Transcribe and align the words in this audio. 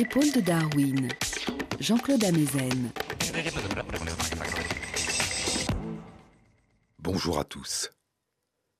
Épaules 0.00 0.32
de 0.32 0.40
Darwin, 0.40 1.08
Jean-Claude 1.78 2.24
Amezen. 2.24 2.90
Bonjour 6.98 7.38
à 7.38 7.44
tous. 7.44 7.90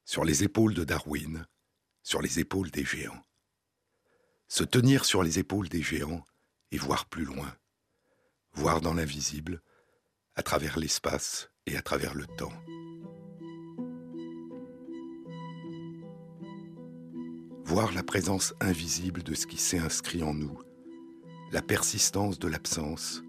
Sur 0.07 0.25
les 0.25 0.45
épaules 0.45 0.73
de 0.73 0.83
Darwin, 0.83 1.47
sur 2.03 2.23
les 2.23 2.41
épaules 2.41 2.71
des 2.71 2.87
géants. 2.87 3.23
Se 4.49 4.65
tenir 4.65 5.05
sur 5.05 5.23
les 5.23 5.39
épaules 5.39 5.69
des 5.69 5.83
géants 5.83 6.25
et 6.71 6.79
voir 6.79 7.05
plus 7.05 7.27
loin, 7.27 7.55
voir 8.55 8.81
dans 8.81 8.95
l'invisible, 8.95 9.61
à 10.37 10.43
travers 10.43 10.79
l'espace 10.79 11.51
et 11.67 11.77
à 11.77 11.83
travers 11.83 12.15
le 12.15 12.27
temps. 12.27 12.55
Voir 17.65 17.93
la 17.93 18.03
présence 18.03 18.55
invisible 18.59 19.23
de 19.23 19.35
ce 19.35 19.47
qui 19.47 19.59
s'est 19.59 19.79
inscrit 19.79 20.23
en 20.23 20.33
nous, 20.33 20.59
la 21.53 21.63
persistance 21.63 22.39
de 22.39 22.47
l'absence, 22.47 23.23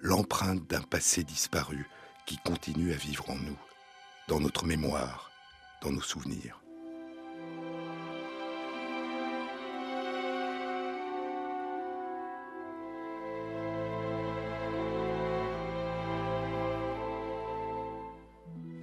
l'empreinte 0.00 0.68
d'un 0.68 0.82
passé 0.82 1.24
disparu 1.24 1.88
qui 2.24 2.38
continue 2.38 2.92
à 2.92 2.96
vivre 2.96 3.28
en 3.28 3.36
nous, 3.36 3.58
dans 4.28 4.38
notre 4.38 4.66
mémoire, 4.66 5.30
dans 5.82 5.90
nos 5.90 6.00
souvenirs. 6.00 6.60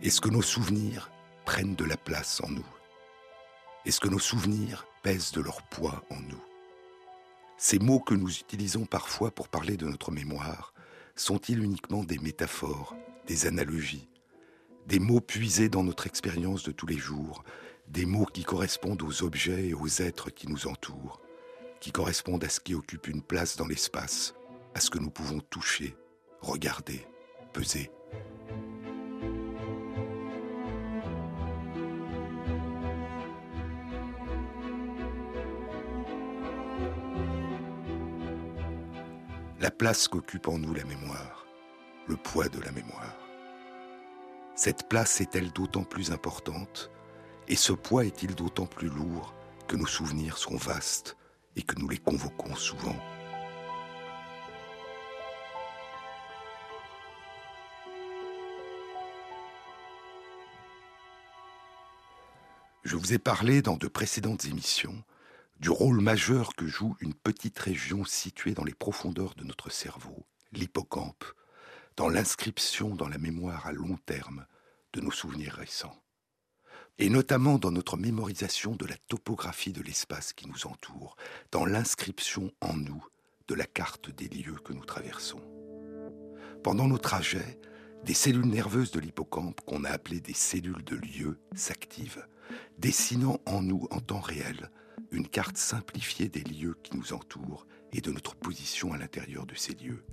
Est-ce 0.01 0.19
que 0.19 0.29
nos 0.29 0.41
souvenirs 0.41 1.09
prennent 1.45 1.75
de 1.75 1.85
la 1.85 1.95
place 1.95 2.41
en 2.43 2.49
nous? 2.49 2.65
Est-ce 3.85 4.01
que 4.01 4.09
nos 4.09 4.19
souvenirs 4.19 4.85
pèsent 5.01 5.31
de 5.31 5.39
leur 5.39 5.61
poids 5.63 6.03
en 6.09 6.19
nous? 6.19 6.52
Ces 7.57 7.79
mots 7.79 7.99
que 7.99 8.13
nous 8.13 8.29
utilisons 8.29 8.85
parfois 8.85 9.31
pour 9.31 9.47
parler 9.47 9.77
de 9.77 9.85
notre 9.85 10.11
mémoire 10.11 10.73
sont-ils 11.15 11.63
uniquement 11.63 12.03
des 12.03 12.17
métaphores, 12.17 12.95
des 13.27 13.45
analogies, 13.45 14.09
des 14.87 14.99
mots 14.99 15.21
puisés 15.21 15.69
dans 15.69 15.83
notre 15.83 16.07
expérience 16.07 16.63
de 16.63 16.71
tous 16.71 16.87
les 16.87 16.97
jours, 16.97 17.43
des 17.87 18.05
mots 18.05 18.25
qui 18.25 18.43
correspondent 18.43 19.03
aux 19.03 19.23
objets 19.23 19.69
et 19.69 19.73
aux 19.73 19.87
êtres 19.87 20.29
qui 20.29 20.47
nous 20.47 20.67
entourent, 20.67 21.21
qui 21.79 21.91
correspondent 21.91 22.43
à 22.43 22.49
ce 22.49 22.59
qui 22.59 22.73
occupe 22.73 23.07
une 23.07 23.21
place 23.21 23.55
dans 23.55 23.67
l'espace, 23.67 24.33
à 24.73 24.79
ce 24.79 24.89
que 24.89 24.99
nous 24.99 25.11
pouvons 25.11 25.39
toucher, 25.39 25.95
regarder, 26.41 27.05
peser 27.53 27.91
la 39.63 39.71
place 39.71 40.09
qu'occupe 40.09 40.49
en 40.49 40.57
nous 40.57 40.73
la 40.73 40.83
mémoire, 40.83 41.47
le 42.07 42.17
poids 42.17 42.49
de 42.49 42.59
la 42.59 42.73
mémoire. 42.73 43.15
Cette 44.55 44.89
place 44.89 45.21
est-elle 45.21 45.53
d'autant 45.53 45.85
plus 45.85 46.11
importante 46.11 46.91
et 47.47 47.55
ce 47.55 47.71
poids 47.71 48.03
est-il 48.03 48.35
d'autant 48.35 48.65
plus 48.65 48.89
lourd 48.89 49.33
que 49.69 49.77
nos 49.77 49.85
souvenirs 49.85 50.37
sont 50.37 50.57
vastes 50.57 51.15
et 51.55 51.61
que 51.61 51.79
nous 51.79 51.87
les 51.87 51.97
convoquons 51.97 52.53
souvent? 52.55 52.97
Je 62.83 62.97
vous 62.97 63.13
ai 63.13 63.17
parlé 63.17 63.61
dans 63.61 63.77
de 63.77 63.87
précédentes 63.87 64.43
émissions 64.43 65.01
du 65.63 65.69
rôle 65.69 66.01
majeur 66.01 66.57
que 66.57 66.67
joue 66.67 66.97
une 66.99 67.13
petite 67.13 67.57
région 67.57 68.03
située 68.03 68.53
dans 68.53 68.65
les 68.65 68.73
profondeurs 68.73 69.33
de 69.35 69.45
notre 69.45 69.71
cerveau, 69.71 70.25
l'hippocampe, 70.51 71.23
dans 71.95 72.09
l'inscription 72.09 72.93
dans 72.97 73.07
la 73.07 73.17
mémoire 73.17 73.65
à 73.65 73.71
long 73.71 73.95
terme 74.05 74.45
de 74.91 74.99
nos 74.99 75.09
souvenirs 75.09 75.53
récents, 75.53 75.97
et 76.99 77.09
notamment 77.09 77.59
dans 77.59 77.71
notre 77.71 77.95
mémorisation 77.95 78.75
de 78.75 78.85
la 78.85 78.97
topographie 79.07 79.71
de 79.71 79.81
l'espace 79.81 80.33
qui 80.33 80.49
nous 80.49 80.67
entoure, 80.67 81.15
dans 81.51 81.65
l'inscription 81.65 82.51
en 82.59 82.73
nous 82.73 83.05
de 83.47 83.55
la 83.55 83.65
carte 83.65 84.09
des 84.09 84.27
lieux 84.27 84.59
que 84.65 84.73
nous 84.73 84.83
traversons. 84.83 85.41
Pendant 86.61 86.89
nos 86.89 86.97
trajets, 86.97 87.57
des 88.03 88.13
cellules 88.13 88.47
nerveuses 88.47 88.91
de 88.91 88.99
l'hippocampe, 88.99 89.61
qu'on 89.61 89.85
a 89.85 89.91
appelées 89.91 90.19
des 90.19 90.33
cellules 90.33 90.83
de 90.83 90.97
lieu, 90.97 91.39
s'activent, 91.55 92.27
dessinant 92.79 93.39
en 93.45 93.61
nous 93.61 93.87
en 93.91 94.01
temps 94.01 94.19
réel 94.19 94.69
une 95.11 95.27
carte 95.27 95.57
simplifiée 95.57 96.29
des 96.29 96.43
lieux 96.43 96.77
qui 96.83 96.95
nous 96.97 97.13
entourent 97.13 97.65
et 97.91 98.01
de 98.01 98.11
notre 98.11 98.35
position 98.35 98.93
à 98.93 98.97
l'intérieur 98.97 99.45
de 99.45 99.55
ces 99.55 99.73
lieux. 99.73 100.03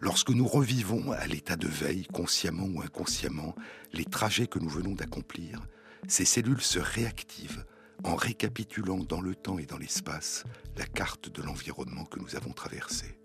Lorsque 0.00 0.30
nous 0.30 0.46
revivons 0.46 1.10
à 1.12 1.26
l'état 1.26 1.56
de 1.56 1.66
veille, 1.66 2.06
consciemment 2.06 2.66
ou 2.66 2.82
inconsciemment, 2.82 3.54
les 3.92 4.04
trajets 4.04 4.46
que 4.46 4.60
nous 4.60 4.68
venons 4.68 4.92
d'accomplir, 4.92 5.66
ces 6.06 6.24
cellules 6.24 6.60
se 6.60 6.78
réactivent 6.78 7.64
en 8.04 8.14
récapitulant 8.14 8.98
dans 8.98 9.20
le 9.20 9.34
temps 9.34 9.58
et 9.58 9.66
dans 9.66 9.78
l'espace 9.78 10.44
la 10.76 10.86
carte 10.86 11.30
de 11.30 11.42
l'environnement 11.42 12.04
que 12.04 12.20
nous 12.20 12.36
avons 12.36 12.52
traversé. 12.52 13.18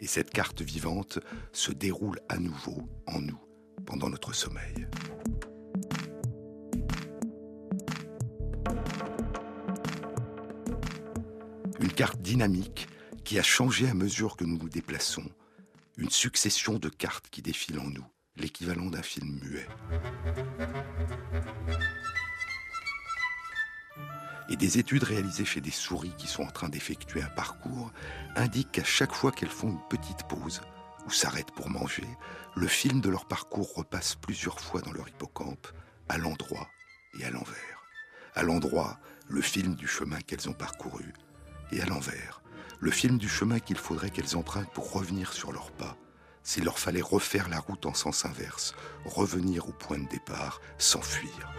Et 0.00 0.06
cette 0.06 0.30
carte 0.30 0.62
vivante 0.62 1.20
se 1.52 1.70
déroule 1.70 2.18
à 2.28 2.38
nouveau 2.38 2.88
en 3.06 3.20
nous 3.20 3.38
pendant 3.86 4.10
notre 4.10 4.34
sommeil. 4.34 4.88
Une 11.84 11.92
carte 11.92 12.22
dynamique 12.22 12.88
qui 13.24 13.38
a 13.38 13.42
changé 13.42 13.90
à 13.90 13.92
mesure 13.92 14.38
que 14.38 14.44
nous 14.44 14.56
nous 14.56 14.70
déplaçons. 14.70 15.30
Une 15.98 16.08
succession 16.08 16.78
de 16.78 16.88
cartes 16.88 17.28
qui 17.28 17.42
défilent 17.42 17.78
en 17.78 17.90
nous, 17.90 18.06
l'équivalent 18.36 18.86
d'un 18.86 19.02
film 19.02 19.38
muet. 19.42 19.68
Et 24.48 24.56
des 24.56 24.78
études 24.78 25.02
réalisées 25.02 25.44
chez 25.44 25.60
des 25.60 25.70
souris 25.70 26.14
qui 26.16 26.26
sont 26.26 26.44
en 26.44 26.50
train 26.50 26.70
d'effectuer 26.70 27.20
un 27.20 27.28
parcours 27.28 27.92
indiquent 28.34 28.72
qu'à 28.72 28.84
chaque 28.84 29.12
fois 29.12 29.30
qu'elles 29.30 29.50
font 29.50 29.68
une 29.68 29.88
petite 29.90 30.26
pause 30.26 30.62
ou 31.06 31.10
s'arrêtent 31.10 31.52
pour 31.52 31.68
manger, 31.68 32.08
le 32.56 32.66
film 32.66 33.02
de 33.02 33.10
leur 33.10 33.26
parcours 33.26 33.74
repasse 33.74 34.14
plusieurs 34.14 34.58
fois 34.58 34.80
dans 34.80 34.92
leur 34.92 35.10
hippocampe, 35.10 35.68
à 36.08 36.16
l'endroit 36.16 36.66
et 37.20 37.26
à 37.26 37.30
l'envers. 37.30 37.84
À 38.34 38.42
l'endroit, 38.42 38.98
le 39.28 39.42
film 39.42 39.74
du 39.74 39.86
chemin 39.86 40.22
qu'elles 40.22 40.48
ont 40.48 40.54
parcouru, 40.54 41.12
et 41.72 41.80
à 41.80 41.86
l'envers, 41.86 42.42
le 42.80 42.90
film 42.90 43.18
du 43.18 43.28
chemin 43.28 43.60
qu'il 43.60 43.78
faudrait 43.78 44.10
qu'elles 44.10 44.36
empruntent 44.36 44.72
pour 44.72 44.92
revenir 44.92 45.32
sur 45.32 45.52
leurs 45.52 45.70
pas, 45.72 45.96
s'il 46.42 46.64
leur 46.64 46.78
fallait 46.78 47.00
refaire 47.00 47.48
la 47.48 47.58
route 47.58 47.86
en 47.86 47.94
sens 47.94 48.26
inverse, 48.26 48.74
revenir 49.04 49.68
au 49.68 49.72
point 49.72 49.98
de 49.98 50.08
départ, 50.08 50.60
s'enfuir. 50.78 51.52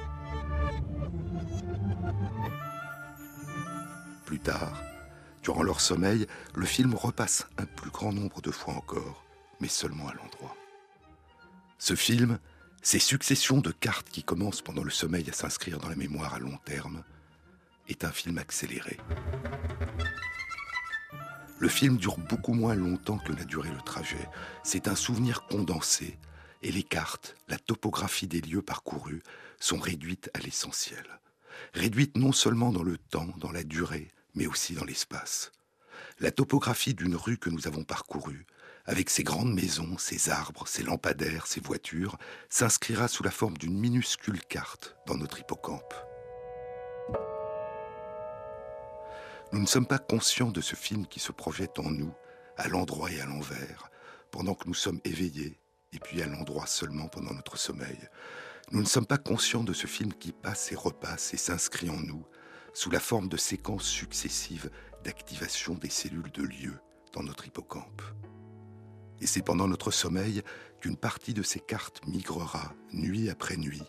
Plus 4.25 4.39
tard, 4.39 4.81
durant 5.43 5.63
leur 5.63 5.81
sommeil, 5.81 6.27
le 6.55 6.65
film 6.65 6.95
repasse 6.95 7.47
un 7.57 7.65
plus 7.65 7.91
grand 7.91 8.13
nombre 8.13 8.41
de 8.41 8.51
fois 8.51 8.75
encore, 8.75 9.23
mais 9.59 9.67
seulement 9.67 10.07
à 10.07 10.13
l'endroit. 10.13 10.55
Ce 11.77 11.95
film, 11.95 12.39
ces 12.81 12.99
successions 12.99 13.59
de 13.59 13.71
cartes 13.71 14.09
qui 14.09 14.23
commencent 14.23 14.61
pendant 14.61 14.83
le 14.83 14.91
sommeil 14.91 15.29
à 15.29 15.33
s'inscrire 15.33 15.79
dans 15.79 15.89
la 15.89 15.95
mémoire 15.95 16.33
à 16.33 16.39
long 16.39 16.57
terme, 16.65 17.03
est 17.87 18.03
un 18.03 18.11
film 18.11 18.37
accéléré. 18.37 18.97
Le 21.57 21.69
film 21.69 21.97
dure 21.97 22.17
beaucoup 22.17 22.53
moins 22.53 22.75
longtemps 22.75 23.17
que 23.17 23.31
n'a 23.31 23.45
duré 23.45 23.69
le 23.69 23.81
trajet. 23.81 24.29
C'est 24.63 24.87
un 24.87 24.95
souvenir 24.95 25.43
condensé 25.47 26.17
et 26.61 26.71
les 26.71 26.83
cartes, 26.83 27.35
la 27.47 27.59
topographie 27.59 28.27
des 28.27 28.41
lieux 28.41 28.63
parcourus 28.63 29.21
sont 29.59 29.77
réduites 29.77 30.31
à 30.33 30.39
l'essentiel. 30.39 31.05
Réduites 31.73 32.17
non 32.17 32.31
seulement 32.31 32.71
dans 32.71 32.83
le 32.83 32.97
temps, 32.97 33.29
dans 33.37 33.51
la 33.51 33.63
durée, 33.63 34.09
mais 34.33 34.47
aussi 34.47 34.73
dans 34.73 34.83
l'espace. 34.83 35.51
La 36.19 36.31
topographie 36.31 36.93
d'une 36.93 37.15
rue 37.15 37.37
que 37.37 37.51
nous 37.51 37.67
avons 37.67 37.83
parcourue, 37.83 38.45
avec 38.85 39.09
ses 39.09 39.23
grandes 39.23 39.53
maisons, 39.53 39.97
ses 39.97 40.29
arbres, 40.29 40.67
ses 40.67 40.83
lampadaires, 40.83 41.47
ses 41.47 41.61
voitures, 41.61 42.17
s'inscrira 42.49 43.07
sous 43.07 43.23
la 43.23 43.31
forme 43.31 43.57
d'une 43.57 43.79
minuscule 43.79 44.41
carte 44.41 44.95
dans 45.07 45.17
notre 45.17 45.39
hippocampe. 45.39 45.93
Nous 49.55 49.61
ne 49.61 49.67
sommes 49.67 49.87
pas 49.87 49.99
conscients 49.99 50.51
de 50.51 50.59
ce 50.59 50.75
film 50.75 51.07
qui 51.07 51.21
se 51.21 51.31
projette 51.31 51.79
en 51.79 51.89
nous, 51.89 52.13
à 52.57 52.67
l'endroit 52.67 53.09
et 53.09 53.21
à 53.21 53.25
l'envers, 53.25 53.89
pendant 54.29 54.53
que 54.53 54.67
nous 54.67 54.73
sommes 54.73 54.99
éveillés, 55.05 55.61
et 55.93 55.99
puis 55.99 56.21
à 56.21 56.25
l'endroit 56.25 56.67
seulement 56.67 57.07
pendant 57.07 57.33
notre 57.33 57.55
sommeil. 57.55 58.09
Nous 58.73 58.81
ne 58.81 58.85
sommes 58.85 59.05
pas 59.05 59.17
conscients 59.17 59.63
de 59.63 59.71
ce 59.71 59.87
film 59.87 60.11
qui 60.11 60.33
passe 60.33 60.73
et 60.73 60.75
repasse 60.75 61.33
et 61.33 61.37
s'inscrit 61.37 61.89
en 61.89 61.95
nous, 61.95 62.25
sous 62.73 62.89
la 62.91 62.99
forme 62.99 63.29
de 63.29 63.37
séquences 63.37 63.87
successives 63.87 64.69
d'activation 65.05 65.75
des 65.75 65.89
cellules 65.89 66.33
de 66.33 66.43
lieu 66.43 66.77
dans 67.13 67.23
notre 67.23 67.47
hippocampe. 67.47 68.01
Et 69.21 69.25
c'est 69.25 69.41
pendant 69.41 69.69
notre 69.69 69.89
sommeil 69.89 70.41
qu'une 70.81 70.97
partie 70.97 71.33
de 71.33 71.43
ces 71.43 71.61
cartes 71.61 72.05
migrera, 72.05 72.73
nuit 72.91 73.29
après 73.29 73.55
nuit, 73.55 73.85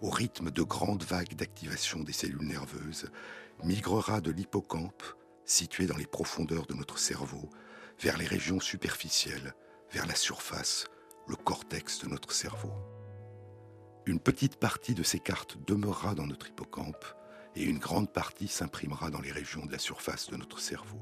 au 0.00 0.08
rythme 0.08 0.50
de 0.50 0.62
grandes 0.62 1.04
vagues 1.04 1.34
d'activation 1.34 2.00
des 2.00 2.14
cellules 2.14 2.46
nerveuses, 2.46 3.10
migrera 3.64 4.20
de 4.20 4.30
l'hippocampe, 4.30 5.02
situées 5.44 5.86
dans 5.86 5.96
les 5.96 6.06
profondeurs 6.06 6.66
de 6.66 6.74
notre 6.74 6.98
cerveau, 6.98 7.50
vers 8.00 8.16
les 8.16 8.26
régions 8.26 8.60
superficielles, 8.60 9.54
vers 9.90 10.06
la 10.06 10.14
surface, 10.14 10.86
le 11.26 11.36
cortex 11.36 11.98
de 12.00 12.08
notre 12.08 12.32
cerveau. 12.32 12.72
Une 14.06 14.20
petite 14.20 14.56
partie 14.56 14.94
de 14.94 15.02
ces 15.02 15.18
cartes 15.18 15.58
demeurera 15.66 16.14
dans 16.14 16.26
notre 16.26 16.48
hippocampe 16.48 17.04
et 17.56 17.64
une 17.64 17.78
grande 17.78 18.12
partie 18.12 18.48
s'imprimera 18.48 19.10
dans 19.10 19.20
les 19.20 19.32
régions 19.32 19.66
de 19.66 19.72
la 19.72 19.78
surface 19.78 20.28
de 20.28 20.36
notre 20.36 20.60
cerveau. 20.60 21.00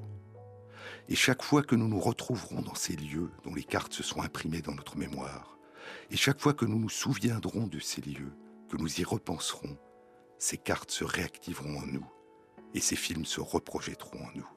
Et 1.09 1.15
chaque 1.15 1.43
fois 1.43 1.63
que 1.63 1.77
nous 1.77 1.89
nous 1.89 2.01
retrouverons 2.01 2.63
dans 2.63 2.75
ces 2.75 2.97
lieux 2.97 3.31
dont 3.45 3.55
les 3.55 3.65
cartes 3.65 3.93
se 3.93 4.03
sont 4.03 4.23
imprimées 4.23 4.63
dans 4.63 4.75
notre 4.75 4.97
mémoire, 4.97 5.59
et 6.11 6.17
chaque 6.17 6.41
fois 6.41 6.55
que 6.55 6.65
nous 6.65 6.79
nous 6.79 6.89
souviendrons 6.89 7.67
de 7.67 7.79
ces 7.79 8.01
lieux, 8.01 8.33
que 8.69 8.77
nous 8.77 9.01
y 9.01 9.05
repenserons, 9.05 9.77
ces 10.39 10.57
cartes 10.57 10.91
se 10.91 11.05
réactiveront 11.05 11.79
en 11.79 11.87
nous 11.87 12.07
et 12.75 12.81
ces 12.81 12.97
films 12.97 13.25
se 13.25 13.41
reprojetteront 13.41 14.25
en 14.25 14.31
nous. 14.35 14.49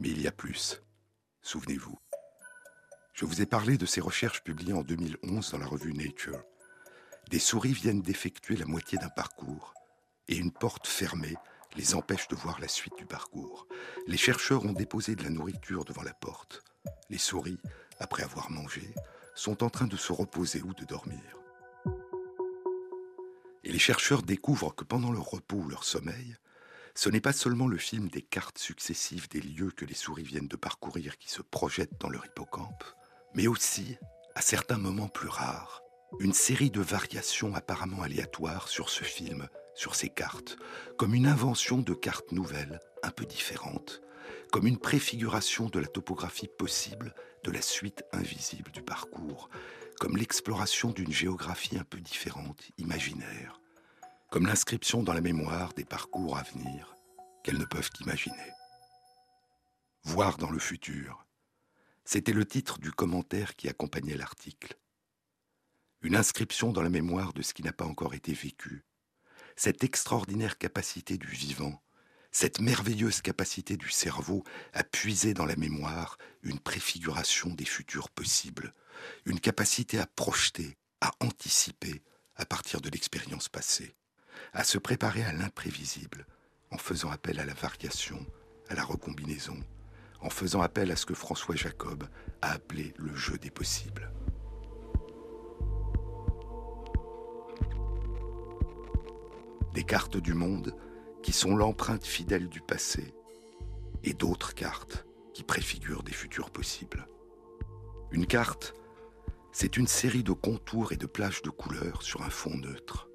Mais 0.00 0.10
il 0.10 0.20
y 0.20 0.26
a 0.26 0.32
plus. 0.32 0.82
Souvenez-vous. 1.42 1.98
Je 3.14 3.24
vous 3.24 3.42
ai 3.42 3.46
parlé 3.46 3.78
de 3.78 3.86
ces 3.86 4.00
recherches 4.00 4.44
publiées 4.44 4.74
en 4.74 4.82
2011 4.82 5.50
dans 5.50 5.58
la 5.58 5.66
revue 5.66 5.92
Nature. 5.92 6.42
Des 7.30 7.38
souris 7.38 7.72
viennent 7.72 8.02
d'effectuer 8.02 8.56
la 8.56 8.66
moitié 8.66 8.96
d'un 8.98 9.08
parcours 9.08 9.74
et 10.28 10.36
une 10.36 10.52
porte 10.52 10.86
fermée 10.86 11.36
les 11.76 11.94
empêche 11.94 12.28
de 12.28 12.36
voir 12.36 12.60
la 12.60 12.68
suite 12.68 12.96
du 12.96 13.06
parcours. 13.06 13.66
Les 14.06 14.16
chercheurs 14.16 14.64
ont 14.64 14.72
déposé 14.72 15.14
de 15.14 15.24
la 15.24 15.30
nourriture 15.30 15.84
devant 15.84 16.02
la 16.02 16.14
porte. 16.14 16.62
Les 17.10 17.18
souris, 17.18 17.58
après 17.98 18.22
avoir 18.22 18.50
mangé, 18.50 18.94
sont 19.34 19.62
en 19.62 19.70
train 19.70 19.86
de 19.86 19.96
se 19.96 20.12
reposer 20.12 20.62
ou 20.62 20.74
de 20.74 20.84
dormir. 20.84 21.20
Et 23.64 23.72
les 23.72 23.78
chercheurs 23.78 24.22
découvrent 24.22 24.74
que 24.74 24.84
pendant 24.84 25.12
leur 25.12 25.30
repos 25.30 25.56
ou 25.56 25.68
leur 25.68 25.84
sommeil, 25.84 26.36
ce 26.98 27.08
n'est 27.08 27.20
pas 27.20 27.32
seulement 27.32 27.68
le 27.68 27.78
film 27.78 28.08
des 28.08 28.22
cartes 28.22 28.58
successives 28.58 29.28
des 29.28 29.40
lieux 29.40 29.70
que 29.70 29.84
les 29.84 29.94
souris 29.94 30.24
viennent 30.24 30.48
de 30.48 30.56
parcourir 30.56 31.16
qui 31.16 31.30
se 31.30 31.42
projettent 31.42 32.00
dans 32.00 32.08
leur 32.08 32.26
hippocampe, 32.26 32.82
mais 33.34 33.46
aussi, 33.46 33.96
à 34.34 34.40
certains 34.40 34.78
moments 34.78 35.06
plus 35.06 35.28
rares, 35.28 35.80
une 36.18 36.32
série 36.32 36.72
de 36.72 36.80
variations 36.80 37.54
apparemment 37.54 38.02
aléatoires 38.02 38.66
sur 38.66 38.90
ce 38.90 39.04
film 39.04 39.48
sur 39.76 39.94
ces 39.94 40.08
cartes, 40.08 40.56
comme 40.96 41.14
une 41.14 41.28
invention 41.28 41.78
de 41.78 41.94
cartes 41.94 42.32
nouvelles, 42.32 42.80
un 43.04 43.12
peu 43.12 43.26
différentes, 43.26 44.00
comme 44.50 44.66
une 44.66 44.78
préfiguration 44.78 45.68
de 45.68 45.78
la 45.78 45.86
topographie 45.86 46.50
possible 46.58 47.14
de 47.44 47.52
la 47.52 47.62
suite 47.62 48.02
invisible 48.10 48.72
du 48.72 48.82
parcours, 48.82 49.50
comme 50.00 50.16
l'exploration 50.16 50.90
d'une 50.90 51.12
géographie 51.12 51.78
un 51.78 51.84
peu 51.84 52.00
différente, 52.00 52.72
imaginaire, 52.76 53.60
comme 54.30 54.46
l'inscription 54.46 55.02
dans 55.02 55.14
la 55.14 55.20
mémoire 55.22 55.72
des 55.72 55.84
parcours 55.84 56.36
à 56.36 56.42
venir 56.42 56.94
qu'elles 57.42 57.58
ne 57.58 57.64
peuvent 57.64 57.90
qu'imaginer. 57.90 58.52
Voir 60.04 60.36
dans 60.36 60.50
le 60.50 60.58
futur, 60.58 61.26
c'était 62.04 62.32
le 62.32 62.44
titre 62.44 62.78
du 62.78 62.92
commentaire 62.92 63.56
qui 63.56 63.68
accompagnait 63.68 64.16
l'article. 64.16 64.78
Une 66.02 66.16
inscription 66.16 66.72
dans 66.72 66.82
la 66.82 66.90
mémoire 66.90 67.32
de 67.32 67.42
ce 67.42 67.54
qui 67.54 67.62
n'a 67.62 67.72
pas 67.72 67.86
encore 67.86 68.14
été 68.14 68.32
vécu, 68.32 68.84
cette 69.56 69.82
extraordinaire 69.82 70.58
capacité 70.58 71.16
du 71.16 71.28
vivant, 71.28 71.82
cette 72.30 72.60
merveilleuse 72.60 73.22
capacité 73.22 73.76
du 73.76 73.90
cerveau 73.90 74.44
à 74.74 74.84
puiser 74.84 75.32
dans 75.32 75.46
la 75.46 75.56
mémoire 75.56 76.18
une 76.42 76.60
préfiguration 76.60 77.48
des 77.54 77.64
futurs 77.64 78.10
possibles, 78.10 78.74
une 79.24 79.40
capacité 79.40 79.98
à 79.98 80.06
projeter, 80.06 80.76
à 81.00 81.12
anticiper 81.20 82.02
à 82.36 82.44
partir 82.44 82.80
de 82.80 82.90
l'expérience 82.90 83.48
passée, 83.48 83.96
à 84.52 84.64
se 84.64 84.78
préparer 84.78 85.24
à 85.24 85.32
l'imprévisible 85.32 86.26
en 86.70 86.78
faisant 86.78 87.10
appel 87.10 87.40
à 87.40 87.44
la 87.44 87.54
variation, 87.54 88.24
à 88.68 88.74
la 88.74 88.84
recombinaison, 88.84 89.58
en 90.20 90.30
faisant 90.30 90.62
appel 90.62 90.90
à 90.90 90.96
ce 90.96 91.06
que 91.06 91.14
François 91.14 91.56
Jacob 91.56 92.04
a 92.42 92.52
appelé 92.52 92.92
le 92.98 93.14
jeu 93.14 93.38
des 93.38 93.50
possibles. 93.50 94.10
des 99.78 99.84
cartes 99.84 100.16
du 100.16 100.34
monde 100.34 100.74
qui 101.22 101.32
sont 101.32 101.54
l'empreinte 101.54 102.04
fidèle 102.04 102.48
du 102.48 102.60
passé, 102.60 103.14
et 104.02 104.12
d'autres 104.12 104.52
cartes 104.52 105.06
qui 105.32 105.44
préfigurent 105.44 106.02
des 106.02 106.12
futurs 106.12 106.50
possibles. 106.50 107.06
Une 108.10 108.26
carte, 108.26 108.74
c'est 109.52 109.76
une 109.76 109.86
série 109.86 110.24
de 110.24 110.32
contours 110.32 110.90
et 110.90 110.96
de 110.96 111.06
plages 111.06 111.42
de 111.42 111.50
couleurs 111.50 112.02
sur 112.02 112.22
un 112.22 112.30
fond 112.30 112.56
neutre. 112.56 113.07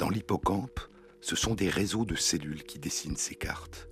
Dans 0.00 0.08
l'hippocampe, 0.08 0.80
ce 1.20 1.36
sont 1.36 1.54
des 1.54 1.68
réseaux 1.68 2.06
de 2.06 2.14
cellules 2.14 2.62
qui 2.62 2.78
dessinent 2.78 3.18
ces 3.18 3.34
cartes. 3.34 3.86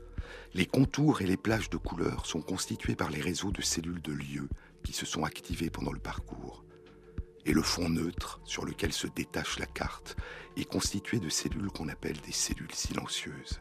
Les 0.55 0.64
contours 0.64 1.20
et 1.20 1.26
les 1.26 1.37
plages 1.37 1.69
de 1.69 1.76
couleurs 1.76 2.25
sont 2.25 2.40
constitués 2.40 2.96
par 2.96 3.10
les 3.10 3.20
réseaux 3.20 3.52
de 3.52 3.60
cellules 3.60 4.00
de 4.00 4.12
lieux 4.12 4.49
qui 4.82 4.94
se 4.94 5.05
sont 5.05 5.25
activés 5.25 5.69
pendant 5.69 5.93
le 5.93 5.99
parcours 5.99 6.64
et 7.44 7.52
le 7.52 7.60
fond 7.60 7.90
neutre 7.90 8.40
sur 8.44 8.64
lequel 8.64 8.94
se 8.94 9.06
détache 9.06 9.58
la 9.58 9.66
carte 9.66 10.16
est 10.56 10.64
constitué 10.64 11.19
de 11.19 11.28
cellules 11.28 11.70
qu'on 11.70 11.90
appelle 11.90 12.16
des 12.25 12.32
cellules 12.32 12.75
silencieuses. 12.75 13.60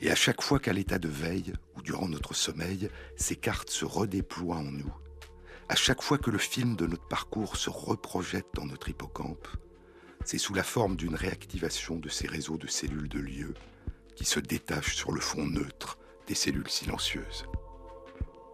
Et 0.00 0.10
à 0.10 0.14
chaque 0.14 0.40
fois 0.40 0.58
qu'à 0.58 0.72
l'état 0.72 0.98
de 0.98 1.08
veille 1.08 1.52
ou 1.76 1.82
durant 1.82 2.08
notre 2.08 2.32
sommeil, 2.32 2.88
ces 3.16 3.36
cartes 3.36 3.70
se 3.70 3.84
redéploient 3.84 4.56
en 4.56 4.72
nous, 4.72 4.94
à 5.68 5.76
chaque 5.76 6.00
fois 6.00 6.16
que 6.16 6.30
le 6.30 6.38
film 6.38 6.74
de 6.74 6.86
notre 6.86 7.06
parcours 7.06 7.58
se 7.58 7.68
reprojette 7.68 8.48
dans 8.54 8.64
notre 8.64 8.88
hippocampe, 8.88 9.46
c'est 10.24 10.38
sous 10.38 10.54
la 10.54 10.62
forme 10.62 10.96
d'une 10.96 11.14
réactivation 11.14 11.96
de 11.96 12.08
ces 12.08 12.26
réseaux 12.26 12.56
de 12.56 12.66
cellules 12.66 13.08
de 13.08 13.18
lieu 13.18 13.54
qui 14.16 14.24
se 14.24 14.40
détachent 14.40 14.96
sur 14.96 15.12
le 15.12 15.20
fond 15.20 15.46
neutre 15.46 15.98
des 16.26 16.34
cellules 16.34 16.70
silencieuses. 16.70 17.46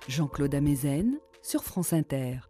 Jean-Claude 0.08 0.54
Amezen 0.54 1.18
sur 1.42 1.62
France 1.62 1.92
Inter. 1.92 2.40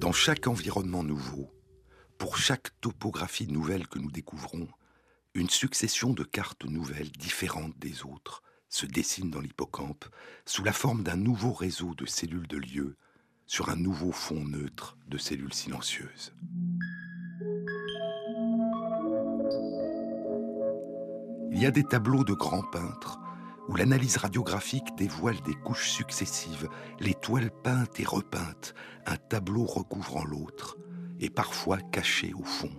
Dans 0.00 0.12
chaque 0.12 0.46
environnement 0.46 1.02
nouveau, 1.02 1.50
pour 2.18 2.36
chaque 2.38 2.70
topographie 2.80 3.48
nouvelle 3.48 3.88
que 3.88 3.98
nous 3.98 4.12
découvrons, 4.12 4.68
une 5.34 5.50
succession 5.50 6.12
de 6.12 6.22
cartes 6.22 6.64
nouvelles 6.64 7.10
différentes 7.10 7.76
des 7.78 8.04
autres 8.04 8.42
se 8.68 8.86
dessine 8.86 9.30
dans 9.30 9.40
l'hippocampe 9.40 10.04
sous 10.46 10.62
la 10.62 10.72
forme 10.72 11.02
d'un 11.02 11.16
nouveau 11.16 11.52
réseau 11.52 11.96
de 11.96 12.06
cellules 12.06 12.46
de 12.46 12.58
lieu 12.58 12.96
sur 13.46 13.70
un 13.70 13.76
nouveau 13.76 14.12
fond 14.12 14.44
neutre 14.44 14.96
de 15.08 15.18
cellules 15.18 15.54
silencieuses. 15.54 16.32
Il 21.50 21.58
y 21.60 21.66
a 21.66 21.72
des 21.72 21.84
tableaux 21.84 22.22
de 22.22 22.34
grands 22.34 22.62
peintres 22.70 23.18
où 23.68 23.76
l'analyse 23.76 24.16
radiographique 24.16 24.96
dévoile 24.96 25.40
des 25.42 25.54
couches 25.54 25.90
successives, 25.90 26.68
les 27.00 27.14
toiles 27.14 27.50
peintes 27.62 28.00
et 28.00 28.04
repeintes, 28.04 28.74
un 29.06 29.16
tableau 29.16 29.64
recouvrant 29.64 30.24
l'autre, 30.24 30.78
et 31.20 31.30
parfois 31.30 31.78
caché 31.78 32.32
au 32.34 32.44
fond, 32.44 32.72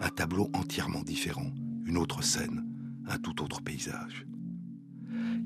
un 0.00 0.10
tableau 0.10 0.50
entièrement 0.52 1.02
différent, 1.02 1.52
une 1.86 1.96
autre 1.96 2.22
scène, 2.22 2.66
un 3.06 3.18
tout 3.18 3.42
autre 3.42 3.62
paysage. 3.62 4.26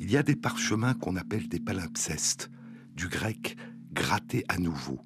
Il 0.01 0.11
y 0.11 0.17
a 0.17 0.23
des 0.23 0.37
parchemins 0.37 0.95
qu'on 0.95 1.17
appelle 1.17 1.49
des 1.49 1.61
palimpsestes, 1.61 2.51
du 2.95 3.09
grec 3.09 3.57
gratter 3.93 4.45
à 4.49 4.59
nouveau, 4.59 5.01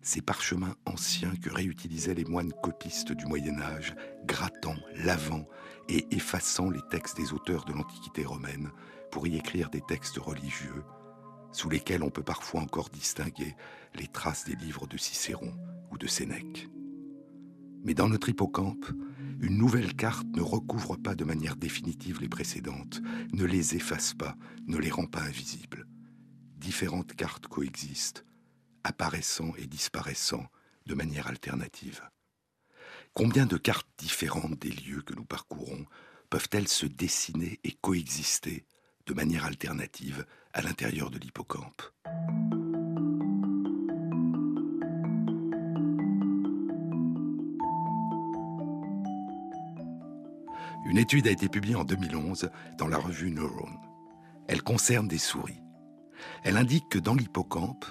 ces 0.00 0.20
parchemins 0.20 0.74
anciens 0.84 1.34
que 1.36 1.50
réutilisaient 1.50 2.14
les 2.14 2.24
moines 2.24 2.52
copistes 2.62 3.12
du 3.12 3.24
Moyen 3.26 3.60
Âge, 3.60 3.94
grattant, 4.24 4.76
lavant 4.96 5.46
et 5.88 6.06
effaçant 6.10 6.70
les 6.70 6.82
textes 6.90 7.16
des 7.16 7.32
auteurs 7.32 7.64
de 7.64 7.72
l'Antiquité 7.72 8.24
romaine 8.24 8.70
pour 9.12 9.26
y 9.26 9.36
écrire 9.36 9.70
des 9.70 9.82
textes 9.82 10.16
religieux, 10.16 10.82
sous 11.52 11.68
lesquels 11.68 12.02
on 12.02 12.10
peut 12.10 12.24
parfois 12.24 12.62
encore 12.62 12.88
distinguer 12.88 13.54
les 13.94 14.08
traces 14.08 14.46
des 14.46 14.56
livres 14.56 14.88
de 14.88 14.96
Cicéron 14.96 15.54
ou 15.92 15.98
de 15.98 16.06
Sénèque. 16.08 16.68
Mais 17.84 17.94
dans 17.94 18.08
notre 18.08 18.30
hippocampe, 18.30 18.86
une 19.40 19.58
nouvelle 19.58 19.94
carte 19.94 20.26
ne 20.34 20.40
recouvre 20.40 20.96
pas 20.96 21.14
de 21.14 21.24
manière 21.24 21.56
définitive 21.56 22.20
les 22.20 22.28
précédentes, 22.28 23.02
ne 23.32 23.44
les 23.44 23.76
efface 23.76 24.14
pas, 24.14 24.34
ne 24.66 24.78
les 24.78 24.90
rend 24.90 25.06
pas 25.06 25.22
invisibles. 25.22 25.86
Différentes 26.56 27.14
cartes 27.14 27.48
coexistent, 27.48 28.24
apparaissant 28.82 29.52
et 29.58 29.66
disparaissant 29.66 30.46
de 30.86 30.94
manière 30.94 31.26
alternative. 31.26 32.02
Combien 33.12 33.44
de 33.44 33.58
cartes 33.58 33.88
différentes 33.98 34.58
des 34.58 34.70
lieux 34.70 35.02
que 35.02 35.14
nous 35.14 35.26
parcourons 35.26 35.84
peuvent-elles 36.30 36.68
se 36.68 36.86
dessiner 36.86 37.60
et 37.62 37.72
coexister 37.72 38.64
de 39.06 39.14
manière 39.14 39.44
alternative 39.44 40.24
à 40.52 40.62
l'intérieur 40.62 41.10
de 41.10 41.18
l'hippocampe 41.18 41.82
Une 50.84 50.98
étude 50.98 51.28
a 51.28 51.30
été 51.30 51.48
publiée 51.48 51.76
en 51.76 51.84
2011 51.84 52.50
dans 52.76 52.88
la 52.88 52.98
revue 52.98 53.30
Neuron. 53.30 53.70
Elle 54.48 54.62
concerne 54.62 55.08
des 55.08 55.18
souris. 55.18 55.62
Elle 56.44 56.56
indique 56.56 56.88
que 56.88 56.98
dans 56.98 57.14
l'hippocampe, 57.14 57.84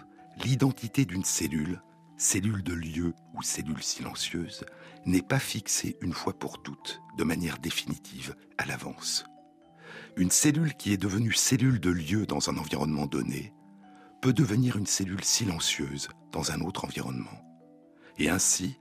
l'identité 0.44 1.06
d'une 1.06 1.24
cellule, 1.24 1.82
cellule 2.18 2.64
de 2.64 2.74
lieu 2.74 3.14
ou 3.34 3.42
cellule 3.42 3.82
silencieuse, 3.82 4.66
n'est 5.06 5.22
pas 5.22 5.40
fixée 5.40 5.98
une 6.02 6.14
fois 6.14 6.38
pour 6.38 6.62
toutes, 6.62 7.02
de 7.18 7.24
manière 7.24 7.58
définitive, 7.60 8.36
à 8.58 8.66
l'avance. 8.66 9.26
Une 10.18 10.30
cellule 10.30 10.76
qui 10.76 10.92
est 10.92 10.98
devenue 10.98 11.32
cellule 11.32 11.80
de 11.80 11.90
lieu 11.90 12.26
dans 12.26 12.50
un 12.50 12.58
environnement 12.58 13.06
donné 13.06 13.54
peut 14.22 14.34
devenir 14.34 14.76
une 14.76 14.86
cellule 14.86 15.24
silencieuse 15.24 16.10
dans 16.34 16.52
un 16.52 16.60
autre 16.62 16.84
environnement. 16.84 17.42
Et 18.18 18.30
ainsi, 18.30 18.78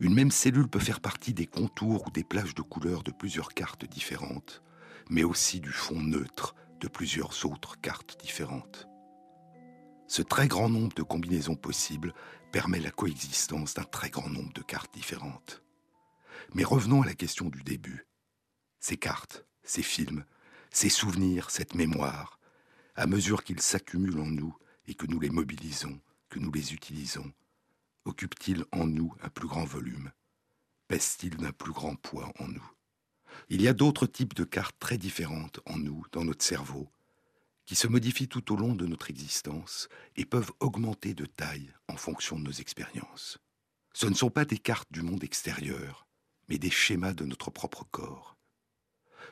une 0.00 0.14
même 0.14 0.32
cellule 0.32 0.66
peut 0.66 0.80
faire 0.80 1.00
partie 1.00 1.34
des 1.34 1.46
contours 1.46 2.08
ou 2.08 2.10
des 2.10 2.24
plages 2.24 2.56
de 2.56 2.62
couleurs 2.62 3.04
de 3.04 3.12
plusieurs 3.12 3.54
cartes 3.54 3.84
différentes, 3.84 4.62
mais 5.08 5.22
aussi 5.22 5.60
du 5.60 5.70
fond 5.70 6.00
neutre 6.00 6.56
de 6.80 6.88
plusieurs 6.88 7.46
autres 7.46 7.80
cartes 7.80 8.20
différentes. 8.20 8.88
Ce 10.08 10.20
très 10.20 10.48
grand 10.48 10.68
nombre 10.68 10.94
de 10.94 11.04
combinaisons 11.04 11.54
possibles 11.54 12.12
permet 12.50 12.80
la 12.80 12.90
coexistence 12.90 13.74
d'un 13.74 13.84
très 13.84 14.10
grand 14.10 14.28
nombre 14.28 14.52
de 14.52 14.62
cartes 14.62 14.92
différentes. 14.92 15.62
Mais 16.54 16.64
revenons 16.64 17.02
à 17.02 17.06
la 17.06 17.14
question 17.14 17.48
du 17.48 17.62
début. 17.62 18.08
Ces 18.80 18.96
cartes, 18.96 19.46
ces 19.62 19.82
films, 19.82 20.24
ces 20.72 20.88
souvenirs, 20.88 21.50
cette 21.50 21.74
mémoire, 21.74 22.38
à 22.96 23.06
mesure 23.06 23.44
qu'ils 23.44 23.60
s'accumulent 23.60 24.20
en 24.20 24.26
nous 24.26 24.56
et 24.86 24.94
que 24.94 25.06
nous 25.06 25.20
les 25.20 25.30
mobilisons, 25.30 26.00
que 26.28 26.38
nous 26.38 26.50
les 26.50 26.72
utilisons, 26.72 27.30
occupent-ils 28.04 28.64
en 28.72 28.86
nous 28.86 29.14
un 29.22 29.28
plus 29.28 29.46
grand 29.46 29.64
volume? 29.64 30.10
Pèsent-ils 30.88 31.36
d'un 31.36 31.52
plus 31.52 31.72
grand 31.72 31.94
poids 31.96 32.32
en 32.38 32.48
nous? 32.48 32.70
Il 33.48 33.62
y 33.62 33.68
a 33.68 33.74
d'autres 33.74 34.06
types 34.06 34.34
de 34.34 34.44
cartes 34.44 34.76
très 34.78 34.98
différentes 34.98 35.60
en 35.66 35.78
nous, 35.78 36.04
dans 36.12 36.24
notre 36.24 36.44
cerveau, 36.44 36.90
qui 37.64 37.76
se 37.76 37.86
modifient 37.86 38.28
tout 38.28 38.52
au 38.52 38.56
long 38.56 38.74
de 38.74 38.86
notre 38.86 39.10
existence 39.10 39.88
et 40.16 40.24
peuvent 40.24 40.52
augmenter 40.60 41.14
de 41.14 41.26
taille 41.26 41.72
en 41.88 41.96
fonction 41.96 42.38
de 42.38 42.44
nos 42.44 42.50
expériences. 42.50 43.38
Ce 43.92 44.06
ne 44.06 44.14
sont 44.14 44.30
pas 44.30 44.44
des 44.44 44.58
cartes 44.58 44.90
du 44.90 45.02
monde 45.02 45.22
extérieur, 45.22 46.06
mais 46.48 46.58
des 46.58 46.70
schémas 46.70 47.12
de 47.12 47.24
notre 47.24 47.50
propre 47.50 47.84
corps. 47.90 48.36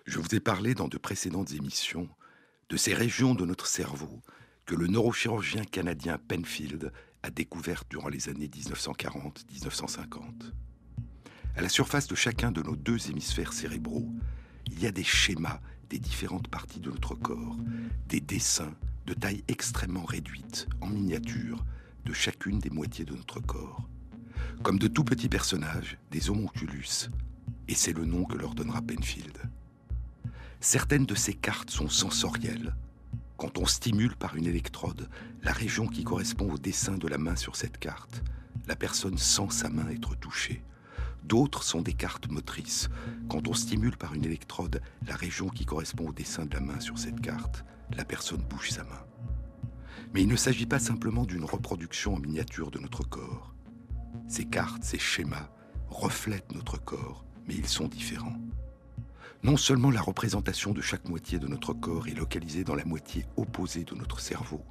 Je 0.07 0.19
vous 0.19 0.35
ai 0.35 0.41
parlé 0.41 0.75
dans 0.75 0.89
de 0.89 0.99
précédentes 0.99 1.53
émissions 1.53 2.09
de 2.69 2.77
ces 2.77 2.95
régions 2.95 3.35
de 3.35 3.45
notre 3.45 3.67
cerveau 3.67 4.21
que 4.65 4.75
le 4.75 4.87
neurochirurgien 4.87 5.65
canadien 5.65 6.19
Penfield 6.19 6.93
a 7.23 7.31
découvertes 7.31 7.89
durant 7.91 8.09
les 8.09 8.29
années 8.29 8.49
1940-1950. 8.49 10.53
À 11.57 11.63
la 11.63 11.69
surface 11.69 12.07
de 12.07 12.15
chacun 12.15 12.53
de 12.53 12.63
nos 12.63 12.77
deux 12.77 13.11
hémisphères 13.11 13.53
cérébraux, 13.53 14.09
il 14.67 14.81
y 14.81 14.87
a 14.87 14.93
des 14.93 15.05
schémas 15.05 15.61
des 15.89 15.99
différentes 15.99 16.49
parties 16.49 16.81
de 16.81 16.91
notre 16.91 17.17
corps, 17.17 17.57
des 18.07 18.21
dessins 18.21 18.75
de 19.07 19.15
taille 19.15 19.43
extrêmement 19.49 20.05
réduite, 20.05 20.69
en 20.81 20.89
miniature, 20.89 21.65
de 22.05 22.13
chacune 22.13 22.61
des 22.61 22.71
moitiés 22.71 23.05
de 23.05 23.17
notre 23.17 23.41
corps. 23.41 23.89
Comme 24.63 24.79
de 24.79 24.87
tout 24.87 25.05
petits 25.05 25.29
personnages, 25.29 25.99
des 26.13 26.31
homonculus, 26.31 27.11
et 27.67 27.75
c'est 27.75 27.93
le 27.93 28.05
nom 28.05 28.25
que 28.25 28.37
leur 28.37 28.55
donnera 28.55 28.83
Penfield. 28.83 29.37
Certaines 30.63 31.07
de 31.07 31.15
ces 31.15 31.33
cartes 31.33 31.71
sont 31.71 31.89
sensorielles. 31.89 32.75
Quand 33.39 33.57
on 33.57 33.65
stimule 33.65 34.15
par 34.15 34.37
une 34.37 34.45
électrode 34.45 35.09
la 35.43 35.53
région 35.53 35.87
qui 35.87 36.05
correspond 36.05 36.53
au 36.53 36.59
dessin 36.59 36.99
de 36.99 37.09
la 37.09 37.17
main 37.17 37.35
sur 37.35 37.57
cette 37.57 37.79
carte, 37.79 38.23
la 38.67 38.77
personne 38.77 39.17
sent 39.17 39.49
sa 39.49 39.71
main 39.71 39.89
être 39.89 40.15
touchée. 40.17 40.63
D'autres 41.25 41.63
sont 41.63 41.81
des 41.81 41.95
cartes 41.95 42.31
motrices. 42.31 42.91
Quand 43.31 43.49
on 43.49 43.55
stimule 43.55 43.97
par 43.97 44.13
une 44.13 44.27
électrode 44.27 44.83
la 45.07 45.17
région 45.17 45.49
qui 45.49 45.65
correspond 45.65 46.09
au 46.09 46.13
dessin 46.13 46.45
de 46.45 46.53
la 46.53 46.61
main 46.61 46.79
sur 46.79 46.99
cette 46.99 47.23
carte, 47.23 47.65
la 47.97 48.05
personne 48.05 48.43
bouge 48.43 48.71
sa 48.71 48.85
main. 48.85 49.07
Mais 50.13 50.23
il 50.23 50.29
ne 50.29 50.37
s'agit 50.37 50.67
pas 50.67 50.79
simplement 50.79 51.25
d'une 51.25 51.45
reproduction 51.45 52.17
en 52.17 52.19
miniature 52.19 52.71
de 52.71 52.81
notre 52.81 53.03
corps. 53.03 53.55
Ces 54.29 54.45
cartes, 54.45 54.85
ces 54.85 54.99
schémas 54.99 55.49
reflètent 55.89 56.53
notre 56.53 56.77
corps, 56.77 57.25
mais 57.49 57.55
ils 57.55 57.69
sont 57.69 57.89
différents. 57.89 58.37
Non 59.43 59.57
seulement 59.57 59.91
la 59.91 60.03
représentation 60.03 60.73
de 60.73 60.83
chaque 60.83 61.09
moitié 61.09 61.39
de 61.39 61.49
notre 61.49 61.73
corps 61.73 62.09
est 62.09 62.15
localisée 62.15 62.63
dans 62.63 62.75
la 62.75 62.85
moitié 62.85 63.25
opposée 63.39 63.85
de 63.85 63.95
notre 63.95 64.21
cerveau, 64.21 64.63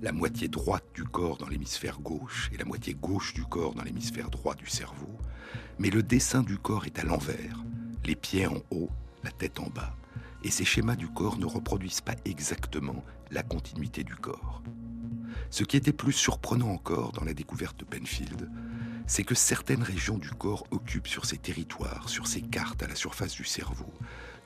la 0.00 0.12
moitié 0.12 0.48
droite 0.48 0.86
du 0.94 1.04
corps 1.04 1.36
dans 1.36 1.46
l'hémisphère 1.48 2.00
gauche 2.00 2.50
et 2.54 2.56
la 2.56 2.64
moitié 2.64 2.94
gauche 2.94 3.34
du 3.34 3.44
corps 3.44 3.74
dans 3.74 3.82
l'hémisphère 3.82 4.30
droit 4.30 4.54
du 4.54 4.66
cerveau, 4.66 5.18
mais 5.78 5.90
le 5.90 6.02
dessin 6.02 6.42
du 6.42 6.56
corps 6.56 6.86
est 6.86 6.98
à 6.98 7.04
l'envers, 7.04 7.62
les 8.06 8.16
pieds 8.16 8.46
en 8.46 8.62
haut, 8.70 8.88
la 9.24 9.30
tête 9.30 9.60
en 9.60 9.68
bas, 9.68 9.94
et 10.42 10.50
ces 10.50 10.64
schémas 10.64 10.96
du 10.96 11.08
corps 11.08 11.36
ne 11.36 11.44
reproduisent 11.44 12.00
pas 12.00 12.16
exactement 12.24 13.04
la 13.30 13.42
continuité 13.42 14.04
du 14.04 14.14
corps. 14.14 14.62
Ce 15.50 15.64
qui 15.64 15.76
était 15.76 15.92
plus 15.92 16.14
surprenant 16.14 16.70
encore 16.70 17.12
dans 17.12 17.24
la 17.24 17.34
découverte 17.34 17.78
de 17.80 17.84
Penfield, 17.84 18.48
c'est 19.08 19.24
que 19.24 19.34
certaines 19.34 19.82
régions 19.82 20.18
du 20.18 20.30
corps 20.30 20.66
occupent 20.70 21.08
sur 21.08 21.24
ces 21.24 21.38
territoires, 21.38 22.08
sur 22.10 22.26
ces 22.26 22.42
cartes 22.42 22.82
à 22.82 22.86
la 22.86 22.94
surface 22.94 23.32
du 23.32 23.44
cerveau, 23.44 23.90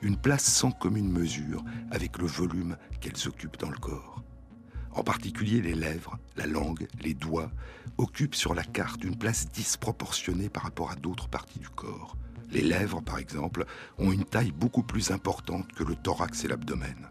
une 0.01 0.15
place 0.17 0.45
sans 0.45 0.71
commune 0.71 1.11
mesure 1.11 1.63
avec 1.91 2.17
le 2.17 2.25
volume 2.25 2.77
qu'elles 3.01 3.27
occupent 3.27 3.59
dans 3.59 3.69
le 3.69 3.77
corps. 3.77 4.23
En 4.91 5.03
particulier 5.03 5.61
les 5.61 5.75
lèvres, 5.75 6.17
la 6.37 6.47
langue, 6.47 6.87
les 7.01 7.13
doigts 7.13 7.51
occupent 7.97 8.35
sur 8.35 8.53
la 8.53 8.63
carte 8.63 9.03
une 9.03 9.17
place 9.17 9.49
disproportionnée 9.49 10.49
par 10.49 10.63
rapport 10.63 10.91
à 10.91 10.95
d'autres 10.95 11.27
parties 11.27 11.59
du 11.59 11.69
corps. 11.69 12.15
Les 12.49 12.61
lèvres, 12.61 13.01
par 13.01 13.17
exemple, 13.17 13.65
ont 13.97 14.13
une 14.13 14.25
taille 14.25 14.51
beaucoup 14.51 14.83
plus 14.83 15.11
importante 15.11 15.73
que 15.73 15.83
le 15.83 15.95
thorax 15.95 16.45
et 16.45 16.47
l'abdomen, 16.47 17.09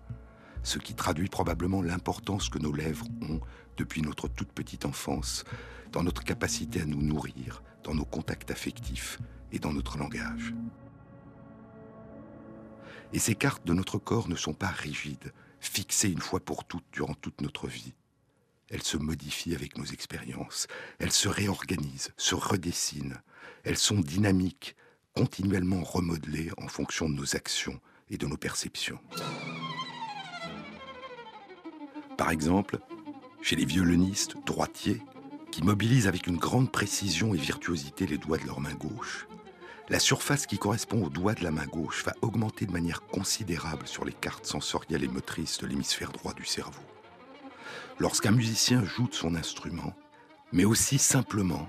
ce 0.62 0.78
qui 0.78 0.94
traduit 0.94 1.28
probablement 1.28 1.82
l'importance 1.82 2.49
que 2.49 2.59
nos 2.59 2.73
lèvres 2.73 3.06
ont 3.21 3.40
depuis 3.76 4.00
notre 4.00 4.28
toute 4.28 4.52
petite 4.52 4.87
enfance 4.87 5.44
dans 5.93 6.03
notre 6.03 6.25
capacité 6.25 6.81
à 6.81 6.87
nous 6.87 7.03
nourrir, 7.03 7.63
dans 7.85 7.95
nos 7.95 8.05
contacts 8.05 8.51
affectifs 8.51 9.19
et 9.53 9.59
dans 9.59 9.73
notre 9.73 9.99
langage. 9.99 10.55
Et 13.13 13.19
ces 13.19 13.35
cartes 13.35 13.67
de 13.67 13.75
notre 13.75 13.99
corps 13.99 14.29
ne 14.29 14.37
sont 14.37 14.55
pas 14.55 14.69
rigides, 14.69 15.33
fixées 15.61 16.11
une 16.11 16.21
fois 16.21 16.41
pour 16.41 16.65
toutes 16.65 16.87
durant 16.93 17.15
toute 17.15 17.41
notre 17.43 17.69
vie. 17.69 17.93
Elles 18.71 18.83
se 18.83 18.97
modifient 18.97 19.55
avec 19.55 19.77
nos 19.77 19.85
expériences, 19.85 20.67
elles 20.99 21.13
se 21.13 21.29
réorganisent, 21.29 22.13
se 22.17 22.35
redessinent, 22.35 23.21
elles 23.65 23.77
sont 23.77 24.01
dynamiques, 24.01 24.75
continuellement 25.15 25.83
remodelées 25.83 26.51
en 26.57 26.69
fonction 26.69 27.07
de 27.09 27.15
nos 27.15 27.37
actions 27.37 27.79
et 28.09 28.17
de 28.17 28.27
nos 28.27 28.39
perceptions. 28.39 28.99
Par 32.17 32.31
exemple, 32.31 32.79
chez 33.43 33.57
les 33.57 33.67
violonistes 33.67 34.37
droitiers, 34.47 35.03
qui 35.52 35.62
mobilisent 35.62 36.09
avec 36.09 36.26
une 36.26 36.38
grande 36.38 36.73
précision 36.73 37.35
et 37.35 37.38
virtuosité 37.38 38.06
les 38.06 38.18
doigts 38.18 38.38
de 38.38 38.47
leur 38.47 38.58
main 38.58 38.75
gauche, 38.75 39.28
la 39.91 39.99
surface 40.00 40.47
qui 40.47 40.58
correspond 40.58 41.04
au 41.04 41.10
doigt 41.10 41.34
de 41.34 41.45
la 41.45 41.50
main 41.50 41.67
gauche 41.67 42.04
va 42.04 42.15
augmenter 42.23 42.65
de 42.65 42.73
manière 42.73 43.02
considérable 43.02 43.86
sur 43.86 44.06
les 44.06 44.15
cartes 44.15 44.47
sensorielles 44.47 45.04
et 45.04 45.08
motrices 45.08 45.58
de 45.58 45.67
l'hémisphère 45.67 46.10
droit 46.10 46.32
du 46.32 46.47
cerveau. 46.47 46.82
Lorsqu'un 47.99 48.30
musicien 48.30 48.82
joue 48.84 49.08
de 49.08 49.15
son 49.15 49.34
instrument, 49.34 49.95
mais 50.52 50.65
aussi 50.65 50.99
simplement 50.99 51.69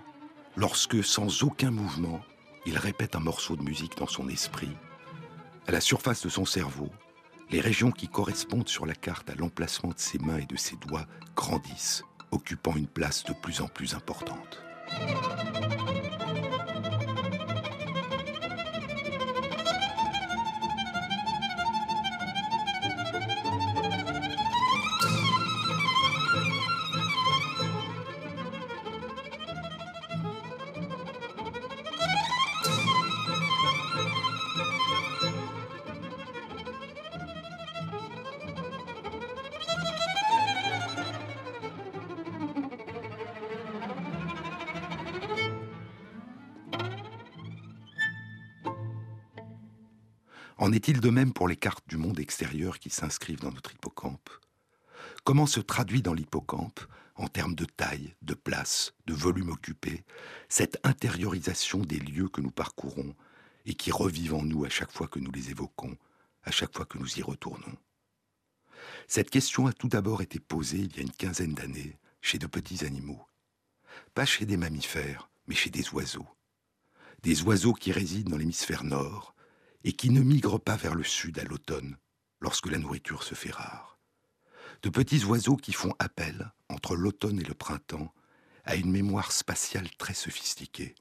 lorsque, 0.56 1.04
sans 1.04 1.44
aucun 1.44 1.72
mouvement, 1.72 2.22
il 2.66 2.78
répète 2.78 3.18
un 3.18 3.20
morceau 3.20 3.58
de 3.58 3.64
musique 3.64 3.98
dans 3.98 4.08
son 4.08 4.30
esprit, 4.30 4.72
à 5.68 5.74
la 5.74 5.82
surface 5.82 6.24
de 6.24 6.30
son 6.30 6.46
cerveau, 6.46 6.90
les 7.52 7.60
régions 7.60 7.92
qui 7.92 8.08
correspondent 8.08 8.70
sur 8.70 8.86
la 8.86 8.96
carte 8.96 9.30
à 9.30 9.36
l'emplacement 9.36 9.92
de 9.92 10.00
ses 10.00 10.20
mains 10.20 10.38
et 10.38 10.46
de 10.46 10.56
ses 10.56 10.78
doigts 10.78 11.06
grandissent, 11.36 12.04
occupant 12.34 12.76
une 12.76 12.88
place 12.88 13.24
de 13.24 13.34
plus 13.34 13.62
en 13.62 13.68
plus 13.68 13.94
importante. 13.94 14.64
Qui 52.80 52.90
s'inscrivent 52.90 53.42
dans 53.42 53.52
notre 53.52 53.74
hippocampe 53.74 54.30
Comment 55.24 55.46
se 55.46 55.60
traduit 55.60 56.02
dans 56.02 56.14
l'hippocampe, 56.14 56.80
en 57.16 57.28
termes 57.28 57.56
de 57.56 57.66
taille, 57.66 58.16
de 58.22 58.34
place, 58.34 58.94
de 59.06 59.14
volume 59.14 59.50
occupé, 59.50 60.04
cette 60.50 60.80
intériorisation 60.84 61.80
des 61.80 62.00
lieux 62.00 62.30
que 62.30 62.42
nous 62.42 62.52
parcourons 62.52 63.16
et 63.66 63.74
qui 63.74 63.92
revivent 63.92 64.34
en 64.34 64.44
nous 64.44 64.66
à 64.66 64.70
chaque 64.70 64.92
fois 64.92 65.08
que 65.08 65.20
nous 65.20 65.32
les 65.32 65.52
évoquons, 65.52 65.96
à 66.44 66.52
chaque 66.52 66.76
fois 66.76 66.86
que 66.86 66.98
nous 66.98 67.20
y 67.20 67.22
retournons? 67.22 67.78
Cette 69.08 69.30
question 69.30 69.68
a 69.68 69.74
tout 69.74 69.88
d'abord 69.88 70.22
été 70.22 70.40
posée 70.40 70.80
il 70.80 70.96
y 70.96 71.00
a 71.00 71.04
une 71.04 71.12
quinzaine 71.12 71.54
d'années 71.54 71.98
chez 72.22 72.38
de 72.38 72.48
petits 72.48 72.86
animaux. 72.86 73.26
Pas 74.14 74.26
chez 74.26 74.46
des 74.46 74.58
mammifères, 74.58 75.30
mais 75.48 75.56
chez 75.56 75.70
des 75.70 75.90
oiseaux. 75.90 76.28
Des 77.22 77.44
oiseaux 77.44 77.74
qui 77.74 77.92
résident 77.92 78.32
dans 78.32 78.38
l'hémisphère 78.38 78.84
nord, 78.84 79.36
et 79.84 79.94
qui 79.94 80.10
ne 80.10 80.22
migrent 80.22 80.60
pas 80.60 80.76
vers 80.76 80.96
le 80.96 81.04
sud 81.04 81.40
à 81.40 81.44
l'automne, 81.44 81.98
lorsque 82.44 82.70
la 82.70 82.78
nourriture 82.78 83.24
se 83.24 83.36
fait 83.36 83.52
rare. 83.52 83.98
De 84.84 84.90
petits 84.90 85.24
oiseaux 85.24 85.56
qui 85.56 85.72
font 85.72 85.94
appel, 85.98 86.52
entre 86.68 86.94
l'automne 86.96 87.40
et 87.40 87.46
le 87.46 87.54
printemps, 87.54 88.14
à 88.66 88.76
une 88.76 88.92
mémoire 88.92 89.32
spatiale 89.32 89.90
très 89.98 90.14
sophistiquée. 90.14 90.94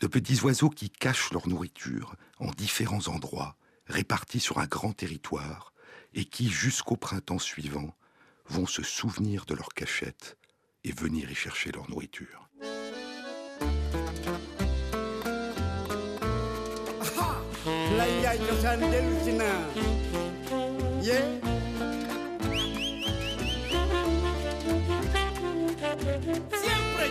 De 0.00 0.08
petits 0.08 0.40
oiseaux 0.40 0.68
qui 0.68 0.90
cachent 0.90 1.32
leur 1.32 1.46
nourriture 1.46 2.16
en 2.40 2.50
différents 2.50 3.06
endroits, 3.06 3.56
répartis 3.86 4.40
sur 4.40 4.58
un 4.58 4.66
grand 4.66 4.92
territoire, 4.92 5.72
et 6.12 6.24
qui, 6.24 6.50
jusqu'au 6.50 6.96
printemps 6.96 7.38
suivant, 7.38 7.94
vont 8.46 8.66
se 8.66 8.82
souvenir 8.82 9.44
de 9.44 9.54
leur 9.54 9.68
cachette 9.68 10.36
et 10.82 10.90
venir 10.90 11.30
y 11.30 11.36
chercher 11.36 11.70
leur 11.70 11.88
nourriture. 11.88 12.48
Siempre 21.08 21.24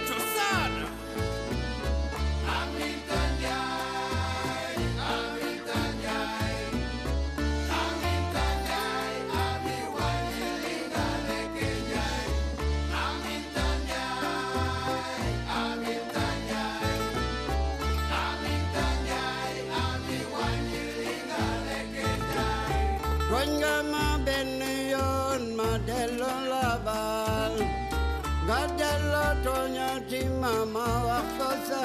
Chozana. 0.05 0.85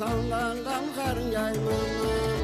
insanlardan 0.00 0.84
kar 0.96 1.16
yaymamış 1.32 2.39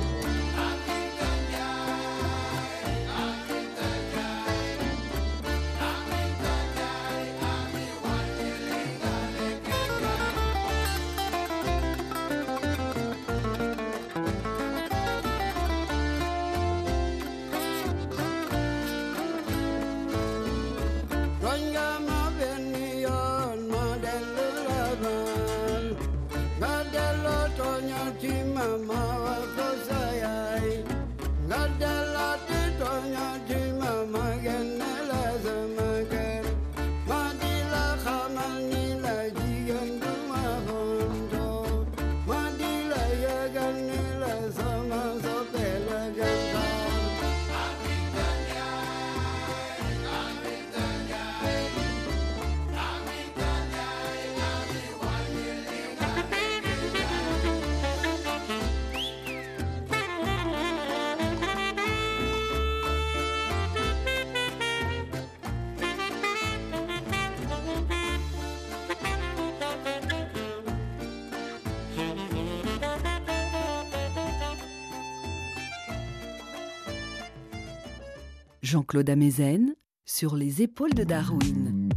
Jean-Claude 78.66 79.08
Amezen 79.08 79.76
sur 80.04 80.34
les 80.34 80.60
épaules 80.60 80.92
de 80.92 81.04
Darwin. 81.04 81.88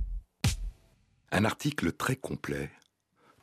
Un 1.31 1.43
article 1.43 1.91
très 1.91 2.15
complet, 2.15 2.69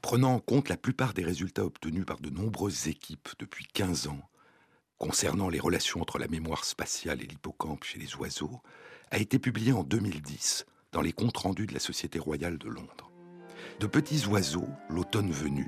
prenant 0.01 0.35
en 0.35 0.39
compte 0.39 0.69
la 0.69 0.77
plupart 0.77 1.13
des 1.13 1.25
résultats 1.25 1.65
obtenus 1.65 2.07
par 2.07 2.21
de 2.21 2.31
nombreuses 2.31 2.87
équipes 2.87 3.29
depuis 3.41 3.67
15 3.75 4.07
ans, 4.07 4.21
concernant 4.97 5.49
les 5.49 5.59
relations 5.59 6.01
entre 6.01 6.21
la 6.21 6.29
mémoire 6.29 6.65
spatiale 6.65 7.21
et 7.21 7.27
l'hippocampe 7.27 7.83
chez 7.83 7.99
les 7.99 8.15
oiseaux, 8.15 8.61
a 9.11 9.19
été 9.19 9.41
publié 9.41 9.73
en 9.73 9.83
2010 9.83 10.65
dans 10.93 11.03
les 11.03 11.13
comptes 11.13 11.39
rendus 11.39 11.67
de 11.67 11.75
la 11.75 11.81
Société 11.81 12.21
royale 12.21 12.59
de 12.59 12.69
Londres. 12.69 13.11
De 13.81 13.89
petits 13.89 14.25
oiseaux, 14.27 14.69
l'automne 14.89 15.33
venu, 15.33 15.67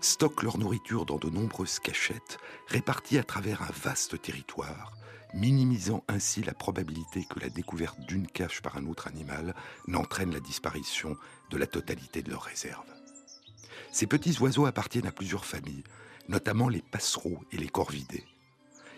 stockent 0.00 0.44
leur 0.44 0.58
nourriture 0.58 1.06
dans 1.06 1.18
de 1.18 1.28
nombreuses 1.28 1.80
cachettes 1.80 2.38
réparties 2.68 3.18
à 3.18 3.24
travers 3.24 3.62
un 3.62 3.72
vaste 3.82 4.22
territoire, 4.22 4.92
minimisant 5.34 6.04
ainsi 6.08 6.42
la 6.42 6.54
probabilité 6.54 7.24
que 7.28 7.40
la 7.40 7.50
découverte 7.50 8.00
d'une 8.06 8.26
cache 8.26 8.62
par 8.62 8.76
un 8.76 8.86
autre 8.86 9.08
animal 9.08 9.54
n'entraîne 9.86 10.32
la 10.32 10.40
disparition 10.40 11.16
de 11.50 11.58
la 11.58 11.66
totalité 11.66 12.22
de 12.22 12.30
leurs 12.30 12.42
réserves. 12.42 12.86
Ces 13.92 14.06
petits 14.06 14.38
oiseaux 14.40 14.66
appartiennent 14.66 15.06
à 15.06 15.12
plusieurs 15.12 15.44
familles, 15.44 15.84
notamment 16.28 16.68
les 16.68 16.82
passereaux 16.82 17.44
et 17.52 17.56
les 17.56 17.68
corvidés. 17.68 18.24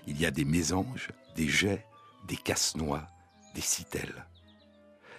Il 0.07 0.21
y 0.21 0.27
a 0.27 0.31
des 0.31 0.45
mésanges, 0.45 1.09
des 1.35 1.49
geais, 1.49 1.85
des 2.29 2.37
casse-noix, 2.37 3.07
des 3.55 3.61
citelles. 3.61 4.27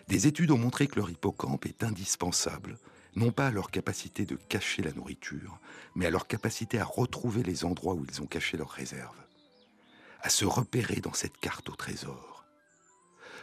Des 0.07 0.27
études 0.27 0.51
ont 0.51 0.57
montré 0.57 0.87
que 0.87 0.99
leur 0.99 1.09
hippocampe 1.09 1.65
est 1.65 1.83
indispensable, 1.83 2.77
non 3.15 3.31
pas 3.31 3.47
à 3.47 3.51
leur 3.51 3.71
capacité 3.71 4.25
de 4.25 4.35
cacher 4.35 4.83
la 4.83 4.93
nourriture, 4.93 5.59
mais 5.95 6.05
à 6.05 6.11
leur 6.11 6.27
capacité 6.27 6.79
à 6.79 6.85
retrouver 6.85 7.43
les 7.43 7.65
endroits 7.65 7.95
où 7.95 8.05
ils 8.07 8.21
ont 8.21 8.27
caché 8.27 8.57
leurs 8.57 8.69
réserves, 8.69 9.17
à 10.21 10.29
se 10.29 10.45
repérer 10.45 11.01
dans 11.01 11.13
cette 11.13 11.37
carte 11.37 11.69
au 11.69 11.75
trésor. 11.75 12.45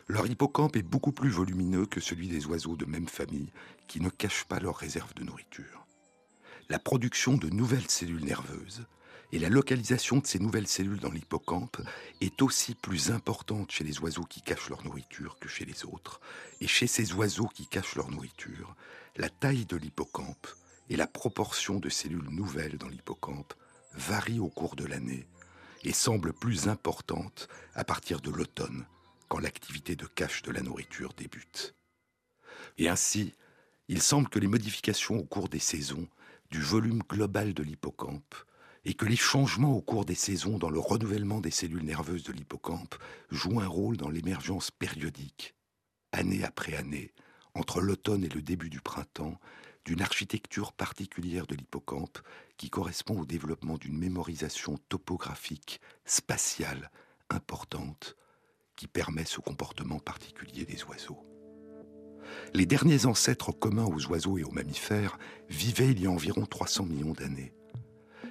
Leur 0.06 0.26
hippocampe 0.26 0.76
est 0.76 0.82
beaucoup 0.82 1.12
plus 1.12 1.30
volumineux 1.30 1.86
que 1.86 2.00
celui 2.00 2.28
des 2.28 2.46
oiseaux 2.46 2.76
de 2.76 2.84
même 2.84 3.08
famille 3.08 3.52
qui 3.88 4.00
ne 4.00 4.10
cachent 4.10 4.44
pas 4.44 4.60
leurs 4.60 4.76
réserves 4.76 5.14
de 5.14 5.24
nourriture. 5.24 5.86
La 6.68 6.78
production 6.78 7.36
de 7.36 7.48
nouvelles 7.48 7.90
cellules 7.90 8.24
nerveuses 8.24 8.86
et 9.32 9.38
la 9.38 9.48
localisation 9.48 10.18
de 10.18 10.26
ces 10.26 10.38
nouvelles 10.38 10.68
cellules 10.68 11.00
dans 11.00 11.10
l'hippocampe 11.10 11.78
est 12.20 12.42
aussi 12.42 12.74
plus 12.74 13.10
importante 13.10 13.70
chez 13.70 13.82
les 13.82 13.98
oiseaux 14.00 14.24
qui 14.24 14.42
cachent 14.42 14.68
leur 14.68 14.84
nourriture 14.84 15.38
que 15.40 15.48
chez 15.48 15.64
les 15.64 15.84
autres. 15.84 16.20
Et 16.60 16.68
chez 16.68 16.86
ces 16.86 17.12
oiseaux 17.14 17.48
qui 17.48 17.66
cachent 17.66 17.96
leur 17.96 18.10
nourriture, 18.10 18.76
la 19.16 19.28
taille 19.28 19.64
de 19.64 19.76
l'hippocampe 19.76 20.46
et 20.88 20.96
la 20.96 21.06
proportion 21.06 21.80
de 21.80 21.88
cellules 21.88 22.28
nouvelles 22.30 22.78
dans 22.78 22.88
l'hippocampe 22.88 23.54
varient 23.94 24.40
au 24.40 24.48
cours 24.48 24.76
de 24.76 24.84
l'année 24.84 25.26
et 25.84 25.92
semblent 25.92 26.32
plus 26.32 26.68
importantes 26.68 27.48
à 27.74 27.84
partir 27.84 28.20
de 28.20 28.30
l'automne, 28.30 28.86
quand 29.28 29.38
l'activité 29.38 29.96
de 29.96 30.06
cache 30.06 30.42
de 30.42 30.50
la 30.50 30.62
nourriture 30.62 31.12
débute. 31.14 31.74
Et 32.78 32.88
ainsi, 32.88 33.34
il 33.88 34.00
semble 34.00 34.28
que 34.28 34.38
les 34.38 34.46
modifications 34.46 35.18
au 35.18 35.24
cours 35.24 35.48
des 35.48 35.58
saisons 35.58 36.08
du 36.50 36.60
volume 36.60 37.02
global 37.08 37.52
de 37.52 37.62
l'hippocampe 37.62 38.34
et 38.84 38.94
que 38.94 39.06
les 39.06 39.16
changements 39.16 39.76
au 39.76 39.80
cours 39.80 40.04
des 40.04 40.14
saisons 40.14 40.58
dans 40.58 40.70
le 40.70 40.78
renouvellement 40.78 41.40
des 41.40 41.50
cellules 41.50 41.84
nerveuses 41.84 42.22
de 42.22 42.32
l'hippocampe 42.32 42.94
jouent 43.30 43.60
un 43.60 43.66
rôle 43.66 43.96
dans 43.96 44.10
l'émergence 44.10 44.70
périodique, 44.70 45.54
année 46.12 46.44
après 46.44 46.74
année, 46.74 47.12
entre 47.54 47.80
l'automne 47.80 48.24
et 48.24 48.28
le 48.28 48.42
début 48.42 48.70
du 48.70 48.80
printemps, 48.80 49.38
d'une 49.84 50.02
architecture 50.02 50.72
particulière 50.72 51.46
de 51.46 51.54
l'hippocampe 51.54 52.18
qui 52.56 52.70
correspond 52.70 53.20
au 53.20 53.26
développement 53.26 53.76
d'une 53.76 53.98
mémorisation 53.98 54.78
topographique, 54.88 55.80
spatiale, 56.04 56.90
importante, 57.30 58.16
qui 58.76 58.86
permet 58.86 59.24
ce 59.24 59.40
comportement 59.40 59.98
particulier 59.98 60.64
des 60.64 60.82
oiseaux. 60.84 61.24
Les 62.52 62.66
derniers 62.66 63.06
ancêtres 63.06 63.52
communs 63.52 63.84
aux 63.84 64.06
oiseaux 64.06 64.38
et 64.38 64.44
aux 64.44 64.50
mammifères 64.50 65.18
vivaient 65.48 65.90
il 65.90 66.00
y 66.00 66.06
a 66.06 66.10
environ 66.10 66.46
300 66.46 66.86
millions 66.86 67.12
d'années. 67.12 67.52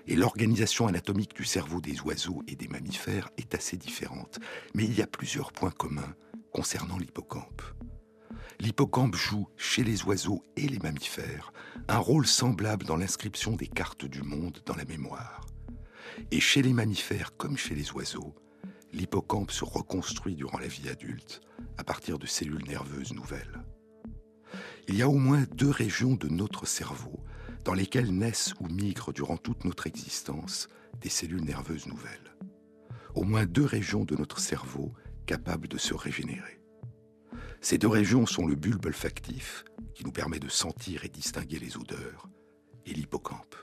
Et 0.07 0.15
l'organisation 0.15 0.87
anatomique 0.87 1.35
du 1.35 1.45
cerveau 1.45 1.79
des 1.79 2.01
oiseaux 2.01 2.43
et 2.47 2.55
des 2.55 2.67
mammifères 2.67 3.29
est 3.37 3.55
assez 3.55 3.77
différente. 3.77 4.39
Mais 4.73 4.83
il 4.83 4.97
y 4.97 5.01
a 5.01 5.07
plusieurs 5.07 5.53
points 5.53 5.71
communs 5.71 6.15
concernant 6.51 6.97
l'hippocampe. 6.97 7.61
L'hippocampe 8.59 9.15
joue, 9.15 9.47
chez 9.57 9.83
les 9.83 10.03
oiseaux 10.03 10.43
et 10.55 10.67
les 10.67 10.79
mammifères, 10.79 11.53
un 11.87 11.97
rôle 11.97 12.27
semblable 12.27 12.85
dans 12.85 12.95
l'inscription 12.95 13.55
des 13.55 13.67
cartes 13.67 14.05
du 14.05 14.21
monde 14.21 14.59
dans 14.65 14.75
la 14.75 14.85
mémoire. 14.85 15.41
Et 16.31 16.39
chez 16.39 16.61
les 16.61 16.73
mammifères 16.73 17.35
comme 17.37 17.57
chez 17.57 17.75
les 17.75 17.91
oiseaux, 17.91 18.33
l'hippocampe 18.93 19.51
se 19.51 19.65
reconstruit 19.65 20.35
durant 20.35 20.59
la 20.59 20.67
vie 20.67 20.89
adulte 20.89 21.41
à 21.77 21.83
partir 21.83 22.19
de 22.19 22.27
cellules 22.27 22.67
nerveuses 22.67 23.13
nouvelles. 23.13 23.63
Il 24.87 24.95
y 24.95 25.01
a 25.01 25.09
au 25.09 25.17
moins 25.17 25.45
deux 25.55 25.69
régions 25.69 26.15
de 26.15 26.27
notre 26.27 26.67
cerveau 26.67 27.19
dans 27.63 27.73
lesquelles 27.73 28.13
naissent 28.13 28.53
ou 28.59 28.67
migrent 28.67 29.13
durant 29.13 29.37
toute 29.37 29.65
notre 29.65 29.87
existence 29.87 30.67
des 31.01 31.09
cellules 31.09 31.45
nerveuses 31.45 31.87
nouvelles. 31.87 32.35
Au 33.15 33.23
moins 33.23 33.45
deux 33.45 33.65
régions 33.65 34.03
de 34.03 34.15
notre 34.15 34.39
cerveau 34.39 34.93
capables 35.25 35.67
de 35.67 35.77
se 35.77 35.93
régénérer. 35.93 36.62
Ces 37.63 37.77
deux 37.77 37.87
régions 37.87 38.25
sont 38.25 38.45
le 38.45 38.55
bulbe 38.55 38.87
olfactif, 38.87 39.63
qui 39.95 40.03
nous 40.03 40.11
permet 40.11 40.37
de 40.37 40.49
sentir 40.49 41.05
et 41.05 41.09
distinguer 41.09 41.59
les 41.59 41.77
odeurs, 41.77 42.27
et 42.85 42.93
l'hippocampe. 42.93 43.55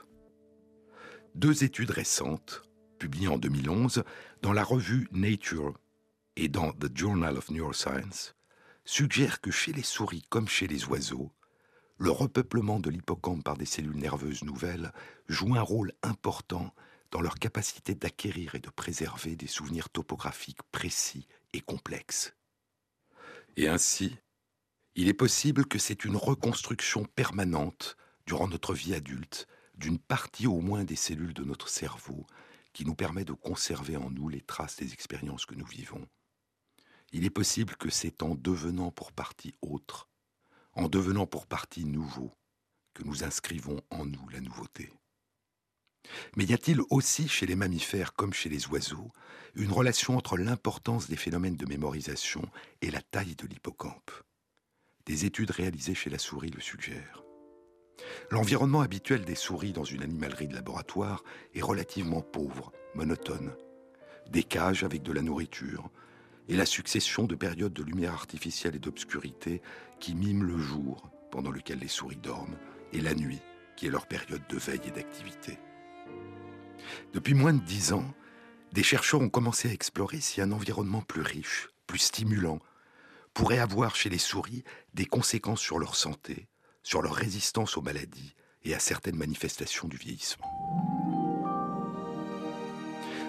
Deux 1.35 1.63
études 1.63 1.91
récentes, 1.91 2.63
publiées 2.97 3.27
en 3.27 3.37
2011 3.37 4.03
dans 4.41 4.53
la 4.53 4.63
revue 4.63 5.07
Nature 5.11 5.77
et 6.35 6.47
dans 6.47 6.71
The 6.71 6.97
Journal 6.97 7.37
of 7.37 7.51
Neuroscience, 7.51 8.33
suggèrent 8.85 9.39
que 9.39 9.51
chez 9.51 9.71
les 9.71 9.83
souris 9.83 10.23
comme 10.29 10.47
chez 10.47 10.65
les 10.65 10.85
oiseaux, 10.85 11.31
le 11.99 12.09
repeuplement 12.09 12.79
de 12.79 12.89
l'hippocampe 12.89 13.43
par 13.43 13.55
des 13.55 13.67
cellules 13.67 13.99
nerveuses 13.99 14.43
nouvelles 14.43 14.93
joue 15.27 15.53
un 15.53 15.61
rôle 15.61 15.93
important 16.01 16.73
dans 17.11 17.21
leur 17.21 17.35
capacité 17.35 17.93
d'acquérir 17.93 18.55
et 18.55 18.59
de 18.59 18.71
préserver 18.71 19.35
des 19.35 19.45
souvenirs 19.45 19.91
topographiques 19.91 20.63
précis 20.71 21.27
et 21.53 21.61
complexes. 21.61 22.33
Et 23.57 23.67
ainsi, 23.67 24.17
il 24.95 25.07
est 25.07 25.13
possible 25.13 25.65
que 25.65 25.79
c'est 25.79 26.05
une 26.05 26.15
reconstruction 26.15 27.05
permanente, 27.05 27.97
durant 28.25 28.47
notre 28.47 28.73
vie 28.73 28.93
adulte, 28.93 29.47
d'une 29.75 29.99
partie 29.99 30.47
au 30.47 30.61
moins 30.61 30.83
des 30.83 30.95
cellules 30.95 31.33
de 31.33 31.43
notre 31.43 31.69
cerveau 31.69 32.25
qui 32.73 32.85
nous 32.85 32.95
permet 32.95 33.25
de 33.25 33.33
conserver 33.33 33.97
en 33.97 34.09
nous 34.09 34.29
les 34.29 34.41
traces 34.41 34.77
des 34.77 34.93
expériences 34.93 35.45
que 35.45 35.55
nous 35.55 35.65
vivons. 35.65 36.07
Il 37.11 37.25
est 37.25 37.29
possible 37.29 37.75
que 37.75 37.89
c'est 37.89 38.23
en 38.23 38.35
devenant 38.35 38.91
pour 38.91 39.11
partie 39.11 39.53
autre, 39.61 40.09
en 40.73 40.87
devenant 40.87 41.27
pour 41.27 41.47
partie 41.47 41.83
nouveau, 41.83 42.31
que 42.93 43.03
nous 43.03 43.23
inscrivons 43.23 43.81
en 43.89 44.05
nous 44.05 44.29
la 44.29 44.39
nouveauté. 44.39 44.93
Mais 46.35 46.45
y 46.45 46.53
a-t-il 46.53 46.81
aussi 46.89 47.27
chez 47.27 47.45
les 47.45 47.55
mammifères 47.55 48.13
comme 48.13 48.33
chez 48.33 48.49
les 48.49 48.67
oiseaux 48.67 49.11
une 49.55 49.71
relation 49.71 50.17
entre 50.17 50.37
l'importance 50.37 51.09
des 51.09 51.17
phénomènes 51.17 51.57
de 51.57 51.65
mémorisation 51.65 52.41
et 52.81 52.91
la 52.91 53.01
taille 53.01 53.35
de 53.35 53.47
l'hippocampe? 53.47 54.11
Des 55.05 55.25
études 55.25 55.51
réalisées 55.51 55.95
chez 55.95 56.09
la 56.09 56.19
souris 56.19 56.51
le 56.51 56.61
suggèrent. 56.61 57.23
L'environnement 58.29 58.81
habituel 58.81 59.25
des 59.25 59.35
souris 59.35 59.73
dans 59.73 59.83
une 59.83 60.03
animalerie 60.03 60.47
de 60.47 60.55
laboratoire 60.55 61.23
est 61.53 61.61
relativement 61.61 62.21
pauvre, 62.21 62.71
monotone. 62.95 63.53
Des 64.29 64.43
cages 64.43 64.83
avec 64.83 65.03
de 65.03 65.11
la 65.11 65.21
nourriture, 65.21 65.89
et 66.47 66.55
la 66.55 66.65
succession 66.65 67.25
de 67.25 67.35
périodes 67.35 67.73
de 67.73 67.83
lumière 67.83 68.13
artificielle 68.13 68.75
et 68.75 68.79
d'obscurité 68.79 69.61
qui 69.99 70.15
miment 70.15 70.43
le 70.43 70.57
jour 70.57 71.09
pendant 71.29 71.51
lequel 71.51 71.79
les 71.79 71.87
souris 71.87 72.17
dorment, 72.17 72.57
et 72.93 73.01
la 73.01 73.13
nuit 73.13 73.41
qui 73.75 73.87
est 73.87 73.91
leur 73.91 74.07
période 74.07 74.45
de 74.49 74.57
veille 74.57 74.81
et 74.85 74.91
d'activité. 74.91 75.57
Depuis 77.13 77.33
moins 77.33 77.53
de 77.53 77.63
dix 77.63 77.93
ans, 77.93 78.05
des 78.71 78.83
chercheurs 78.83 79.21
ont 79.21 79.29
commencé 79.29 79.69
à 79.69 79.73
explorer 79.73 80.21
si 80.21 80.41
un 80.41 80.51
environnement 80.51 81.01
plus 81.01 81.21
riche, 81.21 81.69
plus 81.87 81.99
stimulant, 81.99 82.59
pourrait 83.33 83.59
avoir 83.59 83.95
chez 83.95 84.09
les 84.09 84.17
souris 84.17 84.63
des 84.93 85.05
conséquences 85.05 85.61
sur 85.61 85.79
leur 85.79 85.95
santé, 85.95 86.47
sur 86.83 87.01
leur 87.01 87.13
résistance 87.13 87.77
aux 87.77 87.81
maladies 87.81 88.33
et 88.63 88.73
à 88.73 88.79
certaines 88.79 89.17
manifestations 89.17 89.87
du 89.87 89.97
vieillissement. 89.97 90.47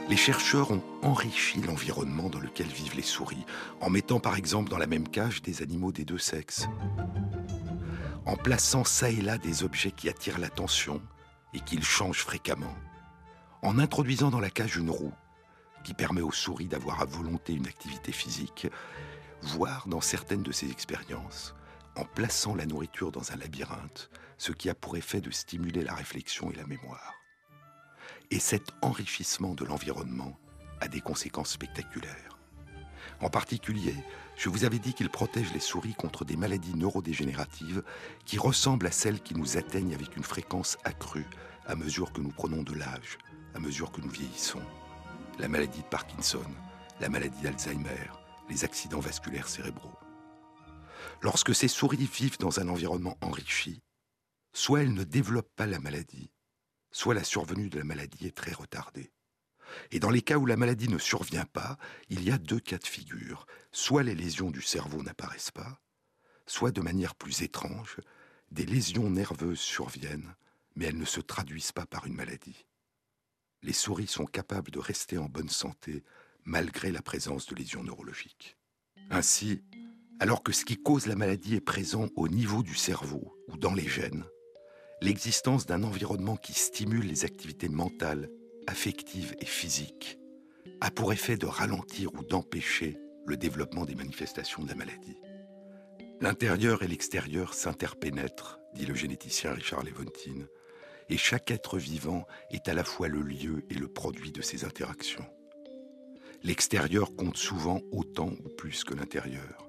Les 0.08 0.16
chercheurs 0.16 0.72
ont 0.72 0.82
enrichi 1.02 1.60
l'environnement 1.62 2.28
dans 2.28 2.40
lequel 2.40 2.66
vivent 2.66 2.96
les 2.96 3.02
souris, 3.02 3.46
en 3.80 3.88
mettant 3.88 4.20
par 4.20 4.36
exemple 4.36 4.68
dans 4.68 4.78
la 4.78 4.86
même 4.86 5.08
cage 5.08 5.42
des 5.42 5.62
animaux 5.62 5.92
des 5.92 6.04
deux 6.04 6.18
sexes, 6.18 6.66
en 8.26 8.36
plaçant 8.36 8.84
ça 8.84 9.10
et 9.10 9.22
là 9.22 9.38
des 9.38 9.64
objets 9.64 9.92
qui 9.92 10.08
attirent 10.08 10.38
l'attention 10.38 11.00
et 11.54 11.60
qu'ils 11.60 11.84
changent 11.84 12.24
fréquemment, 12.24 12.74
en 13.62 13.78
introduisant 13.78 14.30
dans 14.30 14.40
la 14.40 14.50
cage 14.50 14.76
une 14.76 14.90
roue 14.90 15.14
qui 15.82 15.94
permet 15.94 16.20
aux 16.20 16.32
souris 16.32 16.68
d'avoir 16.68 17.00
à 17.00 17.04
volonté 17.04 17.54
une 17.54 17.66
activité 17.66 18.12
physique, 18.12 18.68
voire 19.42 19.86
dans 19.88 20.00
certaines 20.00 20.42
de 20.42 20.52
ces 20.52 20.70
expériences, 20.70 21.54
en 21.96 22.04
plaçant 22.04 22.54
la 22.54 22.66
nourriture 22.66 23.12
dans 23.12 23.32
un 23.32 23.36
labyrinthe, 23.36 24.10
ce 24.38 24.52
qui 24.52 24.70
a 24.70 24.74
pour 24.74 24.96
effet 24.96 25.20
de 25.20 25.30
stimuler 25.30 25.82
la 25.82 25.94
réflexion 25.94 26.50
et 26.50 26.56
la 26.56 26.66
mémoire. 26.66 27.14
Et 28.30 28.38
cet 28.38 28.72
enrichissement 28.80 29.54
de 29.54 29.64
l'environnement 29.64 30.38
a 30.80 30.88
des 30.88 31.00
conséquences 31.00 31.50
spectaculaires. 31.50 32.31
En 33.22 33.30
particulier, 33.30 33.94
je 34.36 34.48
vous 34.48 34.64
avais 34.64 34.80
dit 34.80 34.94
qu'il 34.94 35.08
protège 35.08 35.52
les 35.52 35.60
souris 35.60 35.94
contre 35.94 36.24
des 36.24 36.36
maladies 36.36 36.74
neurodégénératives 36.74 37.84
qui 38.26 38.36
ressemblent 38.36 38.88
à 38.88 38.90
celles 38.90 39.22
qui 39.22 39.36
nous 39.36 39.56
atteignent 39.56 39.94
avec 39.94 40.16
une 40.16 40.24
fréquence 40.24 40.76
accrue 40.82 41.26
à 41.66 41.76
mesure 41.76 42.12
que 42.12 42.20
nous 42.20 42.32
prenons 42.32 42.64
de 42.64 42.74
l'âge, 42.74 43.18
à 43.54 43.60
mesure 43.60 43.92
que 43.92 44.00
nous 44.00 44.10
vieillissons. 44.10 44.62
La 45.38 45.46
maladie 45.46 45.82
de 45.82 45.86
Parkinson, 45.86 46.44
la 46.98 47.08
maladie 47.08 47.42
d'Alzheimer, 47.42 48.10
les 48.50 48.64
accidents 48.64 48.98
vasculaires 48.98 49.48
cérébraux. 49.48 49.96
Lorsque 51.22 51.54
ces 51.54 51.68
souris 51.68 52.10
vivent 52.12 52.40
dans 52.40 52.58
un 52.58 52.68
environnement 52.68 53.16
enrichi, 53.20 53.82
soit 54.52 54.80
elles 54.80 54.94
ne 54.94 55.04
développent 55.04 55.54
pas 55.54 55.66
la 55.66 55.78
maladie, 55.78 56.32
soit 56.90 57.14
la 57.14 57.22
survenue 57.22 57.70
de 57.70 57.78
la 57.78 57.84
maladie 57.84 58.26
est 58.26 58.36
très 58.36 58.52
retardée. 58.52 59.12
Et 59.90 60.00
dans 60.00 60.10
les 60.10 60.22
cas 60.22 60.36
où 60.36 60.46
la 60.46 60.56
maladie 60.56 60.88
ne 60.88 60.98
survient 60.98 61.46
pas, 61.46 61.78
il 62.08 62.24
y 62.24 62.30
a 62.30 62.38
deux 62.38 62.60
cas 62.60 62.78
de 62.78 62.86
figure. 62.86 63.46
Soit 63.72 64.02
les 64.02 64.14
lésions 64.14 64.50
du 64.50 64.62
cerveau 64.62 65.02
n'apparaissent 65.02 65.50
pas, 65.50 65.80
soit 66.46 66.72
de 66.72 66.80
manière 66.80 67.14
plus 67.14 67.42
étrange, 67.42 67.98
des 68.50 68.66
lésions 68.66 69.08
nerveuses 69.08 69.60
surviennent, 69.60 70.34
mais 70.76 70.86
elles 70.86 70.98
ne 70.98 71.04
se 71.04 71.20
traduisent 71.20 71.72
pas 71.72 71.86
par 71.86 72.06
une 72.06 72.14
maladie 72.14 72.66
les 73.62 73.72
souris 73.72 74.06
sont 74.06 74.26
capables 74.26 74.70
de 74.70 74.78
rester 74.78 75.18
en 75.18 75.26
bonne 75.26 75.48
santé 75.48 76.02
malgré 76.44 76.90
la 76.90 77.02
présence 77.02 77.46
de 77.46 77.54
lésions 77.54 77.84
neurologiques. 77.84 78.56
Ainsi, 79.10 79.62
alors 80.18 80.42
que 80.42 80.52
ce 80.52 80.64
qui 80.64 80.76
cause 80.76 81.06
la 81.06 81.14
maladie 81.14 81.54
est 81.54 81.60
présent 81.60 82.08
au 82.16 82.28
niveau 82.28 82.62
du 82.62 82.74
cerveau 82.74 83.36
ou 83.48 83.56
dans 83.56 83.74
les 83.74 83.88
gènes, 83.88 84.24
l'existence 85.00 85.66
d'un 85.66 85.84
environnement 85.84 86.36
qui 86.36 86.52
stimule 86.52 87.06
les 87.06 87.24
activités 87.24 87.68
mentales, 87.68 88.28
affectives 88.66 89.34
et 89.40 89.46
physiques 89.46 90.18
a 90.80 90.90
pour 90.90 91.12
effet 91.12 91.36
de 91.36 91.46
ralentir 91.46 92.12
ou 92.14 92.22
d'empêcher 92.22 92.98
le 93.26 93.36
développement 93.36 93.84
des 93.84 93.94
manifestations 93.94 94.62
de 94.62 94.68
la 94.68 94.74
maladie. 94.74 95.18
L'intérieur 96.20 96.82
et 96.82 96.88
l'extérieur 96.88 97.54
s'interpénètrent, 97.54 98.60
dit 98.74 98.86
le 98.86 98.94
généticien 98.94 99.52
Richard 99.52 99.82
Levontin, 99.82 100.46
et 101.08 101.16
chaque 101.16 101.50
être 101.50 101.78
vivant 101.78 102.26
est 102.50 102.68
à 102.68 102.74
la 102.74 102.84
fois 102.84 103.08
le 103.08 103.20
lieu 103.20 103.64
et 103.70 103.74
le 103.74 103.88
produit 103.88 104.32
de 104.32 104.40
ces 104.40 104.64
interactions. 104.64 105.26
L'extérieur 106.42 107.14
compte 107.14 107.36
souvent 107.36 107.80
autant 107.92 108.30
ou 108.44 108.48
plus 108.56 108.82
que 108.84 108.94
l'intérieur. 108.94 109.68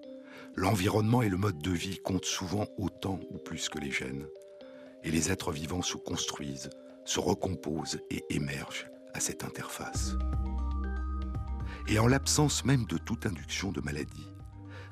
L'environnement 0.56 1.22
et 1.22 1.30
le 1.30 1.38
mode 1.38 1.60
de 1.60 1.72
vie 1.72 2.00
comptent 2.00 2.26
souvent 2.26 2.68
autant 2.78 3.20
ou 3.30 3.38
plus 3.38 3.70
que 3.70 3.80
les 3.80 3.92
gènes. 3.92 4.28
Et 5.04 5.12
les 5.12 5.32
êtres 5.32 5.52
vivants 5.52 5.82
se 5.82 5.98
construisent, 5.98 6.70
se 7.06 7.20
recomposent 7.20 8.00
et 8.10 8.24
émergent 8.30 8.88
à 9.14 9.20
cette 9.20 9.44
interface. 9.44 10.16
Et 11.88 12.00
en 12.00 12.08
l'absence 12.08 12.66
même 12.66 12.86
de 12.86 12.98
toute 12.98 13.26
induction 13.26 13.72
de 13.72 13.82
maladie, 13.82 14.34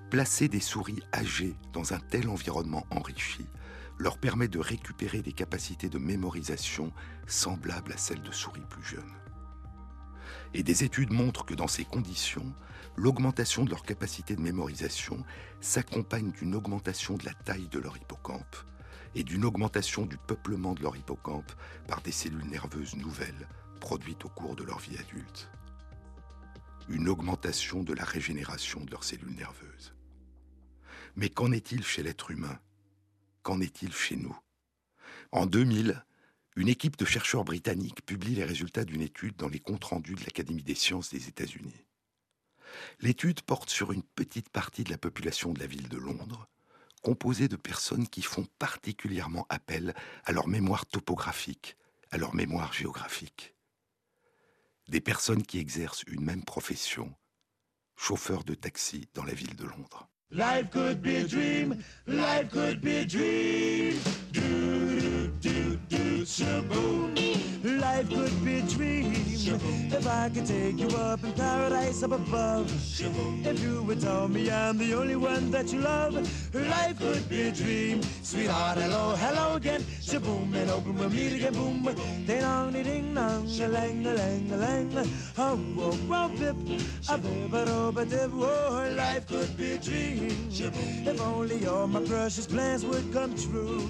placer 0.09 0.47
des 0.49 0.59
souris 0.59 1.01
âgées 1.13 1.55
dans 1.73 1.93
un 1.93 1.99
tel 1.99 2.27
environnement 2.27 2.85
enrichi 2.91 3.47
leur 3.97 4.17
permet 4.17 4.47
de 4.47 4.59
récupérer 4.59 5.21
des 5.21 5.31
capacités 5.31 5.87
de 5.87 5.99
mémorisation 5.99 6.91
semblables 7.27 7.93
à 7.93 7.97
celles 7.97 8.21
de 8.21 8.31
souris 8.31 8.65
plus 8.69 8.83
jeunes. 8.83 9.13
Et 10.53 10.63
des 10.63 10.83
études 10.83 11.13
montrent 11.13 11.45
que 11.45 11.53
dans 11.53 11.67
ces 11.67 11.85
conditions, 11.85 12.53
l'augmentation 12.97 13.63
de 13.63 13.69
leur 13.69 13.83
capacité 13.83 14.35
de 14.35 14.41
mémorisation 14.41 15.23
s'accompagne 15.61 16.31
d'une 16.31 16.55
augmentation 16.55 17.15
de 17.15 17.25
la 17.25 17.33
taille 17.33 17.69
de 17.69 17.79
leur 17.79 17.95
hippocampe 17.95 18.55
et 19.15 19.23
d'une 19.23 19.45
augmentation 19.45 20.05
du 20.05 20.17
peuplement 20.17 20.73
de 20.73 20.81
leur 20.81 20.95
hippocampe 20.95 21.51
par 21.87 22.01
des 22.01 22.11
cellules 22.11 22.47
nerveuses 22.47 22.95
nouvelles 22.95 23.47
produites 23.79 24.25
au 24.25 24.29
cours 24.29 24.55
de 24.55 24.63
leur 24.63 24.79
vie 24.79 24.97
adulte. 24.97 25.49
Une 26.89 27.09
augmentation 27.09 27.83
de 27.83 27.93
la 27.93 28.03
régénération 28.03 28.81
de 28.81 28.91
leurs 28.91 29.03
cellules 29.03 29.35
nerveuses. 29.35 29.93
Mais 31.15 31.29
qu'en 31.29 31.51
est-il 31.51 31.83
chez 31.83 32.03
l'être 32.03 32.31
humain? 32.31 32.59
Qu'en 33.43 33.59
est-il 33.59 33.93
chez 33.93 34.15
nous? 34.15 34.37
En 35.31 35.45
2000, 35.45 36.05
une 36.55 36.67
équipe 36.67 36.97
de 36.97 37.05
chercheurs 37.05 37.45
britanniques 37.45 38.05
publie 38.05 38.35
les 38.35 38.43
résultats 38.43 38.85
d'une 38.85 39.01
étude 39.01 39.35
dans 39.35 39.47
les 39.47 39.59
comptes 39.59 39.85
rendus 39.85 40.15
de 40.15 40.23
l'Académie 40.23 40.63
des 40.63 40.75
sciences 40.75 41.09
des 41.09 41.27
États-Unis. 41.27 41.85
L'étude 42.99 43.41
porte 43.41 43.69
sur 43.69 43.91
une 43.91 44.03
petite 44.03 44.49
partie 44.49 44.83
de 44.83 44.91
la 44.91 44.97
population 44.97 45.53
de 45.53 45.59
la 45.59 45.67
ville 45.67 45.89
de 45.89 45.97
Londres, 45.97 46.47
composée 47.01 47.47
de 47.47 47.55
personnes 47.55 48.07
qui 48.07 48.21
font 48.21 48.47
particulièrement 48.59 49.45
appel 49.49 49.93
à 50.25 50.31
leur 50.31 50.47
mémoire 50.47 50.85
topographique, 50.85 51.77
à 52.11 52.17
leur 52.17 52.35
mémoire 52.35 52.73
géographique. 52.73 53.55
Des 54.87 55.01
personnes 55.01 55.43
qui 55.43 55.59
exercent 55.59 56.03
une 56.07 56.23
même 56.23 56.43
profession, 56.43 57.13
chauffeur 57.95 58.43
de 58.43 58.53
taxi 58.53 59.07
dans 59.13 59.23
la 59.23 59.33
ville 59.33 59.55
de 59.55 59.65
Londres. 59.65 60.07
Life 60.31 60.69
could 60.71 61.01
be 61.01 61.07
a 61.07 61.23
dream. 61.25 61.75
Life 62.07 62.49
could 62.51 62.81
be 62.81 63.01
a 63.01 63.05
dream. 63.05 63.99
Do, 66.01 66.21
shaboom. 66.25 67.79
Life 67.79 68.09
could 68.09 68.45
be 68.45 68.59
a 68.59 68.61
dream. 68.61 69.13
Shaboom. 69.13 69.93
If 69.93 70.07
I 70.07 70.29
could 70.29 70.45
take 70.45 70.79
you 70.79 70.89
up 70.97 71.23
in 71.23 71.31
paradise 71.33 72.03
up 72.03 72.11
above. 72.11 72.67
Shaboom. 72.67 73.45
If 73.45 73.59
you 73.61 73.83
would 73.83 74.01
tell 74.01 74.27
me 74.27 74.49
I'm 74.49 74.77
the 74.77 74.93
only 74.93 75.15
one 75.15 75.51
that 75.51 75.71
you 75.71 75.79
love. 75.79 76.13
Life 76.53 76.97
could 76.99 77.29
be 77.29 77.41
a 77.49 77.51
dream. 77.51 78.01
Sweetheart, 78.23 78.77
hello, 78.77 79.15
hello 79.15 79.55
again. 79.55 79.81
Shaboom, 79.81 80.53
and 80.55 80.69
open 80.71 80.97
we'll 80.97 81.09
meet 81.09 81.33
again. 81.33 81.53
Boom. 81.53 81.83
Ding 82.25 82.41
dong, 82.41 82.71
ding 82.71 83.13
dong, 83.13 83.47
a 83.47 83.67
lang, 83.67 84.05
a 84.05 84.13
lang, 84.13 84.51
a 84.51 84.57
lang. 84.57 84.91
Oh, 85.37 85.59
oh, 85.77 85.91
oh, 85.91 85.97
oh, 86.11 86.29
bip. 86.29 86.55
A 87.09 87.17
bip, 87.17 87.53
a 87.53 87.91
bip, 87.91 88.13
a 88.13 88.29
Oh, 88.33 88.93
life 88.95 89.27
could 89.27 89.57
be 89.57 89.73
a 89.73 89.77
dream. 89.77 90.29
If 90.51 91.21
only 91.21 91.65
all 91.67 91.87
my 91.87 92.01
precious 92.01 92.47
plans 92.47 92.85
would 92.85 93.11
come 93.11 93.35
true. 93.35 93.87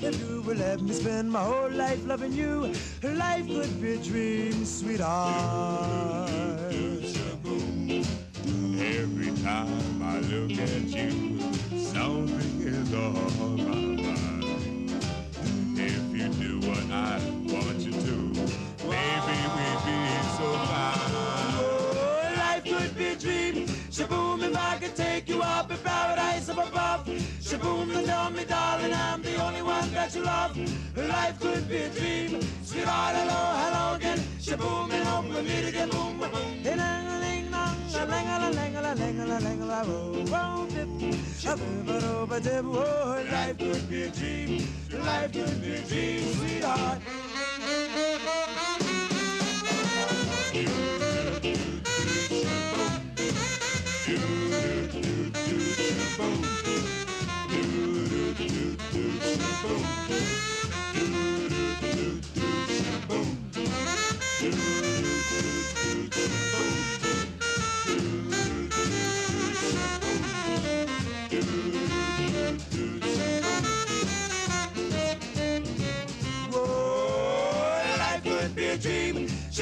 If 0.00 0.18
you 0.20 0.42
would 0.42 0.58
let 0.58 0.80
me 0.80 0.92
spend 0.92 1.30
my 1.30 1.37
whole 1.40 1.70
life 1.70 2.04
loving 2.06 2.32
you, 2.32 2.72
life 3.02 3.46
could 3.46 3.80
be 3.80 3.92
a 3.94 3.98
dream, 3.98 4.64
sweetheart. 4.64 6.30
Every 8.80 9.32
time 9.42 10.02
I 10.02 10.18
look 10.20 10.50
at 10.52 10.82
you, 10.82 11.40
something 11.78 12.60
is 12.60 12.92
on 12.94 13.56
my 13.68 14.02
mind. 14.02 14.90
If 15.76 16.04
you 16.16 16.28
do 16.28 16.58
what 16.68 16.90
I 16.90 17.20
want 17.52 17.78
you 17.80 17.92
to, 17.92 18.16
maybe 18.88 19.36
we'd 19.54 19.80
be 19.86 19.98
so 20.36 20.48
fine. 20.68 21.12
Oh, 21.60 22.34
life 22.36 22.64
could 22.64 22.96
be 22.96 23.06
a 23.08 23.16
dream. 23.16 23.66
Shaboom, 23.90 24.42
if 24.42 24.56
I 24.56 24.78
could 24.78 24.96
take 24.96 25.28
you 25.28 25.42
up 25.42 25.70
in 25.70 25.78
paradise 25.78 26.48
up 26.48 26.58
above. 26.68 27.06
Shaboom 27.40 27.96
and 27.96 28.06
tell 28.06 28.30
me, 28.30 28.44
darling, 28.44 28.92
I'm 28.92 29.22
the 29.22 29.36
only 29.36 29.62
one 29.62 29.90
that 29.92 30.14
you 30.14 30.22
love. 30.22 30.56
Life 31.06 31.38
could 31.38 31.68
be 31.68 31.76
a 31.76 31.88
dream. 31.90 32.42
Sweetheart, 32.64 33.14
hello, 33.14 33.40
hello 33.62 33.94
again. 33.94 34.18
Shaboom 34.40 34.92
and 34.92 35.04
home 35.06 35.28
with 35.28 35.44
me 35.44 35.70
get 35.70 35.90
boom, 35.92 36.18
boom. 36.18 36.30
Oh, 42.64 43.24
life 43.30 43.58
could 43.58 43.88
be 43.88 44.02
a 44.02 44.10
dream. 44.10 44.68
Life 45.04 45.32
could 45.32 45.62
be 45.62 45.74
a 45.74 45.82
dream, 45.82 46.34
sweetheart. 46.34 47.02
Música 64.40 64.98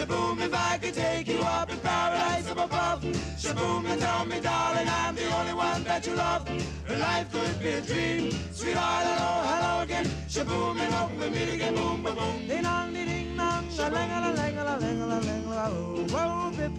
Shaboom, 0.06 0.40
if 0.40 0.54
I 0.54 0.78
could 0.78 0.94
take 0.94 1.26
you 1.26 1.40
up 1.40 1.68
in 1.70 1.78
paradise 1.78 2.48
up 2.48 2.58
above. 2.58 3.02
Shaboom, 3.02 3.86
and 3.86 4.00
tell 4.00 4.24
me, 4.24 4.40
darling, 4.40 4.88
I'm 4.88 5.16
the 5.16 5.26
only 5.34 5.52
one 5.52 5.82
that 5.84 6.06
you 6.06 6.14
love. 6.14 6.48
Life 6.88 7.32
could 7.32 7.58
be 7.60 7.70
a 7.70 7.80
dream. 7.80 8.30
Sweetheart, 8.52 9.04
hello, 9.04 9.42
hello 9.50 9.82
again. 9.82 10.06
Shaboom, 10.28 10.78
and 10.78 10.94
hope 10.94 11.10
we 11.18 11.30
meet 11.30 11.54
again. 11.54 11.74
Boom, 11.74 12.02
boom, 12.04 12.14
boom. 12.14 12.46
Ding 12.46 12.62
dong, 12.62 12.92
ding 12.92 13.36
dong, 13.36 13.68
la 13.76 13.88
lang 13.88 14.10
la 14.10 14.30
lang 14.30 14.56
la 14.56 14.76
lang 14.76 15.08
la 15.08 15.18
lang 15.18 15.50
la 15.50 15.68
oh, 15.70 16.06
oh, 16.12 16.50
bip, 16.56 16.72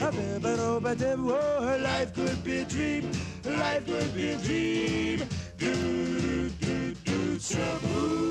a 0.00 0.12
bip, 0.12 0.44
a 0.44 0.56
do, 0.56 0.94
dip, 0.94 1.18
oh, 1.18 1.78
life 1.82 2.14
could 2.14 2.44
be 2.44 2.58
a 2.58 2.64
dream. 2.64 3.10
Life 3.44 3.86
could 3.86 4.14
be 4.14 4.30
a 4.30 4.36
dream. 4.36 5.28
Do, 5.58 5.74
do, 5.74 6.50
do, 6.50 6.94
do, 6.94 7.38
shaboom. 7.38 8.28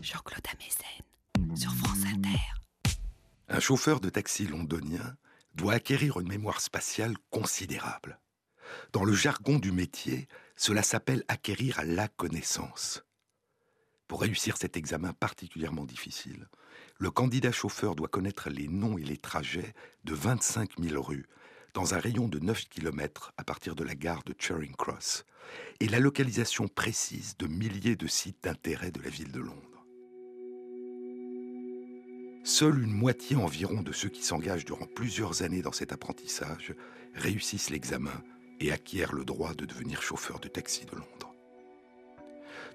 Jean-Claude 0.00 0.48
Amezen 0.52 0.81
Un 3.48 3.60
chauffeur 3.60 4.00
de 4.00 4.08
taxi 4.08 4.46
londonien 4.46 5.16
doit 5.54 5.74
acquérir 5.74 6.18
une 6.20 6.28
mémoire 6.28 6.60
spatiale 6.60 7.16
considérable. 7.30 8.18
Dans 8.92 9.04
le 9.04 9.12
jargon 9.12 9.58
du 9.58 9.72
métier, 9.72 10.28
cela 10.56 10.82
s'appelle 10.82 11.24
acquérir 11.28 11.80
la 11.84 12.08
connaissance. 12.08 13.04
Pour 14.08 14.22
réussir 14.22 14.56
cet 14.56 14.76
examen 14.76 15.12
particulièrement 15.12 15.84
difficile, 15.84 16.48
le 16.98 17.10
candidat 17.10 17.52
chauffeur 17.52 17.94
doit 17.94 18.08
connaître 18.08 18.50
les 18.50 18.68
noms 18.68 18.98
et 18.98 19.04
les 19.04 19.16
trajets 19.16 19.74
de 20.04 20.14
25 20.14 20.78
000 20.78 21.02
rues, 21.02 21.26
dans 21.74 21.94
un 21.94 21.98
rayon 21.98 22.28
de 22.28 22.38
9 22.38 22.68
km 22.68 23.32
à 23.36 23.44
partir 23.44 23.74
de 23.74 23.84
la 23.84 23.94
gare 23.94 24.22
de 24.24 24.34
Charing 24.38 24.76
Cross, 24.76 25.24
et 25.80 25.88
la 25.88 25.98
localisation 25.98 26.68
précise 26.68 27.36
de 27.38 27.46
milliers 27.46 27.96
de 27.96 28.06
sites 28.06 28.44
d'intérêt 28.44 28.90
de 28.90 29.00
la 29.00 29.08
ville 29.08 29.32
de 29.32 29.40
Londres. 29.40 29.71
Seule 32.44 32.82
une 32.82 32.92
moitié 32.92 33.36
environ 33.36 33.82
de 33.82 33.92
ceux 33.92 34.08
qui 34.08 34.24
s'engagent 34.24 34.64
durant 34.64 34.86
plusieurs 34.86 35.42
années 35.42 35.62
dans 35.62 35.70
cet 35.70 35.92
apprentissage 35.92 36.74
réussissent 37.14 37.70
l'examen 37.70 38.22
et 38.58 38.72
acquièrent 38.72 39.12
le 39.12 39.24
droit 39.24 39.54
de 39.54 39.64
devenir 39.64 40.02
chauffeur 40.02 40.40
de 40.40 40.48
taxi 40.48 40.84
de 40.84 40.96
Londres. 40.96 41.32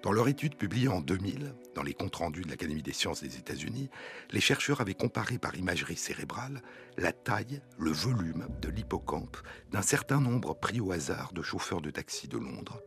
Dans 0.04 0.14
leur 0.14 0.30
étude 0.30 0.56
publiée 0.56 0.88
en 0.88 1.02
2000, 1.02 1.54
dans 1.76 1.84
les 1.84 1.94
comptes 1.94 2.16
rendus 2.16 2.44
de 2.44 2.50
l'Académie 2.50 2.82
des 2.82 2.94
sciences 2.94 3.22
des 3.22 3.36
États-Unis, 3.36 3.90
les 4.32 4.40
chercheurs 4.40 4.80
avaient 4.80 4.94
comparé 4.94 5.38
par 5.38 5.56
imagerie 5.56 5.98
cérébrale 5.98 6.62
la 6.98 7.12
taille, 7.12 7.62
le 7.78 7.92
volume 7.92 8.48
de 8.62 8.70
l'hippocampe 8.70 9.38
d'un 9.72 9.82
certain 9.82 10.22
nombre 10.22 10.54
pris 10.54 10.80
au 10.80 10.94
hasard 10.94 11.34
de 11.34 11.42
chauffeurs 11.42 11.82
de 11.82 11.92
taxi 11.92 12.30
de 12.30 12.38
Londres 12.38 12.80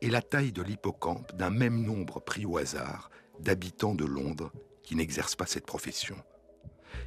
et 0.00 0.10
la 0.10 0.22
taille 0.22 0.52
de 0.52 0.62
l'hippocampe 0.62 1.36
d'un 1.36 1.50
même 1.50 1.84
nombre 1.84 2.20
pris 2.20 2.46
au 2.46 2.56
hasard 2.56 3.10
d'habitants 3.38 3.94
de 3.94 4.04
Londres 4.04 4.50
qui 4.90 4.96
n'exercent 4.96 5.36
pas 5.36 5.46
cette 5.46 5.66
profession. 5.66 6.16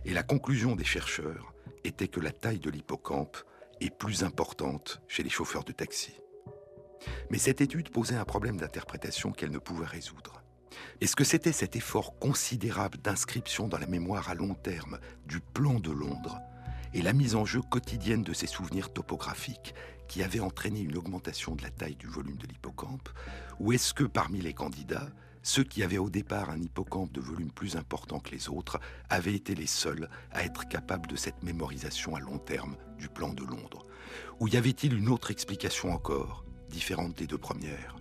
Et 0.05 0.13
la 0.13 0.23
conclusion 0.23 0.73
des 0.73 0.85
chercheurs 0.85 1.53
était 1.83 2.07
que 2.07 2.21
la 2.21 2.31
taille 2.31 2.61
de 2.61 2.69
l'hippocampe 2.69 3.35
est 3.81 3.89
plus 3.89 4.23
importante 4.23 5.01
chez 5.09 5.21
les 5.21 5.29
chauffeurs 5.29 5.65
de 5.65 5.73
taxi. 5.73 6.13
Mais 7.29 7.37
cette 7.37 7.59
étude 7.59 7.89
posait 7.89 8.15
un 8.15 8.23
problème 8.23 8.55
d'interprétation 8.55 9.33
qu'elle 9.33 9.51
ne 9.51 9.57
pouvait 9.57 9.85
résoudre. 9.85 10.41
Est-ce 11.01 11.17
que 11.17 11.25
c'était 11.25 11.51
cet 11.51 11.75
effort 11.75 12.17
considérable 12.19 12.99
d'inscription 12.99 13.67
dans 13.67 13.79
la 13.79 13.87
mémoire 13.87 14.29
à 14.29 14.33
long 14.33 14.53
terme 14.53 14.97
du 15.25 15.41
plan 15.41 15.81
de 15.81 15.91
Londres 15.91 16.39
et 16.93 17.01
la 17.01 17.11
mise 17.11 17.35
en 17.35 17.43
jeu 17.43 17.59
quotidienne 17.69 18.23
de 18.23 18.31
ses 18.31 18.47
souvenirs 18.47 18.93
topographiques 18.93 19.75
qui 20.07 20.23
avait 20.23 20.39
entraîné 20.39 20.79
une 20.79 20.95
augmentation 20.95 21.53
de 21.53 21.63
la 21.63 21.69
taille 21.69 21.97
du 21.97 22.07
volume 22.07 22.37
de 22.37 22.47
l'hippocampe 22.47 23.09
Ou 23.59 23.73
est-ce 23.73 23.93
que 23.93 24.05
parmi 24.05 24.39
les 24.39 24.53
candidats, 24.53 25.09
ceux 25.43 25.65
qui 25.65 25.83
avaient 25.83 25.97
au 25.97 26.09
départ 26.09 26.49
un 26.49 26.61
hippocampe 26.61 27.11
de 27.11 27.19
volume 27.19 27.51
plus 27.51 27.75
important 27.75 28.19
que 28.19 28.31
les 28.31 28.49
autres 28.49 28.79
avaient 29.09 29.35
été 29.35 29.53
les 29.53 29.67
seuls 29.67 30.09
à 30.31 30.43
être 30.43 30.67
capables 30.67 31.07
de 31.07 31.17
cette 31.17 31.43
mémorisation 31.43 32.15
à 32.15 32.21
long 32.21 32.39
terme 32.39 32.77
du 32.97 33.09
plan 33.09 33.33
de 33.33 33.43
Londres. 33.43 33.85
Ou 34.39 34.47
y 34.47 34.55
avait-il 34.55 34.93
une 34.93 35.09
autre 35.09 35.31
explication 35.31 35.91
encore, 35.91 36.45
différente 36.69 37.17
des 37.17 37.27
deux 37.27 37.37
premières? 37.37 37.97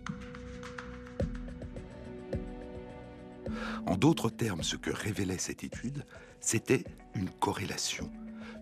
En 3.86 3.96
d'autres 3.96 4.30
termes, 4.30 4.62
ce 4.62 4.76
que 4.76 4.90
révélait 4.90 5.38
cette 5.38 5.64
étude, 5.64 6.06
c'était 6.40 6.84
une 7.16 7.28
corrélation, 7.28 8.10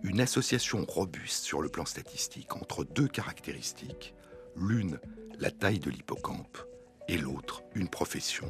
une 0.02 0.22
association 0.22 0.86
robuste 0.86 1.44
sur 1.44 1.60
le 1.60 1.68
plan 1.68 1.84
statistique 1.84 2.56
entre 2.56 2.84
deux 2.84 3.08
caractéristiques, 3.08 4.14
l'une 4.56 4.98
la 5.38 5.50
taille 5.50 5.78
de 5.78 5.90
l'hippocampe 5.90 6.69
et 7.10 7.18
l'autre 7.18 7.64
une 7.74 7.88
profession, 7.88 8.48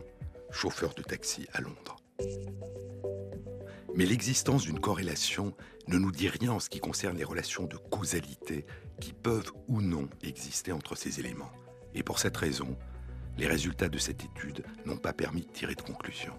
chauffeur 0.51 0.93
de 0.93 1.03
taxi 1.03 1.47
à 1.55 1.63
Londres. 1.63 1.97
Mais 3.95 4.05
l'existence 4.05 4.65
d'une 4.65 4.81
corrélation 4.81 5.55
ne 5.89 5.97
nous 5.97 6.13
dit 6.13 6.29
rien 6.29 6.53
en 6.53 6.61
ce 6.61 6.69
qui 6.69 6.79
concerne 6.79 7.17
les 7.17 7.25
relations 7.25 7.65
de 7.65 7.79
causalité 7.79 8.67
qui 9.01 9.15
peuvent 9.15 9.51
ou 9.67 9.81
non 9.81 10.11
exister 10.23 10.73
entre 10.73 10.95
ces 10.95 11.21
éléments. 11.21 11.51
Et 11.95 12.03
pour 12.03 12.19
cette 12.19 12.37
raison, 12.37 12.77
les 13.39 13.47
résultats 13.47 13.89
de 13.89 13.97
cette 13.97 14.23
étude 14.23 14.63
n'ont 14.85 14.99
pas 14.99 15.15
permis 15.15 15.41
de 15.41 15.51
tirer 15.51 15.75
de 15.75 15.81
conclusion. 15.81 16.35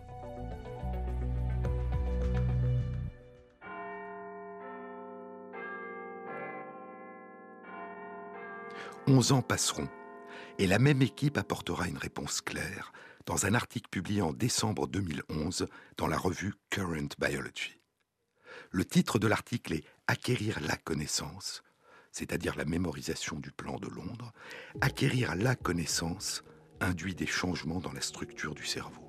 Onze 9.08 9.32
ans 9.32 9.42
passeront 9.42 9.90
et 10.58 10.68
la 10.68 10.80
même 10.80 11.02
équipe 11.02 11.38
apportera 11.38 11.88
une 11.88 11.98
réponse 11.98 12.42
claire 12.42 12.92
dans 13.26 13.46
un 13.46 13.54
article 13.54 13.90
publié 13.90 14.22
en 14.22 14.34
décembre 14.34 14.88
2011 14.88 15.68
dans 15.98 16.08
la 16.08 16.18
revue 16.18 16.54
Current 16.70 17.10
Biology. 17.20 17.80
Le 18.72 18.86
titre 18.86 19.20
de 19.20 19.28
l'article 19.28 19.74
est 19.74 19.84
Acquérir 20.08 20.60
la 20.60 20.76
connaissance, 20.76 21.64
c'est-à-dire 22.12 22.58
la 22.58 22.66
mémorisation 22.66 23.40
du 23.40 23.52
plan 23.52 23.78
de 23.78 23.88
Londres. 23.88 24.34
Acquérir 24.82 25.36
la 25.36 25.56
connaissance 25.56 26.44
induit 26.82 27.16
des 27.16 27.28
changements 27.28 27.80
dans 27.80 27.94
la 27.94 28.02
structure 28.02 28.54
du 28.54 28.66
cerveau. 28.66 29.08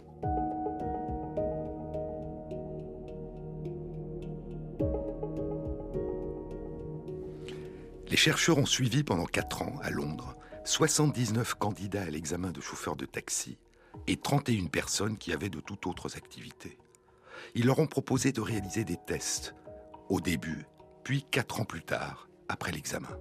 Les 8.08 8.16
chercheurs 8.16 8.58
ont 8.58 8.66
suivi 8.66 9.02
pendant 9.02 9.24
4 9.24 9.62
ans 9.62 9.80
à 9.82 9.90
Londres 9.90 10.36
79 10.64 11.54
candidats 11.54 12.02
à 12.02 12.10
l'examen 12.10 12.52
de 12.52 12.60
chauffeur 12.60 12.94
de 12.94 13.04
taxi 13.04 13.58
et 14.06 14.16
31 14.16 14.66
personnes 14.66 15.18
qui 15.18 15.32
avaient 15.32 15.48
de 15.48 15.58
toutes 15.58 15.88
autres 15.88 16.16
activités. 16.16 16.78
Ils 17.56 17.66
leur 17.66 17.80
ont 17.80 17.88
proposé 17.88 18.30
de 18.30 18.40
réaliser 18.40 18.84
des 18.84 18.96
tests 18.96 19.56
au 20.08 20.20
début, 20.20 20.64
puis 21.02 21.24
4 21.30 21.60
ans 21.60 21.64
plus 21.64 21.82
tard, 21.82 22.28
après 22.48 22.70
l'examen. 22.70 23.18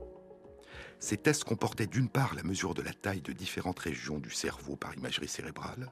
Ces 1.00 1.18
tests 1.18 1.44
comportaient 1.44 1.88
d'une 1.88 2.10
part 2.10 2.36
la 2.36 2.44
mesure 2.44 2.76
de 2.76 2.84
la 2.84 2.94
taille 2.94 3.24
de 3.24 3.34
différentes 3.34 3.80
régions 3.80 4.20
du 4.20 4.30
cerveau 4.30 4.76
par 4.76 4.94
imagerie 4.96 5.28
cérébrale, 5.28 5.92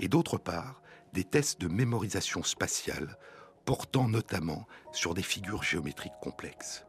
et 0.00 0.08
d'autre 0.08 0.38
part 0.38 0.80
des 1.12 1.24
tests 1.24 1.60
de 1.60 1.68
mémorisation 1.68 2.42
spatiale 2.42 3.18
portant 3.66 4.08
notamment 4.08 4.66
sur 4.92 5.12
des 5.12 5.22
figures 5.22 5.62
géométriques 5.62 6.18
complexes. 6.22 6.86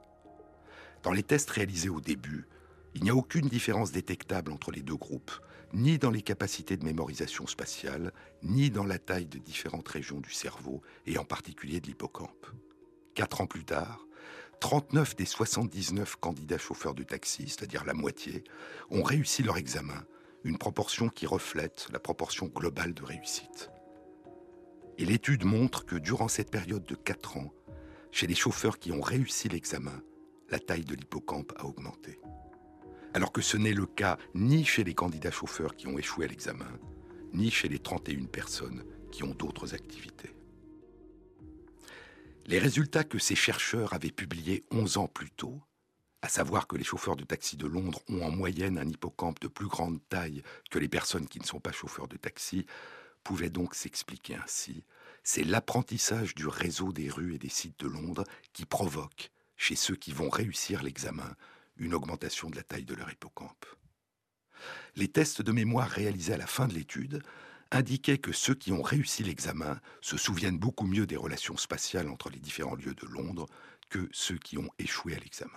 Dans 1.04 1.12
les 1.12 1.24
tests 1.24 1.50
réalisés 1.50 1.90
au 1.90 2.00
début, 2.00 2.48
il 2.98 3.04
n'y 3.04 3.12
a 3.12 3.16
aucune 3.16 3.48
différence 3.48 3.92
détectable 3.92 4.52
entre 4.52 4.72
les 4.72 4.82
deux 4.82 4.96
groupes, 4.96 5.32
ni 5.72 6.00
dans 6.00 6.10
les 6.10 6.24
capacités 6.24 6.78
de 6.78 6.84
mémorisation 6.84 7.46
spatiale, 7.46 8.12
ni 8.42 8.72
dans 8.72 8.86
la 8.86 8.98
taille 8.98 9.28
de 9.28 9.38
différentes 9.38 9.88
régions 9.88 10.20
du 10.20 10.32
cerveau, 10.32 10.82
et 11.06 11.20
en 11.20 11.24
particulier 11.24 11.80
de 11.80 11.86
l'hippocampe. 11.86 12.48
Quatre 13.14 13.42
ans 13.42 13.46
plus 13.46 13.66
tard, 13.66 14.08
39 14.62 15.16
des 15.16 15.26
79 15.26 16.16
candidats 16.16 16.58
chauffeurs 16.58 16.96
de 16.96 17.04
taxi, 17.04 17.44
c'est-à-dire 17.50 17.86
la 17.86 17.94
moitié, 17.94 18.44
ont 18.90 19.04
réussi 19.04 19.44
leur 19.44 19.58
examen, 19.58 20.04
une 20.44 20.58
proportion 20.58 21.08
qui 21.08 21.28
reflète 21.28 21.90
la 21.94 22.00
proportion 22.00 22.48
globale 22.48 22.96
de 22.96 23.04
réussite. 23.04 23.70
Et 24.98 25.06
l'étude 25.06 25.46
montre 25.46 25.86
que 25.86 25.98
durant 25.98 26.30
cette 26.30 26.50
période 26.50 26.86
de 26.86 26.96
4 26.96 27.38
ans, 27.38 27.54
chez 28.12 28.26
les 28.26 28.34
chauffeurs 28.34 28.80
qui 28.80 28.92
ont 28.92 29.02
réussi 29.02 29.50
l'examen, 29.50 30.02
la 30.50 30.58
taille 30.58 30.86
de 30.86 30.96
l'hippocampe 30.96 31.54
a 31.58 31.66
augmenté. 31.66 32.20
Alors 33.18 33.32
que 33.32 33.42
ce 33.42 33.58
n'est 33.58 33.74
le 33.74 33.88
cas 33.88 34.20
ni 34.36 34.64
chez 34.64 34.84
les 34.84 34.94
candidats 34.94 35.32
chauffeurs 35.32 35.76
qui 35.76 35.88
ont 35.88 35.98
échoué 35.98 36.26
à 36.26 36.28
l'examen, 36.28 36.72
ni 37.34 37.50
chez 37.50 37.68
les 37.68 37.80
31 37.80 38.26
personnes 38.26 38.84
qui 39.12 39.24
ont 39.24 39.34
d'autres 39.34 39.74
activités. 39.74 40.36
Les 42.46 42.60
résultats 42.60 43.04
que 43.04 43.18
ces 43.18 43.34
chercheurs 43.34 43.94
avaient 43.94 44.12
publiés 44.12 44.66
11 44.70 44.98
ans 44.98 45.08
plus 45.08 45.32
tôt, 45.32 45.60
à 46.22 46.30
savoir 46.30 46.68
que 46.68 46.76
les 46.76 46.84
chauffeurs 46.84 47.16
de 47.16 47.24
taxi 47.24 47.58
de 47.58 47.66
Londres 47.66 48.04
ont 48.08 48.22
en 48.22 48.30
moyenne 48.30 48.78
un 48.78 48.88
hippocampe 48.88 49.40
de 49.40 49.48
plus 49.48 49.66
grande 49.66 50.00
taille 50.10 50.44
que 50.70 50.78
les 50.78 50.88
personnes 50.88 51.28
qui 51.28 51.40
ne 51.40 51.46
sont 51.46 51.60
pas 51.60 51.72
chauffeurs 51.72 52.08
de 52.08 52.18
taxi, 52.18 52.68
pouvaient 53.24 53.50
donc 53.50 53.74
s'expliquer 53.74 54.36
ainsi. 54.36 54.84
C'est 55.24 55.44
l'apprentissage 55.44 56.36
du 56.36 56.46
réseau 56.46 56.94
des 56.94 57.10
rues 57.10 57.34
et 57.34 57.40
des 57.40 57.50
sites 57.50 57.80
de 57.80 57.88
Londres 57.88 58.26
qui 58.54 58.66
provoque, 58.66 59.32
chez 59.56 59.76
ceux 59.76 59.96
qui 59.96 60.12
vont 60.12 60.30
réussir 60.30 60.84
l'examen, 60.84 61.36
une 61.80 61.94
augmentation 61.94 62.50
de 62.50 62.56
la 62.56 62.64
taille 62.64 62.86
de 62.86 62.96
leur 62.96 63.10
hippocampe. 63.12 63.66
Les 64.96 65.08
tests 65.08 65.42
de 65.42 65.52
mémoire 65.52 65.90
réalisés 65.90 66.34
à 66.34 66.38
la 66.38 66.48
fin 66.48 66.68
de 66.68 66.74
l'étude 66.74 67.22
indiquait 67.72 68.18
que 68.18 68.32
ceux 68.32 68.56
qui 68.56 68.72
ont 68.72 68.82
réussi 68.82 69.24
l'examen 69.24 69.80
se 70.02 70.18
souviennent 70.18 70.58
beaucoup 70.58 70.88
mieux 70.88 71.06
des 71.06 71.18
relations 71.18 71.58
spatiales 71.58 72.10
entre 72.10 72.30
les 72.30 72.40
différents 72.40 72.76
lieux 72.76 72.96
de 72.96 73.06
Londres 73.08 73.48
que 73.90 74.10
ceux 74.12 74.38
qui 74.38 74.58
ont 74.58 74.70
échoué 74.80 75.16
à 75.16 75.20
l'examen. 75.20 75.52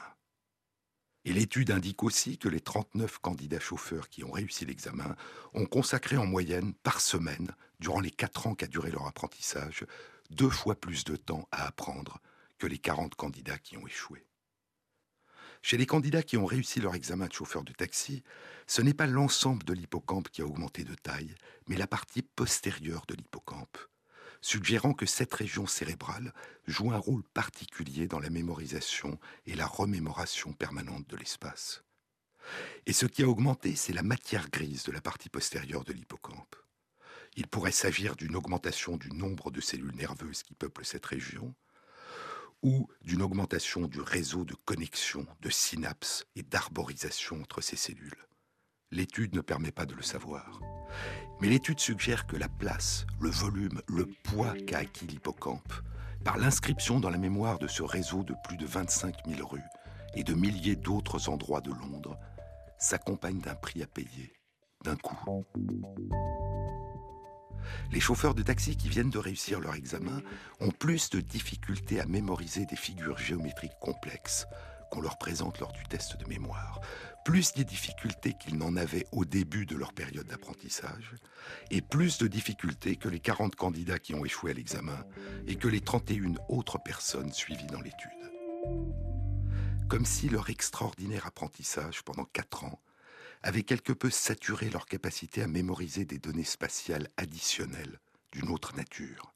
Et 1.25 1.33
l'étude 1.33 1.71
indique 1.71 2.03
aussi 2.03 2.39
que 2.39 2.49
les 2.49 2.61
39 2.61 3.19
candidats 3.19 3.61
chauffeurs 3.61 4.09
qui 4.09 4.25
ont 4.25 4.31
réussi 4.31 4.65
l'examen 4.65 5.15
ont 5.53 5.67
consacré 5.67 6.17
en 6.17 6.27
moyenne 6.27 6.73
par 6.83 7.01
semaine, 7.01 7.55
durant 7.79 8.01
les 8.01 8.11
4 8.11 8.47
ans 8.47 8.55
qu'a 8.55 8.67
duré 8.67 8.91
leur 8.91 9.07
apprentissage, 9.07 9.85
deux 10.31 10.49
fois 10.49 10.75
plus 10.81 11.05
de 11.05 11.17
temps 11.17 11.47
à 11.53 11.67
apprendre 11.67 12.21
que 12.59 12.67
les 12.67 12.79
40 12.79 13.15
candidats 13.15 13.59
qui 13.59 13.77
ont 13.77 13.87
échoué. 13.87 14.25
Chez 15.63 15.77
les 15.77 15.87
candidats 15.87 16.23
qui 16.23 16.37
ont 16.37 16.47
réussi 16.47 16.81
leur 16.81 16.95
examen 16.95 17.27
de 17.27 17.33
chauffeur 17.33 17.65
de 17.65 17.73
taxi, 17.73 18.23
ce 18.67 18.83
n'est 18.83 18.95
pas 18.95 19.07
l'ensemble 19.07 19.65
de 19.65 19.75
l'hippocampe 19.75 20.31
qui 20.31 20.43
a 20.43 20.47
augmenté 20.47 20.85
de 20.85 20.95
taille, 20.95 21.35
mais 21.69 21.77
la 21.77 21.87
partie 21.87 22.23
postérieure 22.23 23.05
de 23.07 23.15
l'hippocampe, 23.15 23.77
suggérant 24.41 24.95
que 24.95 25.07
cette 25.07 25.35
région 25.35 25.67
cérébrale 25.67 26.33
joue 26.67 26.93
un 26.93 26.99
rôle 26.99 27.23
particulier 27.35 28.07
dans 28.07 28.21
la 28.21 28.31
mémorisation 28.31 29.19
et 29.47 29.55
la 29.55 29.67
remémoration 29.67 30.53
permanente 30.53 31.09
de 31.09 31.17
l'espace. 31.17 31.85
Et 32.87 32.95
ce 32.95 33.07
qui 33.07 33.23
a 33.23 33.29
augmenté, 33.29 33.77
c'est 33.77 33.93
la 33.93 34.03
matière 34.03 34.49
grise 34.51 34.85
de 34.85 34.93
la 34.93 35.03
partie 35.03 35.29
postérieure 35.29 35.85
de 35.85 35.93
l'hippocampe. 35.93 36.57
Il 37.37 37.47
pourrait 37.47 37.71
s'agir 37.71 38.17
d'une 38.17 38.35
augmentation 38.35 38.97
du 38.97 39.11
nombre 39.11 39.51
de 39.51 39.61
cellules 39.61 39.95
nerveuses 39.95 40.43
qui 40.43 40.55
peuplent 40.55 40.85
cette 40.85 41.07
région, 41.07 41.55
ou 42.63 42.89
d'une 43.03 43.23
augmentation 43.23 43.87
du 43.87 44.01
réseau 44.01 44.45
de 44.45 44.55
connexion, 44.55 45.27
de 45.41 45.51
synapses 45.51 46.25
et 46.37 46.43
d'arborisation 46.43 47.41
entre 47.41 47.61
ces 47.61 47.77
cellules. 47.77 48.27
L'étude 48.91 49.35
ne 49.35 49.41
permet 49.41 49.71
pas 49.71 49.87
de 49.87 49.95
le 49.95 50.03
savoir. 50.03 50.61
Mais 51.41 51.49
l'étude 51.49 51.81
suggère 51.81 52.27
que 52.27 52.37
la 52.37 52.49
place, 52.49 53.07
le 53.21 53.31
volume, 53.31 53.81
le 53.89 54.07
poids 54.25 54.55
qu'a 54.67 54.79
acquis 54.79 55.07
l'hippocampe, 55.07 55.73
par 56.25 56.37
l'inscription 56.37 57.01
dans 57.01 57.11
la 57.11 57.19
mémoire 57.19 57.59
de 57.59 57.69
ce 57.69 57.83
réseau 57.83 58.25
de 58.25 58.35
plus 58.45 58.57
de 58.57 58.67
25 58.67 59.27
000 59.27 59.47
rues 59.47 59.63
et 60.15 60.25
de 60.25 60.35
milliers 60.35 60.77
d'autres 60.77 61.29
endroits 61.29 61.61
de 61.61 61.71
Londres, 61.71 62.19
s'accompagne 62.79 63.41
d'un 63.41 63.55
prix 63.55 63.83
à 63.83 63.87
payer, 63.87 64.33
d'un 64.85 64.97
coût. 64.97 65.47
Les 67.93 68.01
chauffeurs 68.01 68.35
de 68.35 68.43
taxi 68.43 68.77
qui 68.77 68.89
viennent 68.89 69.11
de 69.11 69.19
réussir 69.19 69.61
leur 69.61 69.75
examen 69.75 70.23
ont 70.61 70.71
plus 70.71 71.11
de 71.11 71.21
difficultés 71.21 72.01
à 72.01 72.07
mémoriser 72.07 72.67
des 72.67 72.77
figures 72.77 73.19
géométriques 73.19 73.79
complexes 73.81 74.47
qu'on 74.91 75.01
leur 75.01 75.19
présente 75.19 75.61
lors 75.61 75.73
du 75.73 75.85
test 75.85 76.19
de 76.19 76.27
mémoire, 76.27 76.81
plus 77.25 77.55
de 77.55 77.63
difficultés 77.63 78.35
qu'ils 78.35 78.57
n'en 78.57 78.77
avaient 78.77 79.07
au 79.13 79.25
début 79.25 79.65
de 79.65 79.77
leur 79.77 79.93
période 79.93 80.27
d'apprentissage, 80.27 81.15
et 81.71 81.81
plus 81.81 82.19
de 82.19 82.27
difficultés 82.27 82.97
que 82.97 83.09
les 83.09 83.21
40 83.21 83.55
candidats 83.55 83.99
qui 83.99 84.15
ont 84.15 84.25
échoué 84.25 84.51
à 84.51 84.55
l'examen 84.55 85.05
et 85.47 85.57
que 85.57 85.69
les 85.69 85.81
31 85.81 86.35
autres 86.49 86.79
personnes 86.83 87.33
suivies 87.33 87.67
dans 87.67 87.81
l'étude. 87.81 88.11
Comme 89.89 90.05
si 90.05 90.29
leur 90.29 90.51
extraordinaire 90.51 91.27
apprentissage 91.27 92.03
pendant 92.03 92.25
4 92.25 92.65
ans 92.65 92.81
avaient 93.43 93.63
quelque 93.63 93.93
peu 93.93 94.11
saturé 94.11 94.71
leur 94.71 94.87
capacité 94.87 95.43
à 95.43 95.47
mémoriser 95.47 96.05
des 96.05 96.19
données 96.19 96.45
spatiales 96.45 97.09
additionnelles 97.17 97.99
d'une 98.33 98.51
autre 98.51 98.77
nature. 98.77 99.33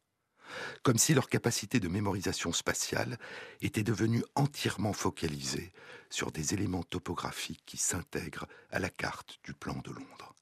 Comme 0.82 0.98
si 0.98 1.14
leur 1.14 1.28
capacité 1.28 1.80
de 1.80 1.88
mémorisation 1.88 2.52
spatiale 2.52 3.18
était 3.60 3.82
devenue 3.82 4.22
entièrement 4.34 4.92
focalisée 4.92 5.72
sur 6.10 6.30
des 6.30 6.54
éléments 6.54 6.82
topographiques 6.82 7.64
qui 7.66 7.76
s'intègrent 7.76 8.46
à 8.70 8.78
la 8.78 8.90
carte 8.90 9.38
du 9.42 9.52
plan 9.52 9.76
de 9.84 9.90
Londres. 9.90 10.34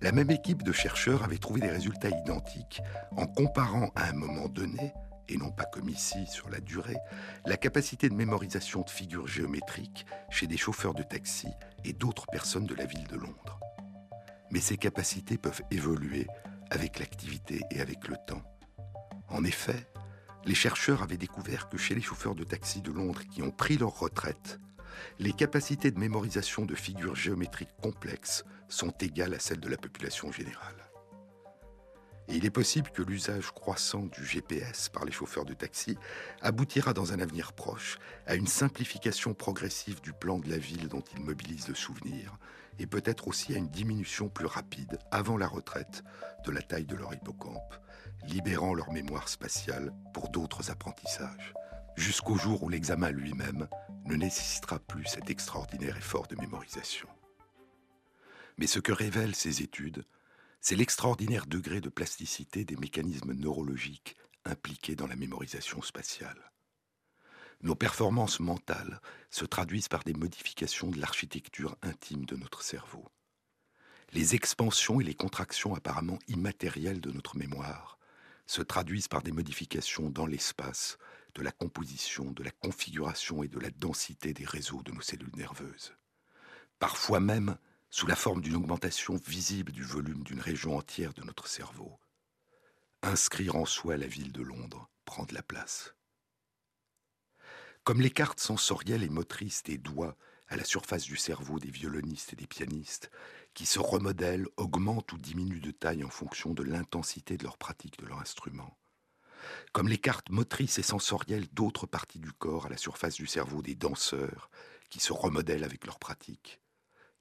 La 0.00 0.12
même 0.12 0.30
équipe 0.30 0.62
de 0.62 0.72
chercheurs 0.72 1.22
avait 1.22 1.38
trouvé 1.38 1.60
des 1.60 1.70
résultats 1.70 2.10
identiques 2.10 2.80
en 3.12 3.26
comparant 3.26 3.92
à 3.94 4.08
un 4.08 4.14
moment 4.14 4.48
donné 4.48 4.92
et 5.28 5.36
non 5.36 5.50
pas 5.50 5.64
comme 5.64 5.88
ici 5.88 6.26
sur 6.26 6.48
la 6.48 6.60
durée, 6.60 6.96
la 7.44 7.56
capacité 7.56 8.08
de 8.08 8.14
mémorisation 8.14 8.82
de 8.82 8.90
figures 8.90 9.26
géométriques 9.26 10.06
chez 10.30 10.46
des 10.46 10.56
chauffeurs 10.56 10.94
de 10.94 11.02
taxi 11.02 11.48
et 11.84 11.92
d'autres 11.92 12.26
personnes 12.26 12.66
de 12.66 12.74
la 12.74 12.86
ville 12.86 13.06
de 13.08 13.16
Londres. 13.16 13.60
Mais 14.50 14.60
ces 14.60 14.76
capacités 14.76 15.38
peuvent 15.38 15.62
évoluer 15.70 16.26
avec 16.70 16.98
l'activité 16.98 17.60
et 17.70 17.80
avec 17.80 18.08
le 18.08 18.16
temps. 18.26 18.42
En 19.28 19.44
effet, 19.44 19.88
les 20.44 20.54
chercheurs 20.54 21.02
avaient 21.02 21.16
découvert 21.16 21.68
que 21.68 21.76
chez 21.76 21.94
les 21.94 22.00
chauffeurs 22.00 22.36
de 22.36 22.44
taxi 22.44 22.80
de 22.80 22.92
Londres 22.92 23.22
qui 23.30 23.42
ont 23.42 23.50
pris 23.50 23.76
leur 23.76 23.98
retraite, 23.98 24.60
les 25.18 25.32
capacités 25.32 25.90
de 25.90 25.98
mémorisation 25.98 26.64
de 26.64 26.74
figures 26.74 27.16
géométriques 27.16 27.76
complexes 27.82 28.44
sont 28.68 28.92
égales 29.00 29.34
à 29.34 29.38
celles 29.38 29.60
de 29.60 29.68
la 29.68 29.76
population 29.76 30.32
générale. 30.32 30.85
Et 32.28 32.36
il 32.36 32.44
est 32.44 32.50
possible 32.50 32.90
que 32.90 33.02
l'usage 33.02 33.52
croissant 33.52 34.06
du 34.06 34.24
GPS 34.24 34.88
par 34.88 35.04
les 35.04 35.12
chauffeurs 35.12 35.44
de 35.44 35.54
taxi 35.54 35.96
aboutira 36.42 36.92
dans 36.92 37.12
un 37.12 37.20
avenir 37.20 37.52
proche 37.52 37.98
à 38.26 38.34
une 38.34 38.48
simplification 38.48 39.32
progressive 39.32 40.00
du 40.00 40.12
plan 40.12 40.38
de 40.38 40.50
la 40.50 40.58
ville 40.58 40.88
dont 40.88 41.04
ils 41.14 41.22
mobilisent 41.22 41.68
le 41.68 41.74
souvenir, 41.74 42.38
et 42.78 42.86
peut-être 42.86 43.28
aussi 43.28 43.54
à 43.54 43.58
une 43.58 43.68
diminution 43.68 44.28
plus 44.28 44.46
rapide, 44.46 44.98
avant 45.10 45.36
la 45.36 45.46
retraite, 45.46 46.02
de 46.44 46.50
la 46.50 46.62
taille 46.62 46.84
de 46.84 46.96
leur 46.96 47.14
hippocampe, 47.14 47.74
libérant 48.24 48.74
leur 48.74 48.92
mémoire 48.92 49.28
spatiale 49.28 49.92
pour 50.12 50.28
d'autres 50.28 50.70
apprentissages, 50.70 51.54
jusqu'au 51.96 52.36
jour 52.36 52.62
où 52.62 52.68
l'examen 52.68 53.10
lui-même 53.10 53.68
ne 54.04 54.16
nécessitera 54.16 54.78
plus 54.78 55.06
cet 55.06 55.30
extraordinaire 55.30 55.96
effort 55.96 56.26
de 56.26 56.36
mémorisation. 56.36 57.08
Mais 58.58 58.66
ce 58.66 58.78
que 58.78 58.92
révèlent 58.92 59.34
ces 59.34 59.62
études, 59.62 60.04
c'est 60.60 60.76
l'extraordinaire 60.76 61.46
degré 61.46 61.80
de 61.80 61.88
plasticité 61.88 62.64
des 62.64 62.76
mécanismes 62.76 63.32
neurologiques 63.32 64.16
impliqués 64.44 64.96
dans 64.96 65.06
la 65.06 65.16
mémorisation 65.16 65.82
spatiale. 65.82 66.52
Nos 67.62 67.74
performances 67.74 68.40
mentales 68.40 69.00
se 69.30 69.44
traduisent 69.44 69.88
par 69.88 70.04
des 70.04 70.12
modifications 70.12 70.90
de 70.90 71.00
l'architecture 71.00 71.76
intime 71.82 72.24
de 72.26 72.36
notre 72.36 72.62
cerveau. 72.62 73.08
Les 74.12 74.34
expansions 74.34 75.00
et 75.00 75.04
les 75.04 75.14
contractions 75.14 75.74
apparemment 75.74 76.18
immatérielles 76.28 77.00
de 77.00 77.10
notre 77.10 77.36
mémoire 77.36 77.98
se 78.46 78.62
traduisent 78.62 79.08
par 79.08 79.22
des 79.22 79.32
modifications 79.32 80.10
dans 80.10 80.26
l'espace, 80.26 80.98
de 81.34 81.42
la 81.42 81.50
composition, 81.50 82.30
de 82.30 82.42
la 82.42 82.50
configuration 82.50 83.42
et 83.42 83.48
de 83.48 83.58
la 83.58 83.70
densité 83.70 84.32
des 84.32 84.44
réseaux 84.44 84.82
de 84.82 84.92
nos 84.92 85.00
cellules 85.00 85.36
nerveuses. 85.36 85.92
Parfois 86.78 87.20
même, 87.20 87.56
sous 87.90 88.06
la 88.06 88.16
forme 88.16 88.40
d'une 88.40 88.56
augmentation 88.56 89.16
visible 89.16 89.72
du 89.72 89.82
volume 89.82 90.22
d'une 90.24 90.40
région 90.40 90.76
entière 90.76 91.14
de 91.14 91.22
notre 91.22 91.46
cerveau. 91.46 91.98
Inscrire 93.02 93.56
en 93.56 93.66
soi 93.66 93.96
la 93.96 94.06
ville 94.06 94.32
de 94.32 94.42
Londres 94.42 94.90
prend 95.04 95.24
de 95.24 95.34
la 95.34 95.42
place. 95.42 95.94
Comme 97.84 98.00
les 98.00 98.10
cartes 98.10 98.40
sensorielles 98.40 99.04
et 99.04 99.08
motrices 99.08 99.62
des 99.62 99.78
doigts 99.78 100.16
à 100.48 100.56
la 100.56 100.64
surface 100.64 101.04
du 101.04 101.16
cerveau 101.16 101.58
des 101.58 101.70
violonistes 101.70 102.32
et 102.32 102.36
des 102.36 102.46
pianistes, 102.46 103.10
qui 103.54 103.66
se 103.66 103.78
remodèlent, 103.78 104.48
augmentent 104.56 105.12
ou 105.12 105.18
diminuent 105.18 105.60
de 105.60 105.70
taille 105.70 106.04
en 106.04 106.10
fonction 106.10 106.52
de 106.52 106.62
l'intensité 106.62 107.36
de 107.36 107.44
leur 107.44 107.58
pratique 107.58 107.98
de 107.98 108.06
leur 108.06 108.20
instrument. 108.20 108.76
Comme 109.72 109.88
les 109.88 109.98
cartes 109.98 110.30
motrices 110.30 110.78
et 110.78 110.82
sensorielles 110.82 111.48
d'autres 111.52 111.86
parties 111.86 112.18
du 112.18 112.32
corps 112.32 112.66
à 112.66 112.68
la 112.68 112.76
surface 112.76 113.14
du 113.14 113.26
cerveau 113.26 113.62
des 113.62 113.74
danseurs, 113.74 114.50
qui 114.90 115.00
se 115.00 115.12
remodèlent 115.12 115.64
avec 115.64 115.86
leur 115.86 115.98
pratique 115.98 116.60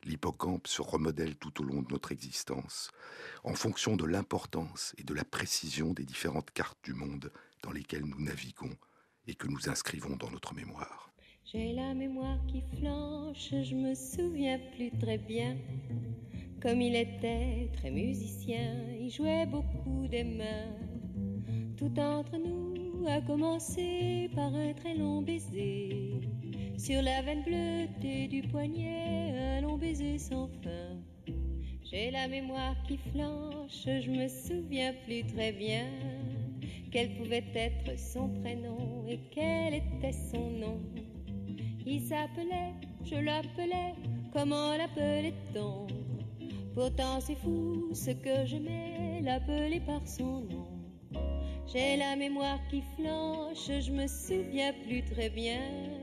l'hippocampe 0.06 0.68
se 0.68 0.82
remodèle 0.82 1.36
tout 1.36 1.62
au 1.62 1.66
long 1.66 1.82
de 1.82 1.91
notre 1.91 2.12
existence, 2.12 2.91
en 3.43 3.56
fonction 3.56 3.95
de 3.95 4.06
l'importance 4.06 4.93
et 4.97 5.03
de 5.03 5.14
la 5.14 5.26
précision 5.26 5.93
des 5.93 6.06
différentes 6.06 6.51
cartes 6.51 6.80
du 6.84 6.93
monde 6.93 7.32
dans 7.64 7.72
lesquelles 7.72 8.06
nous 8.06 8.22
naviguons 8.22 8.76
et 9.28 9.36
que 9.36 9.47
nous 9.47 9.70
inscrivons 9.70 10.16
dans 10.16 10.30
notre 10.30 10.53
mémoire. 10.53 11.12
J'ai 11.43 11.74
la 11.74 11.93
mémoire 11.93 12.39
qui 12.47 12.62
flanche, 12.78 13.49
je 13.51 13.76
me 13.76 13.93
souviens 13.93 14.60
plus 14.76 14.91
très 14.99 15.18
bien. 15.18 15.58
Comme 16.62 16.82
il 16.82 16.95
était 16.95 17.70
très 17.74 17.91
musicien, 17.91 18.93
il 18.99 19.12
jouait 19.12 19.45
beaucoup 19.45 20.08
des 20.08 20.24
mains. 20.24 20.74
Tout 21.78 21.99
entre 21.99 22.38
nous 22.38 23.08
a 23.08 23.22
commencé 23.22 24.30
par 24.36 24.53
un 24.53 24.74
très 24.74 24.95
long 24.95 25.22
baiser. 25.22 26.22
Sur 26.78 27.01
la 27.01 27.21
veine 27.21 27.41
bleutée 27.43 28.28
du 28.28 28.41
poignet, 28.41 29.57
un 29.57 29.61
long 29.61 29.78
baiser 29.78 30.17
sans 30.17 30.49
fin. 30.61 31.34
J'ai 31.84 32.11
la 32.11 32.28
mémoire 32.28 32.76
qui 32.86 32.97
flanche, 32.97 33.86
je 33.86 34.11
me 34.11 34.28
souviens 34.28 34.93
plus 35.05 35.23
très 35.26 35.53
bien. 35.53 35.86
Quel 36.91 37.15
pouvait 37.15 37.45
être 37.55 37.97
son 37.97 38.28
prénom 38.41 39.05
et 39.07 39.19
quel 39.32 39.76
était 39.76 40.11
son 40.11 40.49
nom 40.49 40.80
Il 41.86 42.01
s'appelait, 42.01 42.73
je 43.05 43.15
l'appelais, 43.15 43.93
comment 44.34 44.76
l'appelait-on? 44.76 45.88
Pourtant 46.73 47.21
c'est 47.21 47.36
fou 47.36 47.89
ce 47.93 48.11
que 48.11 48.59
mets, 48.59 49.21
l'appeler 49.21 49.80
par 49.80 50.05
son 50.05 50.41
nom. 50.41 50.67
J'ai 51.67 51.95
la 51.95 52.17
mémoire 52.17 52.59
qui 52.69 52.84
flanche, 52.97 53.69
je 53.80 53.91
me 53.91 54.07
souviens 54.07 54.73
plus 54.86 55.03
très 55.05 55.30
bien. 55.30 55.94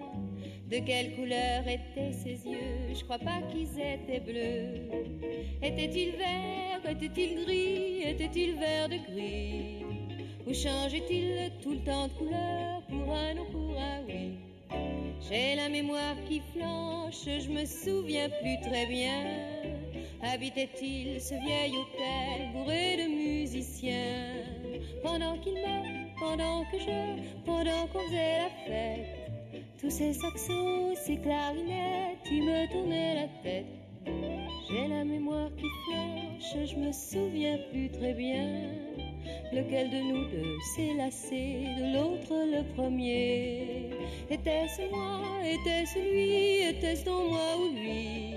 De 0.71 0.79
quelle 0.79 1.15
couleur 1.15 1.69
étaient 1.69 2.13
ses 2.13 2.49
yeux? 2.49 2.95
Je 2.95 3.05
crois 3.05 3.19
pas 3.19 3.43
qu'ils 3.51 3.79
étaient 3.79 4.21
bleus. 4.21 4.89
Était-il 5.63 6.13
vert 6.13 6.81
Était-il 6.91 7.45
gris? 7.45 8.03
Était-il 8.05 8.55
vert 8.57 8.89
de 8.89 8.97
gris? 9.11 9.85
Ou 10.47 10.55
changeait-il 10.55 11.53
tout 11.63 11.73
le 11.73 11.85
temps 11.85 12.09
de 12.09 12.13
couleur 12.15 12.83
pour 12.89 13.15
un 13.15 13.35
non 13.35 13.45
pour 13.53 13.79
un? 13.79 14.03
Oui. 14.09 14.39
J'ai 15.29 15.55
la 15.57 15.69
mémoire 15.69 16.17
qui 16.29 16.41
flanche, 16.53 17.25
je 17.25 17.49
me 17.49 17.65
souviens 17.65 18.29
plus 18.29 18.61
très 18.69 18.87
bien. 18.87 19.25
Habitait-il 20.23 21.21
ce 21.21 21.35
vieil 21.35 21.73
hôtel 21.77 22.53
bourré 22.53 22.97
de 22.97 23.09
musiciens? 23.09 24.35
Pendant 25.03 25.37
qu'il 25.39 25.55
meurt, 25.55 25.87
pendant 26.19 26.65
que 26.71 26.79
je, 26.79 27.45
pendant 27.45 27.87
qu'on 27.89 28.01
faisait 28.01 28.39
la 28.39 28.51
fête 28.67 29.22
tous 29.81 29.91
ces 29.91 30.13
saxos, 30.13 30.95
ces 31.05 31.17
clarinettes, 31.17 32.19
ils 32.31 32.45
me 32.45 32.73
tournaient 32.73 33.15
la 33.15 33.29
tête. 33.43 33.67
J'ai 34.69 34.89
la 34.89 35.05
mémoire 35.05 35.51
qui 35.57 35.67
flanche, 35.85 36.69
je 36.71 36.77
me 36.77 36.93
souviens 36.93 37.59
plus 37.71 37.91
très 37.91 38.15
bien. 38.15 38.71
Lequel 39.53 39.91
de 39.91 39.99
nous 39.99 40.25
deux 40.31 40.59
s'est 40.75 40.95
lassé 40.95 41.65
de 41.79 41.95
l'autre 41.95 42.33
le 42.33 42.65
premier? 42.75 43.91
Était-ce 44.31 44.91
moi? 44.91 45.21
Était-ce 45.45 45.99
lui? 45.99 46.69
Était-ce 46.71 47.05
dans 47.05 47.25
moi 47.29 47.57
ou 47.61 47.75
lui? 47.75 48.35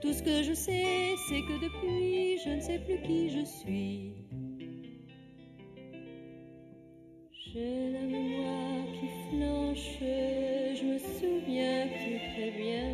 Tout 0.00 0.12
ce 0.12 0.22
que 0.22 0.42
je 0.42 0.54
sais, 0.54 1.14
c'est 1.28 1.40
que 1.42 1.60
depuis, 1.64 2.38
je 2.44 2.50
ne 2.50 2.60
sais 2.60 2.78
plus 2.78 3.00
qui 3.02 3.30
je 3.30 3.44
suis. 3.44 4.12
J'ai 7.52 7.90
la 7.92 8.00
mémoire 8.00 8.86
qui 8.92 9.08
flanche, 9.30 9.98
plus 11.56 12.18
très 12.34 12.50
bien. 12.50 12.88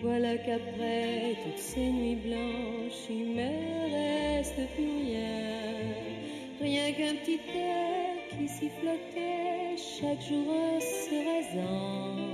Voilà 0.00 0.36
qu'après 0.36 1.36
toutes 1.44 1.58
ces 1.58 1.90
nuits 1.90 2.16
blanches, 2.16 3.06
il 3.10 3.34
me 3.36 4.38
reste 4.38 4.60
plus 4.74 4.90
rien. 5.06 5.60
Rien 6.60 6.92
qu'un 6.92 7.14
petit 7.16 7.40
air 7.54 8.16
qui 8.30 8.48
s'y 8.48 8.68
flottait 8.80 9.76
chaque 9.76 10.22
jour 10.22 10.48
en 10.48 10.80
se 10.80 11.14
rasant. 11.28 12.32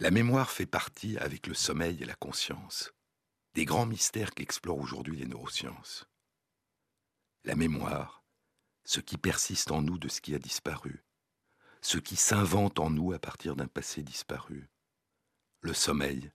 La 0.00 0.10
mémoire 0.10 0.50
fait 0.50 0.64
partie, 0.64 1.18
avec 1.18 1.46
le 1.46 1.52
sommeil 1.52 2.02
et 2.02 2.06
la 2.06 2.14
conscience, 2.14 2.94
des 3.52 3.66
grands 3.66 3.84
mystères 3.84 4.32
qu'explorent 4.32 4.78
aujourd'hui 4.78 5.14
les 5.14 5.26
neurosciences. 5.26 6.08
La 7.44 7.54
mémoire, 7.54 8.24
ce 8.82 9.00
qui 9.00 9.18
persiste 9.18 9.70
en 9.70 9.82
nous 9.82 9.98
de 9.98 10.08
ce 10.08 10.22
qui 10.22 10.34
a 10.34 10.38
disparu, 10.38 11.04
ce 11.82 11.98
qui 11.98 12.16
s'invente 12.16 12.78
en 12.78 12.88
nous 12.88 13.12
à 13.12 13.18
partir 13.18 13.56
d'un 13.56 13.66
passé 13.66 14.02
disparu. 14.02 14.70
Le 15.60 15.74
sommeil, 15.74 16.32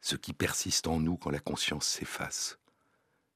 ce 0.00 0.16
qui 0.16 0.32
persiste 0.32 0.86
en 0.86 1.00
nous 1.00 1.18
quand 1.18 1.30
la 1.30 1.38
conscience 1.38 1.86
s'efface, 1.86 2.58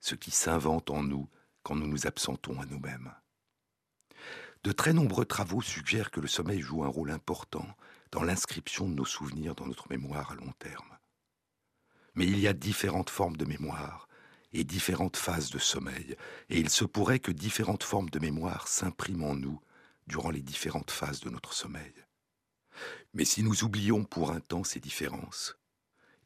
ce 0.01 0.15
qui 0.15 0.31
s'invente 0.31 0.89
en 0.89 1.03
nous 1.03 1.29
quand 1.63 1.77
nous 1.77 1.87
nous 1.87 2.07
absentons 2.07 2.63
à 2.63 2.65
nous-mêmes. 2.65 3.15
De 4.63 4.73
très 4.73 4.95
nombreux 4.95 5.27
travaux 5.27 5.61
suggèrent 5.61 6.11
que 6.11 6.21
le 6.21 6.29
sommeil 6.29 6.63
joue 6.63 6.83
un 6.83 6.89
rôle 6.89 7.11
important 7.11 7.69
dans 8.15 8.23
l'inscription 8.23 8.89
de 8.89 8.95
nos 8.95 9.05
souvenirs 9.05 9.57
dans 9.57 9.67
notre 9.67 9.91
mémoire 9.91 10.31
à 10.31 10.37
long 10.37 10.53
terme. 10.61 10.99
Mais 12.15 12.27
il 12.27 12.39
y 12.39 12.47
a 12.47 12.53
différentes 12.53 13.11
formes 13.11 13.37
de 13.37 13.45
mémoire 13.45 14.09
et 14.53 14.63
différentes 14.63 15.17
phases 15.17 15.51
de 15.51 15.59
sommeil, 15.59 16.17
et 16.49 16.61
il 16.61 16.71
se 16.71 16.85
pourrait 16.85 17.19
que 17.19 17.33
différentes 17.33 17.83
formes 17.83 18.11
de 18.11 18.21
mémoire 18.21 18.69
s'impriment 18.69 19.25
en 19.25 19.35
nous 19.35 19.61
durant 20.07 20.31
les 20.31 20.43
différentes 20.43 20.93
phases 20.93 21.19
de 21.23 21.29
notre 21.29 21.53
sommeil. 21.53 21.93
Mais 23.15 23.25
si 23.25 23.43
nous 23.43 23.65
oublions 23.65 24.05
pour 24.05 24.31
un 24.31 24.39
temps 24.39 24.63
ces 24.63 24.79
différences, 24.79 25.57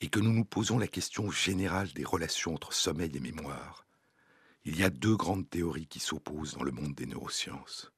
et 0.03 0.11
que 0.11 0.21
nous 0.21 0.33
nous 0.33 0.45
posons 0.45 0.79
la 0.79 0.89
question 0.89 1.31
générale 1.31 1.91
des 1.95 2.05
relations 2.05 2.53
entre 2.53 2.75
sommeil 2.75 3.17
et 3.17 3.21
mémoire, 3.21 3.87
il 4.67 4.79
y 4.79 4.85
a 4.85 4.91
deux 4.91 5.17
grandes 5.17 5.49
théories 5.49 5.87
qui 5.87 6.01
s'opposent 6.01 6.53
dans 6.53 6.65
le 6.65 6.71
monde 6.71 6.95
des 6.95 7.07
neurosciences. 7.07 7.91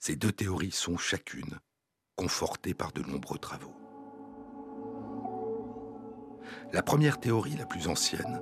Ces 0.00 0.16
deux 0.16 0.32
théories 0.32 0.72
sont 0.72 0.98
chacune 0.98 1.60
confortées 2.16 2.74
par 2.74 2.92
de 2.92 3.02
nombreux 3.02 3.38
travaux. 3.38 3.74
La 6.72 6.82
première 6.82 7.20
théorie, 7.20 7.56
la 7.56 7.66
plus 7.66 7.88
ancienne, 7.88 8.40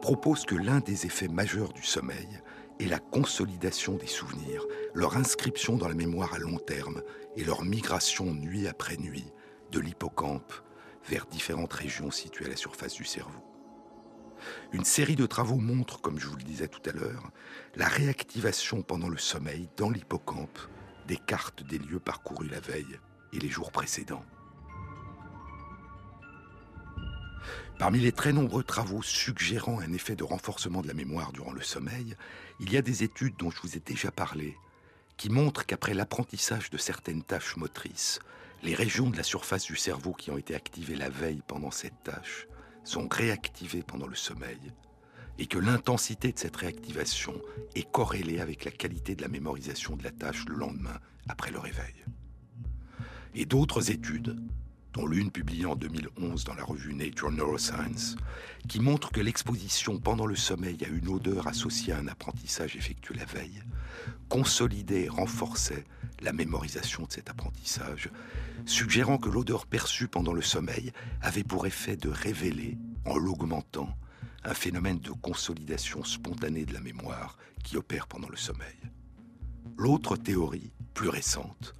propose 0.00 0.44
que 0.44 0.54
l'un 0.54 0.80
des 0.80 1.06
effets 1.06 1.28
majeurs 1.28 1.72
du 1.72 1.82
sommeil 1.82 2.40
est 2.78 2.86
la 2.86 2.98
consolidation 2.98 3.96
des 3.96 4.06
souvenirs, 4.06 4.64
leur 4.94 5.16
inscription 5.16 5.76
dans 5.76 5.88
la 5.88 5.94
mémoire 5.94 6.34
à 6.34 6.38
long 6.38 6.58
terme 6.58 7.02
et 7.36 7.44
leur 7.44 7.62
migration 7.62 8.32
nuit 8.32 8.68
après 8.68 8.96
nuit 8.96 9.32
de 9.72 9.80
l'hippocampe 9.80 10.52
vers 11.08 11.26
différentes 11.26 11.72
régions 11.72 12.10
situées 12.10 12.46
à 12.46 12.50
la 12.50 12.56
surface 12.56 12.94
du 12.94 13.04
cerveau. 13.04 13.42
Une 14.72 14.84
série 14.84 15.16
de 15.16 15.26
travaux 15.26 15.56
montre, 15.56 16.00
comme 16.00 16.18
je 16.18 16.26
vous 16.26 16.36
le 16.36 16.42
disais 16.42 16.68
tout 16.68 16.82
à 16.88 16.92
l'heure, 16.92 17.30
la 17.74 17.88
réactivation 17.88 18.82
pendant 18.82 19.08
le 19.08 19.16
sommeil 19.16 19.68
dans 19.76 19.90
l'hippocampe 19.90 20.58
des 21.08 21.16
cartes 21.16 21.62
des 21.62 21.78
lieux 21.78 22.00
parcourus 22.00 22.48
la 22.48 22.60
veille 22.60 22.98
les 23.38 23.48
jours 23.48 23.72
précédents. 23.72 24.24
Parmi 27.78 27.98
les 27.98 28.12
très 28.12 28.32
nombreux 28.32 28.62
travaux 28.62 29.02
suggérant 29.02 29.80
un 29.80 29.92
effet 29.92 30.16
de 30.16 30.24
renforcement 30.24 30.80
de 30.80 30.88
la 30.88 30.94
mémoire 30.94 31.32
durant 31.32 31.52
le 31.52 31.60
sommeil, 31.60 32.16
il 32.58 32.72
y 32.72 32.78
a 32.78 32.82
des 32.82 33.02
études 33.02 33.36
dont 33.36 33.50
je 33.50 33.60
vous 33.60 33.76
ai 33.76 33.80
déjà 33.80 34.10
parlé 34.10 34.56
qui 35.16 35.30
montrent 35.30 35.64
qu'après 35.66 35.94
l'apprentissage 35.94 36.70
de 36.70 36.78
certaines 36.78 37.22
tâches 37.22 37.56
motrices, 37.56 38.20
les 38.62 38.74
régions 38.74 39.10
de 39.10 39.16
la 39.16 39.22
surface 39.22 39.64
du 39.64 39.76
cerveau 39.76 40.12
qui 40.12 40.30
ont 40.30 40.38
été 40.38 40.54
activées 40.54 40.96
la 40.96 41.10
veille 41.10 41.42
pendant 41.46 41.70
cette 41.70 42.02
tâche 42.02 42.46
sont 42.84 43.08
réactivées 43.08 43.82
pendant 43.82 44.06
le 44.06 44.14
sommeil 44.14 44.72
et 45.38 45.46
que 45.46 45.58
l'intensité 45.58 46.32
de 46.32 46.38
cette 46.38 46.56
réactivation 46.56 47.34
est 47.74 47.90
corrélée 47.90 48.40
avec 48.40 48.64
la 48.64 48.70
qualité 48.70 49.14
de 49.14 49.22
la 49.22 49.28
mémorisation 49.28 49.96
de 49.96 50.04
la 50.04 50.10
tâche 50.10 50.46
le 50.46 50.54
lendemain 50.54 50.98
après 51.28 51.50
le 51.50 51.58
réveil. 51.58 52.04
Et 53.38 53.44
d'autres 53.44 53.90
études, 53.90 54.34
dont 54.94 55.06
l'une 55.06 55.30
publiée 55.30 55.66
en 55.66 55.76
2011 55.76 56.44
dans 56.44 56.54
la 56.54 56.64
revue 56.64 56.94
Nature 56.94 57.30
Neuroscience, 57.30 58.16
qui 58.66 58.80
montrent 58.80 59.12
que 59.12 59.20
l'exposition 59.20 60.00
pendant 60.00 60.24
le 60.24 60.34
sommeil 60.34 60.78
à 60.82 60.88
une 60.88 61.08
odeur 61.08 61.46
associée 61.46 61.92
à 61.92 61.98
un 61.98 62.08
apprentissage 62.08 62.76
effectué 62.76 63.14
la 63.14 63.26
veille 63.26 63.62
consolidait 64.30 65.04
et 65.04 65.08
renforçait 65.10 65.84
la 66.22 66.32
mémorisation 66.32 67.02
de 67.04 67.12
cet 67.12 67.28
apprentissage, 67.28 68.08
suggérant 68.64 69.18
que 69.18 69.28
l'odeur 69.28 69.66
perçue 69.66 70.08
pendant 70.08 70.32
le 70.32 70.40
sommeil 70.40 70.90
avait 71.20 71.44
pour 71.44 71.66
effet 71.66 71.98
de 71.98 72.08
révéler, 72.08 72.78
en 73.04 73.18
l'augmentant, 73.18 73.94
un 74.44 74.54
phénomène 74.54 75.00
de 75.00 75.10
consolidation 75.10 76.04
spontanée 76.04 76.64
de 76.64 76.72
la 76.72 76.80
mémoire 76.80 77.36
qui 77.62 77.76
opère 77.76 78.06
pendant 78.06 78.30
le 78.30 78.36
sommeil. 78.36 78.78
L'autre 79.76 80.16
théorie, 80.16 80.72
plus 80.94 81.10
récente, 81.10 81.74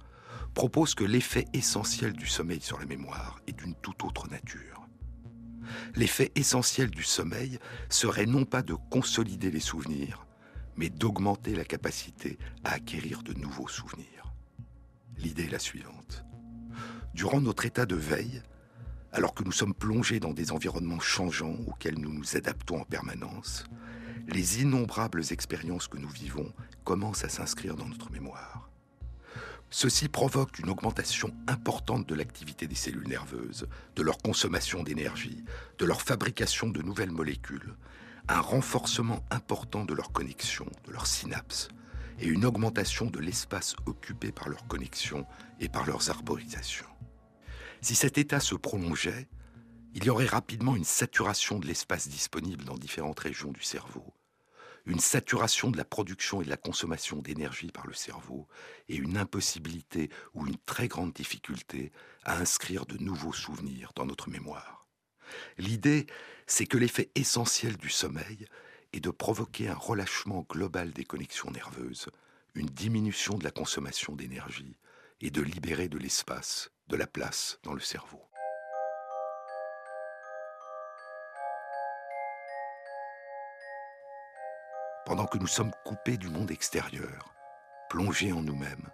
propose 0.57 0.95
que 0.95 1.03
l'effet 1.03 1.45
essentiel 1.53 2.13
du 2.13 2.25
sommeil 2.25 2.61
sur 2.61 2.79
la 2.79 2.87
mémoire 2.87 3.39
est 3.45 3.51
d'une 3.51 3.75
toute 3.75 4.03
autre 4.03 4.27
nature. 4.27 4.87
L'effet 5.93 6.31
essentiel 6.33 6.89
du 6.89 7.03
sommeil 7.03 7.59
serait 7.89 8.25
non 8.25 8.43
pas 8.43 8.63
de 8.63 8.73
consolider 8.89 9.51
les 9.51 9.59
souvenirs, 9.59 10.25
mais 10.75 10.89
d'augmenter 10.89 11.53
la 11.53 11.63
capacité 11.63 12.39
à 12.63 12.71
acquérir 12.71 13.21
de 13.21 13.33
nouveaux 13.33 13.67
souvenirs. 13.67 14.33
L'idée 15.19 15.43
est 15.43 15.51
la 15.51 15.59
suivante. 15.59 16.25
Durant 17.13 17.39
notre 17.39 17.67
état 17.67 17.85
de 17.85 17.95
veille, 17.95 18.41
alors 19.11 19.35
que 19.35 19.43
nous 19.43 19.51
sommes 19.51 19.75
plongés 19.75 20.19
dans 20.19 20.33
des 20.33 20.51
environnements 20.51 20.99
changeants 20.99 21.57
auxquels 21.67 21.99
nous 21.99 22.11
nous 22.11 22.35
adaptons 22.35 22.81
en 22.81 22.83
permanence, 22.83 23.65
les 24.27 24.63
innombrables 24.63 25.21
expériences 25.29 25.87
que 25.87 25.99
nous 25.99 26.09
vivons 26.09 26.51
commencent 26.83 27.25
à 27.25 27.29
s'inscrire 27.29 27.75
dans 27.75 27.87
notre 27.87 28.11
mémoire. 28.11 28.71
Ceci 29.69 30.07
provoque 30.07 30.59
une 30.59 30.69
augmentation 30.69 31.33
importante 31.47 32.07
de 32.07 32.15
l'activité 32.15 32.67
des 32.67 32.75
cellules 32.75 33.07
nerveuses, 33.07 33.67
de 33.95 34.01
leur 34.01 34.17
consommation 34.17 34.81
d'énergie, 34.81 35.43
de 35.77 35.85
leur 35.85 36.01
fabrication 36.01 36.69
de 36.69 36.81
nouvelles 36.81 37.11
molécules, 37.11 37.75
un 38.29 38.39
renforcement 38.39 39.25
important 39.29 39.83
de 39.83 39.93
leurs 39.93 40.11
connexions, 40.11 40.71
de 40.85 40.91
leurs 40.91 41.07
synapses, 41.07 41.67
et 42.19 42.27
une 42.27 42.45
augmentation 42.45 43.05
de 43.07 43.19
l'espace 43.19 43.75
occupé 43.85 44.31
par 44.31 44.49
leurs 44.49 44.67
connexions 44.67 45.25
et 45.59 45.69
par 45.69 45.85
leurs 45.85 46.09
arborisations. 46.09 46.87
Si 47.81 47.93
cet 47.93 48.17
état 48.17 48.39
se 48.39 48.55
prolongeait, 48.55 49.27
il 49.93 50.05
y 50.05 50.09
aurait 50.09 50.25
rapidement 50.25 50.75
une 50.75 50.83
saturation 50.83 51.59
de 51.59 51.67
l'espace 51.67 52.07
disponible 52.07 52.63
dans 52.65 52.77
différentes 52.77 53.19
régions 53.19 53.51
du 53.51 53.61
cerveau, 53.61 54.13
une 54.87 54.99
saturation 55.01 55.69
de 55.69 55.77
la 55.77 55.83
production 55.83 56.41
et 56.41 56.45
de 56.45 56.49
la 56.49 56.57
consommation 56.57 57.17
d'énergie 57.17 57.71
par 57.71 57.85
le 57.87 57.93
cerveau, 57.93 58.47
et 58.87 58.95
une 58.95 59.17
impossibilité 59.17 60.09
ou 60.33 60.47
une 60.47 60.57
très 60.65 60.87
grande 60.87 61.11
difficulté 61.11 61.91
à 62.23 62.37
inscrire 62.37 62.85
de 62.85 62.97
nouveaux 62.97 63.33
souvenirs 63.33 63.91
dans 63.95 64.05
notre 64.05 64.29
mémoire. 64.29 64.87
L'idée, 65.57 66.07
c'est 66.47 66.65
que 66.65 66.77
l'effet 66.77 67.11
essentiel 67.15 67.75
du 67.75 67.89
sommeil 67.89 68.47
est 68.93 69.01
de 69.01 69.09
provoquer 69.09 69.67
un 69.67 69.75
relâchement 69.75 70.45
global 70.49 70.91
des 70.91 71.03
connexions 71.03 71.51
nerveuses, 71.51 72.07
une 72.55 72.67
diminution 72.67 73.37
de 73.37 73.43
la 73.43 73.51
consommation 73.51 74.15
d'énergie 74.15 74.77
et 75.19 75.31
de 75.31 75.41
libérer 75.41 75.89
de 75.89 75.97
l'espace, 75.97 76.71
de 76.87 76.95
la 76.95 77.07
place 77.07 77.59
dans 77.63 77.73
le 77.73 77.81
cerveau. 77.81 78.21
Pendant 85.07 85.25
que 85.25 85.37
nous 85.37 85.47
sommes 85.47 85.71
coupés 85.85 86.17
du 86.17 86.27
monde 86.27 86.51
extérieur, 86.51 87.33
plongés 87.89 88.33
en 88.33 88.41
nous-mêmes, 88.41 88.91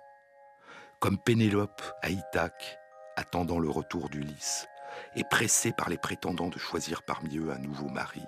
comme 0.99 1.17
Pénélope 1.17 1.81
à 2.03 2.11
Ithaque, 2.11 2.77
attendant 3.15 3.57
le 3.57 3.67
retour 3.67 4.09
d'Ulysse, 4.09 4.67
et 5.15 5.23
pressée 5.23 5.73
par 5.75 5.89
les 5.89 5.97
prétendants 5.97 6.49
de 6.49 6.59
choisir 6.59 7.01
parmi 7.01 7.39
eux 7.39 7.51
un 7.51 7.57
nouveau 7.57 7.89
mari. 7.89 8.21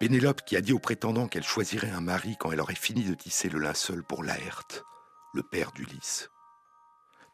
Pénélope 0.00 0.42
qui 0.44 0.56
a 0.56 0.60
dit 0.60 0.72
aux 0.72 0.80
prétendants 0.80 1.28
qu'elle 1.28 1.44
choisirait 1.44 1.90
un 1.90 2.00
mari 2.00 2.36
quand 2.40 2.50
elle 2.50 2.60
aurait 2.60 2.74
fini 2.74 3.04
de 3.04 3.14
tisser 3.14 3.48
le 3.48 3.60
linceul 3.60 4.02
pour 4.02 4.24
Laerte, 4.24 4.82
le 5.32 5.44
père 5.44 5.70
d'Ulysse. 5.70 6.28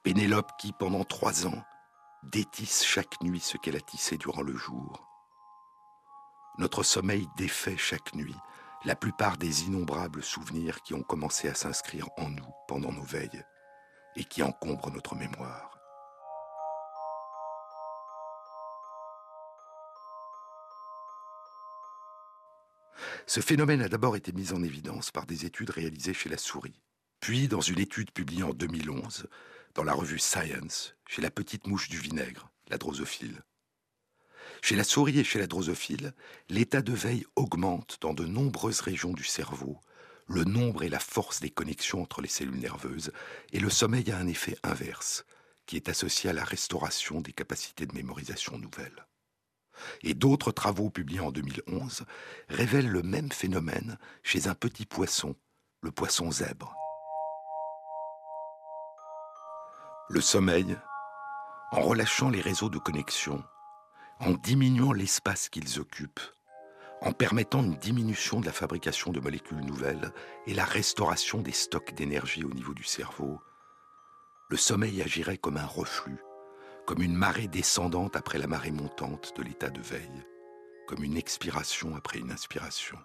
Pénélope 0.03 0.51
qui, 0.59 0.75
pendant 0.75 1.05
trois 1.05 1.47
ans, 1.47 1.65
détisse 2.25 2.85
chaque 2.85 3.19
nuit 3.23 3.41
ce 3.41 3.57
qu'elle 3.57 3.77
a 3.77 3.81
tissé 3.81 4.19
durant 4.19 4.43
le 4.43 4.55
jour. 4.55 5.09
Notre 6.59 6.83
sommeil 6.83 7.27
défait 7.39 7.79
chaque 7.79 8.15
nuit 8.15 8.37
la 8.85 8.97
plupart 8.97 9.37
des 9.37 9.65
innombrables 9.65 10.23
souvenirs 10.23 10.83
qui 10.83 10.95
ont 10.95 11.03
commencé 11.03 11.49
à 11.49 11.55
s'inscrire 11.55 12.09
en 12.17 12.31
nous 12.31 12.49
pendant 12.67 12.93
nos 12.93 13.03
veilles 13.03 13.45
et 14.17 14.25
qui 14.25 14.43
encombrent 14.43 14.91
notre 14.91 15.15
mémoire. 15.15 15.79
Ce 23.27 23.41
phénomène 23.41 23.83
a 23.83 23.89
d'abord 23.89 24.17
été 24.17 24.33
mis 24.33 24.53
en 24.53 24.63
évidence 24.63 25.11
par 25.11 25.27
des 25.27 25.47
études 25.47 25.71
réalisées 25.71 26.15
chez 26.15 26.29
la 26.29 26.39
souris, 26.39 26.81
puis 27.21 27.49
dans 27.49 27.61
une 27.61 27.79
étude 27.79 28.11
publiée 28.11 28.43
en 28.43 28.55
2011 28.55 29.29
dans 29.75 29.85
la 29.85 29.93
revue 29.93 30.19
Science, 30.19 30.97
chez 31.07 31.23
la 31.23 31.31
petite 31.31 31.67
mouche 31.67 31.89
du 31.89 31.99
vinaigre, 31.99 32.51
la 32.69 32.79
drosophile. 32.79 33.43
Chez 34.63 34.77
la 34.77 34.85
souris 34.85 35.19
et 35.19 35.25
chez 35.25 35.39
la 35.39 35.47
drosophile, 35.47 36.13
l'état 36.49 36.83
de 36.83 36.93
veille 36.93 37.27
augmente 37.37 37.99
dans 38.01 38.15
de 38.15 38.27
nombreuses 38.27 38.81
régions 38.81 39.13
du 39.13 39.25
cerveau, 39.25 39.81
le 40.27 40.45
nombre 40.45 40.83
et 40.83 40.89
la 40.89 41.01
force 41.01 41.41
des 41.41 41.51
connexions 41.51 42.03
entre 42.03 42.21
les 42.21 42.29
cellules 42.29 42.61
nerveuses, 42.61 43.13
et 43.53 43.59
le 43.59 43.71
sommeil 43.71 44.11
a 44.11 44.19
un 44.19 44.29
effet 44.29 44.57
inverse, 44.63 45.25
qui 45.67 45.77
est 45.77 45.89
associé 45.89 46.31
à 46.31 46.33
la 46.33 46.45
restauration 46.45 47.21
des 47.21 47.33
capacités 47.33 47.87
de 47.87 47.95
mémorisation 47.95 48.59
nouvelles. 48.59 49.07
Et 50.03 50.15
d'autres 50.15 50.53
travaux 50.53 50.91
publiés 50.91 51.21
en 51.21 51.33
2011 51.33 52.05
révèlent 52.49 52.91
le 52.91 53.03
même 53.03 53.33
phénomène 53.33 53.99
chez 54.23 54.47
un 54.47 54.55
petit 54.55 54.85
poisson, 54.85 55.35
le 55.81 55.91
poisson 55.91 56.31
zèbre. 56.31 56.75
Le 60.11 60.21
sommeil, 60.21 60.77
en 61.73 61.81
relâchant 61.81 62.31
les 62.31 62.41
réseaux 62.41 62.69
de 62.69 62.79
connexion, 62.79 63.43
en 64.21 64.33
diminuant 64.33 64.93
l'espace 64.93 65.49
qu'ils 65.49 65.81
occupent, 65.81 66.21
en 67.01 67.13
permettant 67.13 67.63
une 67.63 67.77
diminution 67.77 68.41
de 68.41 68.47
la 68.47 68.53
fabrication 68.53 69.13
de 69.13 69.21
molécules 69.21 69.65
nouvelles 69.65 70.13
et 70.47 70.53
la 70.53 70.67
restauration 70.67 71.41
des 71.41 71.53
stocks 71.53 71.95
d'énergie 71.95 72.45
au 72.45 72.51
niveau 72.51 72.75
du 72.75 72.85
cerveau, 72.85 73.41
le 74.51 74.59
sommeil 74.59 75.01
agirait 75.01 75.39
comme 75.39 75.57
un 75.57 75.67
reflux, 75.67 76.19
comme 76.87 77.03
une 77.03 77.15
marée 77.15 77.49
descendante 77.49 78.17
après 78.17 78.39
la 78.39 78.47
marée 78.47 78.73
montante 78.73 79.33
de 79.37 79.43
l'état 79.43 79.71
de 79.71 79.81
veille, 79.81 80.27
comme 80.87 81.03
une 81.03 81.17
expiration 81.17 81.97
après 81.97 82.19
une 82.19 82.33
inspiration. 82.33 82.99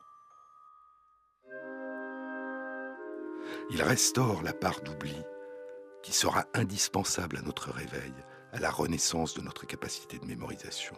Il 3.69 3.81
restaure 3.81 4.43
la 4.43 4.53
part 4.53 4.81
d'oubli 4.81 5.15
qui 6.03 6.11
sera 6.11 6.45
indispensable 6.53 7.37
à 7.37 7.41
notre 7.41 7.71
réveil, 7.71 8.13
à 8.55 8.59
la 8.59 8.71
renaissance 8.71 9.33
de 9.33 9.41
notre 9.41 9.67
capacité 9.67 10.17
de 10.17 10.25
mémorisation. 10.25 10.95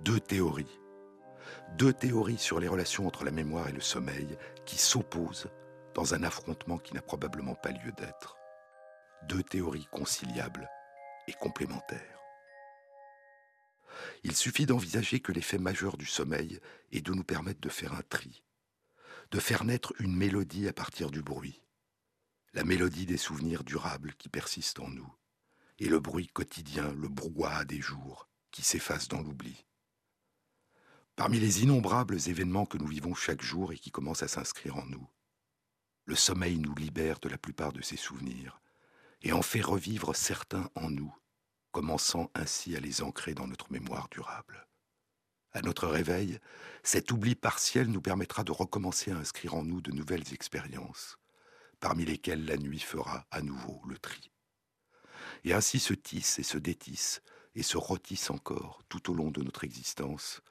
Deux 0.00 0.18
théories. 0.18 0.80
Deux 1.78 1.92
théories 1.92 2.38
sur 2.38 2.58
les 2.58 2.66
relations 2.66 3.06
entre 3.06 3.24
la 3.24 3.30
mémoire 3.30 3.68
et 3.68 3.72
le 3.72 3.80
sommeil 3.80 4.36
qui 4.66 4.76
s'opposent 4.76 5.48
dans 5.94 6.12
un 6.12 6.24
affrontement 6.24 6.78
qui 6.78 6.92
n'a 6.92 7.02
probablement 7.02 7.54
pas 7.54 7.70
lieu 7.70 7.92
d'être. 7.96 8.36
Deux 9.28 9.44
théories 9.44 9.86
conciliables 9.92 10.68
et 11.28 11.32
complémentaires. 11.34 12.18
Il 14.24 14.34
suffit 14.34 14.66
d'envisager 14.66 15.20
que 15.20 15.30
l'effet 15.30 15.58
majeur 15.58 15.96
du 15.96 16.06
sommeil 16.06 16.58
est 16.90 17.06
de 17.06 17.12
nous 17.12 17.22
permettre 17.22 17.60
de 17.60 17.68
faire 17.68 17.94
un 17.94 18.02
tri, 18.08 18.42
de 19.30 19.38
faire 19.38 19.62
naître 19.62 19.92
une 20.00 20.16
mélodie 20.16 20.66
à 20.66 20.72
partir 20.72 21.12
du 21.12 21.22
bruit, 21.22 21.62
la 22.54 22.64
mélodie 22.64 23.06
des 23.06 23.18
souvenirs 23.18 23.62
durables 23.62 24.14
qui 24.14 24.28
persistent 24.28 24.80
en 24.80 24.88
nous, 24.88 25.14
et 25.78 25.88
le 25.88 26.00
bruit 26.00 26.28
quotidien, 26.28 26.92
le 26.92 27.08
brouhaha 27.08 27.64
des 27.64 27.80
jours 27.80 28.28
qui 28.50 28.62
s'efface 28.62 29.08
dans 29.08 29.20
l'oubli. 29.20 29.64
Parmi 31.16 31.38
les 31.38 31.62
innombrables 31.62 32.16
événements 32.28 32.66
que 32.66 32.78
nous 32.78 32.86
vivons 32.86 33.14
chaque 33.14 33.42
jour 33.42 33.72
et 33.72 33.78
qui 33.78 33.90
commencent 33.90 34.22
à 34.22 34.28
s'inscrire 34.28 34.76
en 34.76 34.86
nous, 34.86 35.08
le 36.06 36.14
sommeil 36.14 36.58
nous 36.58 36.74
libère 36.74 37.18
de 37.20 37.28
la 37.28 37.38
plupart 37.38 37.72
de 37.72 37.82
ces 37.82 37.96
souvenirs 37.96 38.60
et 39.22 39.32
en 39.32 39.42
fait 39.42 39.62
revivre 39.62 40.14
certains 40.14 40.68
en 40.74 40.90
nous, 40.90 41.14
commençant 41.72 42.30
ainsi 42.34 42.76
à 42.76 42.80
les 42.80 43.02
ancrer 43.02 43.34
dans 43.34 43.46
notre 43.46 43.72
mémoire 43.72 44.08
durable. 44.10 44.66
À 45.52 45.62
notre 45.62 45.86
réveil, 45.86 46.40
cet 46.82 47.12
oubli 47.12 47.34
partiel 47.36 47.88
nous 47.88 48.02
permettra 48.02 48.44
de 48.44 48.52
recommencer 48.52 49.12
à 49.12 49.16
inscrire 49.16 49.54
en 49.54 49.64
nous 49.64 49.80
de 49.80 49.92
nouvelles 49.92 50.34
expériences, 50.34 51.16
parmi 51.80 52.04
lesquels 52.04 52.44
la 52.44 52.56
nuit 52.56 52.80
fera 52.80 53.24
à 53.30 53.40
nouveau 53.40 53.80
le 53.86 53.96
tri. 53.96 54.33
Et 55.44 55.52
ainsi 55.52 55.78
se 55.78 55.94
tisse 55.94 56.38
et 56.38 56.42
se 56.42 56.58
détisse 56.58 57.22
et 57.54 57.62
se 57.62 57.76
rôtisse 57.76 58.30
encore 58.30 58.82
tout 58.88 59.10
au 59.10 59.14
long 59.14 59.30
de 59.30 59.42
notre 59.42 59.64
existence 59.64 60.42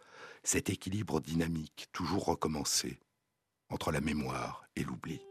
cet 0.43 0.69
équilibre 0.69 1.19
dynamique 1.21 1.87
toujours 1.93 2.25
recommencé 2.25 2.99
entre 3.69 3.91
la 3.91 4.01
mémoire 4.01 4.65
et 4.75 4.83
l'oubli. 4.83 5.21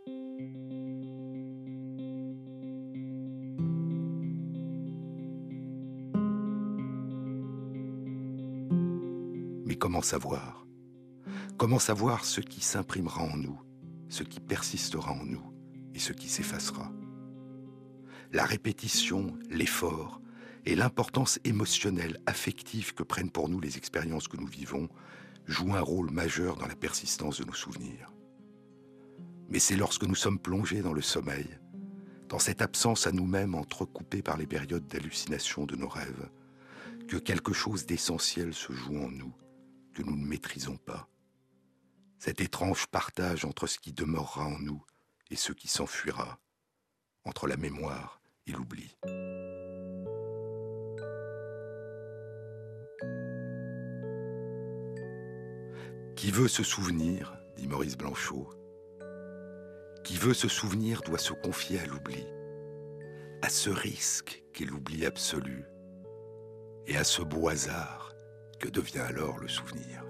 Mais 9.66 9.76
comment 9.76 10.02
savoir? 10.02 10.66
Comment 11.58 11.78
savoir 11.78 12.24
ce 12.24 12.40
qui 12.40 12.60
s'imprimera 12.60 13.22
en 13.22 13.36
nous, 13.36 13.60
ce 14.08 14.22
qui 14.22 14.40
persistera 14.40 15.12
en 15.12 15.24
nous 15.24 15.54
et 15.94 15.98
ce 15.98 16.12
qui 16.12 16.28
s'effacera? 16.28 16.90
La 18.32 18.46
répétition, 18.46 19.38
l'effort 19.50 20.22
et 20.64 20.74
l'importance 20.74 21.38
émotionnelle, 21.44 22.18
affective 22.24 22.94
que 22.94 23.02
prennent 23.02 23.30
pour 23.30 23.50
nous 23.50 23.60
les 23.60 23.76
expériences 23.76 24.26
que 24.26 24.38
nous 24.38 24.46
vivons 24.46 24.88
jouent 25.44 25.74
un 25.74 25.82
rôle 25.82 26.10
majeur 26.10 26.56
dans 26.56 26.66
la 26.66 26.74
persistance 26.74 27.40
de 27.40 27.44
nos 27.44 27.52
souvenirs. 27.52 28.10
Mais 29.50 29.58
c'est 29.58 29.76
lorsque 29.76 30.04
nous 30.04 30.14
sommes 30.14 30.38
plongés 30.38 30.80
dans 30.80 30.94
le 30.94 31.02
sommeil, 31.02 31.58
dans 32.30 32.38
cette 32.38 32.62
absence 32.62 33.06
à 33.06 33.12
nous-mêmes 33.12 33.54
entrecoupée 33.54 34.22
par 34.22 34.38
les 34.38 34.46
périodes 34.46 34.86
d'hallucination 34.86 35.66
de 35.66 35.76
nos 35.76 35.88
rêves, 35.88 36.30
que 37.08 37.18
quelque 37.18 37.52
chose 37.52 37.84
d'essentiel 37.84 38.54
se 38.54 38.72
joue 38.72 38.96
en 38.96 39.10
nous, 39.10 39.34
que 39.92 40.02
nous 40.02 40.16
ne 40.16 40.26
maîtrisons 40.26 40.78
pas. 40.78 41.06
cet 42.18 42.40
étrange 42.40 42.86
partage 42.86 43.44
entre 43.44 43.66
ce 43.66 43.78
qui 43.78 43.92
demeurera 43.92 44.46
en 44.46 44.58
nous 44.58 44.82
et 45.30 45.36
ce 45.36 45.52
qui 45.52 45.68
s'enfuira, 45.68 46.38
entre 47.24 47.46
la 47.46 47.58
mémoire 47.58 48.21
Qui 56.16 56.30
veut 56.30 56.48
se 56.48 56.62
souvenir, 56.62 57.36
dit 57.56 57.66
Maurice 57.66 57.98
Blanchot, 57.98 58.48
qui 60.04 60.16
veut 60.16 60.34
se 60.34 60.46
souvenir 60.46 61.02
doit 61.02 61.18
se 61.18 61.32
confier 61.32 61.80
à 61.80 61.86
l'oubli, 61.86 62.24
à 63.42 63.48
ce 63.48 63.70
risque 63.70 64.44
qu'est 64.52 64.64
l'oubli 64.64 65.04
absolu, 65.04 65.64
et 66.86 66.96
à 66.96 67.04
ce 67.04 67.22
beau 67.22 67.48
hasard 67.48 68.12
que 68.60 68.68
devient 68.68 69.00
alors 69.00 69.38
le 69.38 69.48
souvenir. 69.48 70.04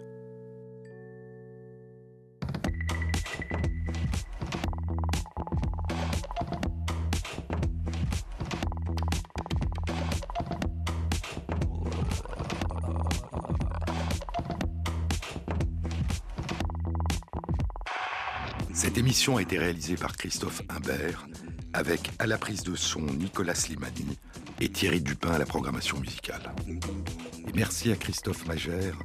Cette 19.13 19.19
émission 19.19 19.37
a 19.37 19.43
été 19.43 19.59
réalisée 19.59 19.97
par 19.97 20.17
Christophe 20.17 20.63
Imbert, 20.71 21.27
avec 21.75 22.13
à 22.19 22.27
la 22.27 22.39
prise 22.39 22.63
de 22.63 22.75
son 22.75 23.03
Nicolas 23.03 23.55
Slimani 23.55 24.17
et 24.59 24.71
Thierry 24.71 25.03
Dupin 25.03 25.33
à 25.33 25.39
la 25.39 25.45
programmation 25.45 26.01
musicale. 26.01 26.41
Et 26.67 27.53
merci 27.55 27.93
à 27.93 27.97
Christophe 27.97 28.47
Magère 28.47 28.97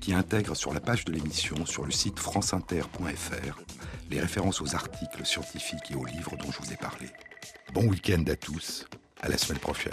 qui 0.00 0.14
intègre 0.14 0.54
sur 0.54 0.72
la 0.72 0.78
page 0.78 1.04
de 1.04 1.12
l'émission 1.12 1.66
sur 1.66 1.84
le 1.84 1.90
site 1.90 2.20
franceinter.fr 2.20 3.60
les 4.08 4.20
références 4.20 4.60
aux 4.60 4.76
articles 4.76 5.26
scientifiques 5.26 5.90
et 5.90 5.96
aux 5.96 6.06
livres 6.06 6.36
dont 6.36 6.52
je 6.52 6.58
vous 6.64 6.72
ai 6.72 6.76
parlé. 6.76 7.08
Bon 7.74 7.86
week-end 7.86 8.22
à 8.28 8.36
tous, 8.36 8.86
à 9.20 9.28
la 9.28 9.36
semaine 9.36 9.58
prochaine. 9.58 9.90